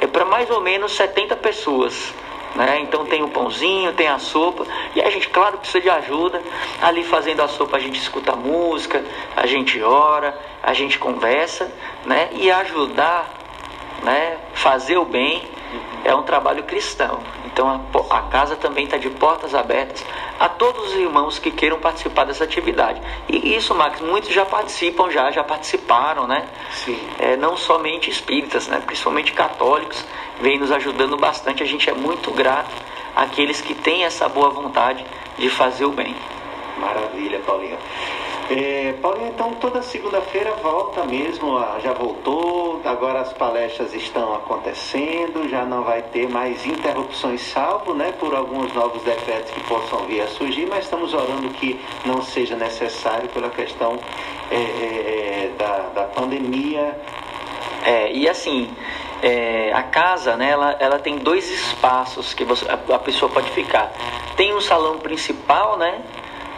É 0.00 0.06
para 0.06 0.24
mais 0.24 0.50
ou 0.50 0.60
menos 0.60 0.92
70 0.92 1.36
pessoas. 1.36 2.14
Né? 2.58 2.80
Então 2.80 3.06
tem 3.06 3.22
o 3.22 3.28
pãozinho, 3.28 3.92
tem 3.92 4.08
a 4.08 4.18
sopa, 4.18 4.66
e 4.92 5.00
a 5.00 5.08
gente, 5.10 5.28
claro, 5.28 5.58
precisa 5.58 5.80
de 5.80 5.88
ajuda. 5.88 6.42
Ali 6.82 7.04
fazendo 7.04 7.40
a 7.40 7.46
sopa, 7.46 7.76
a 7.76 7.80
gente 7.80 8.00
escuta 8.00 8.34
música, 8.34 9.04
a 9.36 9.46
gente 9.46 9.80
ora, 9.80 10.36
a 10.60 10.72
gente 10.72 10.98
conversa, 10.98 11.72
né? 12.04 12.30
E 12.32 12.50
ajudar, 12.50 13.32
né? 14.02 14.38
Fazer 14.54 14.98
o 14.98 15.04
bem 15.04 15.48
é 16.04 16.12
um 16.12 16.24
trabalho 16.24 16.64
cristão. 16.64 17.20
Então 17.46 17.68
a, 18.10 18.16
a 18.18 18.22
casa 18.22 18.56
também 18.56 18.86
está 18.86 18.96
de 18.96 19.08
portas 19.08 19.54
abertas 19.54 20.04
a 20.38 20.48
todos 20.48 20.88
os 20.88 20.94
irmãos 20.94 21.38
que 21.38 21.52
queiram 21.52 21.78
participar 21.78 22.24
dessa 22.24 22.42
atividade. 22.42 23.00
E 23.28 23.54
isso, 23.54 23.74
Max, 23.74 24.00
muitos 24.00 24.30
já 24.30 24.44
participam, 24.44 25.10
já, 25.10 25.30
já 25.30 25.44
participaram, 25.44 26.26
né? 26.26 26.46
Sim. 26.72 26.98
É, 27.18 27.36
não 27.36 27.56
somente 27.56 28.10
espíritas, 28.10 28.66
né? 28.68 28.82
principalmente 28.84 29.32
católicos, 29.32 30.04
vem 30.40 30.58
nos 30.58 30.70
ajudando 30.70 31.16
bastante. 31.16 31.62
A 31.62 31.66
gente 31.66 31.88
é 31.88 31.94
muito 31.94 32.30
grato 32.30 32.70
àqueles 33.14 33.60
que 33.60 33.74
têm 33.74 34.04
essa 34.04 34.28
boa 34.28 34.50
vontade 34.50 35.04
de 35.38 35.48
fazer 35.48 35.84
o 35.84 35.90
bem. 35.90 36.14
Maravilha, 36.78 37.40
Paulinho. 37.40 37.76
É, 38.50 38.94
Paulinho, 39.02 39.28
então 39.28 39.52
toda 39.54 39.82
segunda-feira 39.82 40.52
volta 40.62 41.04
mesmo, 41.04 41.58
ah, 41.58 41.78
já 41.82 41.92
voltou, 41.92 42.80
agora 42.82 43.20
as 43.20 43.30
palestras 43.34 43.92
estão 43.92 44.34
acontecendo, 44.36 45.46
já 45.50 45.66
não 45.66 45.82
vai 45.82 46.00
ter 46.00 46.30
mais 46.30 46.64
interrupções, 46.64 47.42
salvo 47.42 47.92
né, 47.92 48.10
por 48.18 48.34
alguns 48.34 48.72
novos 48.72 49.02
decretos 49.02 49.50
que 49.50 49.60
possam 49.64 49.98
vir 50.06 50.22
a 50.22 50.28
surgir, 50.28 50.66
mas 50.66 50.84
estamos 50.84 51.12
orando 51.12 51.50
que 51.50 51.78
não 52.06 52.22
seja 52.22 52.56
necessário 52.56 53.28
pela 53.28 53.50
questão 53.50 53.98
é, 54.50 54.54
é, 54.54 54.58
é, 54.58 55.54
da, 55.58 55.78
da 55.94 56.04
pandemia. 56.04 56.98
É, 57.84 58.10
e 58.12 58.26
assim, 58.26 58.70
é, 59.22 59.72
a 59.72 59.82
casa, 59.82 60.36
né, 60.36 60.50
ela, 60.50 60.76
ela 60.78 60.98
tem 60.98 61.18
dois 61.18 61.50
espaços 61.50 62.34
que 62.34 62.44
você, 62.44 62.66
a, 62.68 62.94
a 62.94 62.98
pessoa 62.98 63.30
pode 63.30 63.50
ficar. 63.50 63.92
Tem 64.36 64.54
um 64.54 64.60
salão 64.60 64.98
principal, 64.98 65.76
né, 65.76 66.00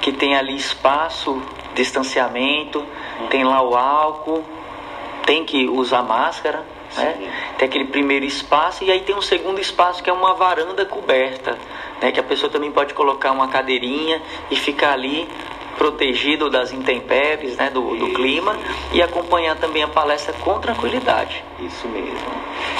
que 0.00 0.12
tem 0.12 0.36
ali 0.36 0.56
espaço, 0.56 1.42
distanciamento, 1.74 2.84
tem 3.28 3.44
lá 3.44 3.62
o 3.62 3.74
álcool, 3.74 4.44
tem 5.24 5.44
que 5.44 5.68
usar 5.68 6.02
máscara, 6.02 6.64
né? 6.96 7.14
Sim. 7.16 7.28
Tem 7.58 7.68
aquele 7.68 7.84
primeiro 7.84 8.24
espaço 8.24 8.82
e 8.82 8.90
aí 8.90 9.00
tem 9.00 9.14
um 9.14 9.22
segundo 9.22 9.60
espaço 9.60 10.02
que 10.02 10.10
é 10.10 10.12
uma 10.12 10.34
varanda 10.34 10.84
coberta, 10.84 11.56
né? 12.00 12.10
Que 12.10 12.18
a 12.18 12.22
pessoa 12.22 12.50
também 12.50 12.72
pode 12.72 12.94
colocar 12.94 13.30
uma 13.30 13.48
cadeirinha 13.48 14.20
e 14.50 14.56
ficar 14.56 14.92
ali 14.92 15.28
protegido 15.80 16.50
das 16.50 16.74
intempéries, 16.74 17.56
né? 17.56 17.70
Do, 17.70 17.96
do 17.96 18.12
clima 18.12 18.54
e 18.92 19.00
acompanhar 19.00 19.56
também 19.56 19.82
a 19.82 19.88
palestra 19.88 20.34
com 20.34 20.60
tranquilidade. 20.60 21.42
Isso 21.58 21.88
mesmo. 21.88 22.18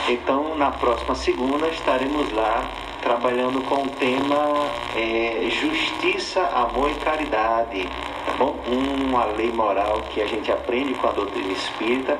Então, 0.07 0.55
na 0.59 0.70
próxima 0.70 1.14
segunda 1.14 1.66
estaremos 1.68 2.30
lá 2.34 2.62
trabalhando 3.01 3.62
com 3.62 3.84
o 3.84 3.88
tema 3.88 4.66
é, 4.94 5.48
Justiça, 5.48 6.42
Amor 6.42 6.90
e 6.90 6.94
Caridade. 6.96 7.88
Tá 8.26 8.32
bom? 8.36 8.55
Uma 8.66 9.24
lei 9.24 9.51
moral 9.51 10.03
que 10.11 10.20
a 10.20 10.26
gente 10.26 10.53
aprende 10.53 10.92
com 10.92 11.09
a 11.09 11.12
doutrina 11.12 11.53
espírita 11.53 12.18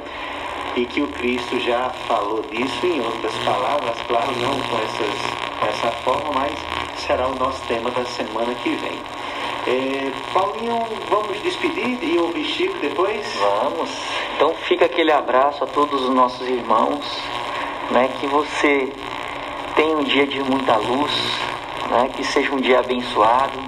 e 0.77 0.87
que 0.87 1.03
o 1.03 1.09
Cristo 1.09 1.61
já 1.61 1.91
falou 2.09 2.41
disso 2.51 2.87
em 2.87 3.01
outras 3.03 3.37
palavras, 3.45 3.97
claro, 4.09 4.33
não 4.41 4.59
com, 4.59 4.79
essas, 4.79 5.59
com 5.59 5.67
essa 5.67 5.91
forma, 5.99 6.33
mas 6.33 6.53
será 6.97 7.29
o 7.29 7.35
nosso 7.35 7.61
tema 7.67 7.91
da 7.91 8.05
semana 8.07 8.55
que 8.63 8.71
vem. 8.71 9.20
É, 9.67 10.11
Paulinho, 10.33 10.87
vamos 11.11 11.39
despedir 11.43 11.99
e 12.03 12.19
ouvir 12.19 12.45
Chico 12.45 12.79
depois? 12.79 13.27
Vamos. 13.37 13.91
Então 14.35 14.55
fica 14.55 14.87
aquele 14.87 15.13
abraço 15.13 15.63
a 15.63 15.67
todos 15.67 16.03
os 16.03 16.15
nossos 16.15 16.49
irmãos, 16.49 17.05
né? 17.91 18.09
Que 18.19 18.27
você 18.27 18.91
tenha 19.77 19.97
um 19.99 20.03
dia 20.03 20.27
de 20.27 20.43
muita 20.43 20.77
luz, 20.77 21.13
né? 21.91 22.11
Que 22.17 22.25
seja 22.25 22.55
um 22.55 22.57
dia 22.57 22.79
abençoado, 22.79 23.59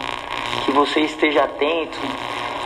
que 0.65 0.73
você 0.73 1.01
esteja 1.01 1.45
atento 1.45 2.01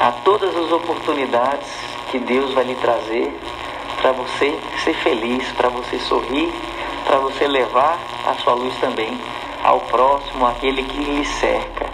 a 0.00 0.12
todas 0.12 0.56
as 0.56 0.70
oportunidades 0.70 1.68
que 2.12 2.20
Deus 2.20 2.54
vai 2.54 2.62
lhe 2.62 2.76
trazer 2.76 3.32
para 4.00 4.12
você 4.12 4.56
ser 4.84 4.94
feliz, 4.94 5.50
para 5.52 5.68
você 5.68 5.98
sorrir, 5.98 6.52
para 7.04 7.18
você 7.18 7.48
levar 7.48 7.98
a 8.24 8.34
sua 8.34 8.54
luz 8.54 8.74
também 8.78 9.18
ao 9.64 9.80
próximo, 9.80 10.46
aquele 10.46 10.84
que 10.84 10.98
lhe 10.98 11.24
cerca. 11.24 11.86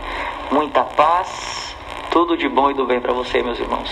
Muita 0.51 0.85
paz, 0.85 1.77
tudo 2.11 2.37
de 2.37 2.49
bom 2.49 2.71
e 2.71 2.75
do 2.75 2.85
bem 2.85 3.01
para 3.01 3.13
você, 3.13 3.43
meus 3.43 3.59
irmãos. 3.59 3.91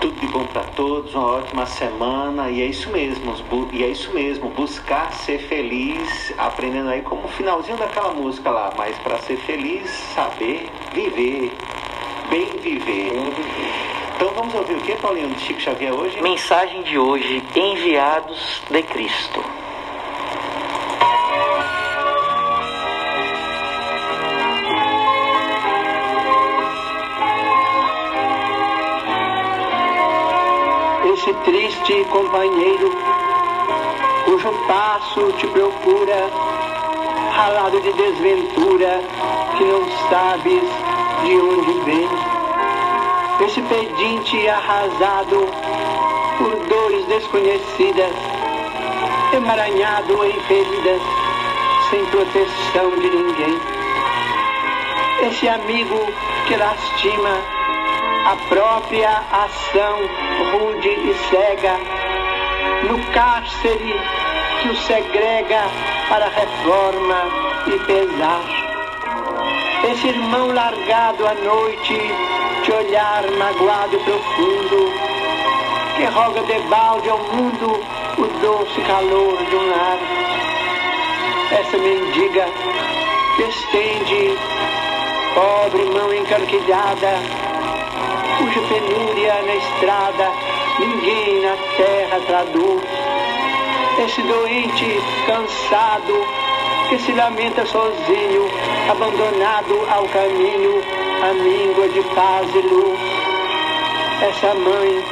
Tudo 0.00 0.18
de 0.20 0.26
bom 0.26 0.44
para 0.46 0.62
todos, 0.76 1.14
uma 1.14 1.38
ótima 1.38 1.66
semana 1.66 2.50
e 2.50 2.62
é 2.62 2.66
isso 2.66 2.90
mesmo, 2.90 3.34
e 3.72 3.84
é 3.84 3.88
isso 3.88 4.12
mesmo, 4.12 4.48
buscar 4.50 5.12
ser 5.12 5.38
feliz, 5.38 6.34
aprendendo 6.38 6.88
aí 6.88 7.02
como 7.02 7.24
o 7.24 7.28
finalzinho 7.28 7.76
daquela 7.76 8.12
música 8.12 8.50
lá, 8.50 8.72
mas 8.76 8.96
para 8.98 9.18
ser 9.18 9.36
feliz, 9.36 9.88
saber 10.14 10.68
viver, 10.92 11.52
bem 12.28 12.46
viver. 12.60 13.12
Então 14.16 14.30
vamos 14.34 14.52
ouvir 14.54 14.74
o 14.74 14.80
que, 14.80 14.96
Paulinho, 14.96 15.28
de 15.28 15.40
Chico 15.40 15.60
Xavier 15.60 15.94
hoje? 15.94 16.20
Mensagem 16.20 16.82
de 16.82 16.98
hoje: 16.98 17.40
Enviados 17.54 18.62
de 18.68 18.82
Cristo. 18.82 19.44
Esse 31.28 31.34
triste 31.44 32.04
companheiro 32.06 32.90
cujo 34.24 34.50
passo 34.66 35.30
te 35.32 35.46
procura, 35.48 36.30
ralado 37.32 37.80
de 37.82 37.92
desventura, 37.92 39.00
que 39.56 39.64
não 39.64 39.86
sabes 40.08 40.62
de 41.22 41.36
onde 41.36 41.80
vem. 41.80 42.08
Esse 43.44 43.60
pedinte 43.62 44.48
arrasado 44.48 45.46
por 46.38 46.56
dores 46.66 47.04
desconhecidas, 47.06 48.12
emaranhado 49.34 50.24
em 50.24 50.40
feridas, 50.40 51.02
sem 51.90 52.04
proteção 52.06 52.90
de 52.98 53.10
ninguém. 53.10 53.58
Esse 55.28 55.48
amigo 55.48 56.06
que 56.46 56.56
lastima 56.56 57.57
a 58.26 58.36
própria 58.48 59.22
ação 59.32 59.98
rude 60.52 60.88
e 60.88 61.14
cega 61.30 61.78
no 62.88 62.98
cárcere 63.12 63.94
que 64.60 64.68
o 64.68 64.76
segrega 64.76 65.62
para 66.08 66.28
reforma 66.28 67.24
e 67.66 67.78
pesar. 67.80 68.68
Esse 69.90 70.08
irmão 70.08 70.52
largado 70.52 71.26
à 71.26 71.34
noite, 71.34 71.98
de 72.64 72.72
olhar 72.72 73.22
magoado 73.38 73.96
e 73.96 73.98
profundo, 74.00 74.92
que 75.96 76.04
roga 76.04 76.42
debalde 76.42 77.08
ao 77.08 77.18
mundo 77.18 77.80
o 78.18 78.26
doce 78.40 78.80
calor 78.82 79.36
de 79.44 79.56
um 79.56 79.70
lar. 79.70 79.98
Essa 81.52 81.78
mendiga 81.78 82.46
que 83.36 83.42
estende, 83.42 84.38
pobre 85.34 85.84
mão 85.84 86.12
encarquilhada, 86.12 87.37
cuja 88.38 88.60
penúria 88.62 89.42
na 89.42 89.54
estrada 89.54 90.32
ninguém 90.78 91.42
na 91.42 91.56
terra 91.76 92.20
traduz. 92.26 92.82
Esse 94.04 94.22
doente 94.22 95.00
cansado 95.26 96.26
que 96.88 96.98
se 97.00 97.12
lamenta 97.12 97.66
sozinho, 97.66 98.48
abandonado 98.88 99.74
ao 99.90 100.04
caminho, 100.08 100.82
a 101.22 101.32
míngua 101.34 101.88
de 101.88 102.00
paz 102.14 102.54
e 102.54 102.60
luz. 102.60 103.00
Essa 104.22 104.54
mãe 104.54 105.04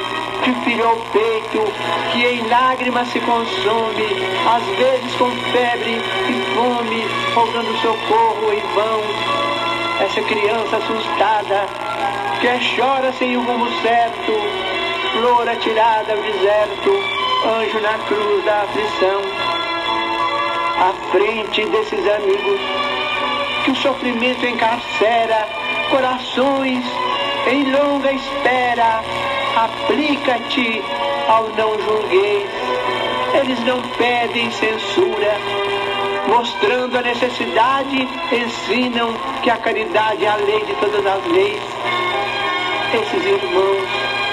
que 0.42 0.52
filho 0.64 0.86
ao 0.86 0.96
peito, 0.96 1.64
que 2.12 2.24
em 2.24 2.48
lágrimas 2.48 3.08
se 3.08 3.18
consome, 3.20 4.06
às 4.54 4.64
vezes 4.78 5.14
com 5.16 5.30
febre 5.50 5.96
e 5.96 6.54
fome, 6.54 7.04
rogando 7.34 7.76
socorro 7.78 8.52
em 8.52 8.60
vão. 8.74 9.00
Essa 10.00 10.22
criança 10.22 10.76
assustada, 10.76 11.66
que 12.40 12.76
chora 12.76 13.12
sem 13.12 13.36
o 13.36 13.42
rumo 13.42 13.66
certo, 13.82 14.32
flor 15.12 15.48
atirada 15.48 16.12
ao 16.12 16.18
deserto, 16.20 16.90
anjo 17.46 17.80
na 17.80 17.98
cruz 18.06 18.44
da 18.44 18.62
aflição. 18.62 19.22
À 20.78 20.92
frente 21.10 21.64
desses 21.66 22.06
amigos, 22.06 22.60
que 23.64 23.70
o 23.70 23.76
sofrimento 23.76 24.46
encarcera, 24.46 25.48
corações 25.90 26.84
em 27.50 27.70
longa 27.70 28.12
espera, 28.12 29.02
aplica-te 29.56 30.82
ao 31.28 31.48
não 31.50 31.80
julgueis. 31.80 32.50
Eles 33.40 33.60
não 33.64 33.80
pedem 33.96 34.50
censura, 34.50 35.36
mostrando 36.28 36.98
a 36.98 37.02
necessidade, 37.02 38.08
ensinam 38.32 39.14
que 39.42 39.50
a 39.50 39.56
caridade 39.56 40.24
é 40.24 40.28
a 40.28 40.36
lei 40.36 40.64
de 40.64 40.74
todas 40.74 41.06
as 41.06 41.26
leis. 41.26 41.85
Esses 42.94 43.24
irmãos 43.24 43.88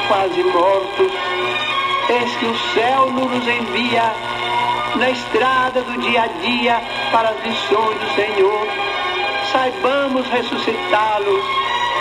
quase 0.07 0.43
mortos, 0.43 1.11
eis 2.09 2.35
que 2.35 2.45
o 2.45 2.57
céu 2.73 3.09
nos 3.11 3.47
envia 3.47 4.13
na 4.95 5.09
estrada 5.09 5.81
do 5.81 5.99
dia 5.99 6.23
a 6.23 6.27
dia 6.27 6.81
para 7.11 7.29
as 7.29 7.43
lições 7.43 7.99
do 7.99 8.15
Senhor. 8.15 8.67
Saibamos 9.51 10.27
ressuscitá-los 10.27 11.43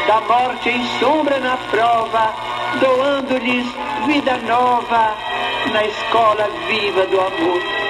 da 0.06 0.20
morte 0.22 0.68
em 0.68 0.84
sombra 0.98 1.38
na 1.40 1.56
prova, 1.70 2.34
doando-lhes 2.80 3.66
vida 4.06 4.36
nova 4.46 5.14
na 5.72 5.84
escola 5.84 6.48
viva 6.68 7.06
do 7.06 7.20
amor. 7.20 7.81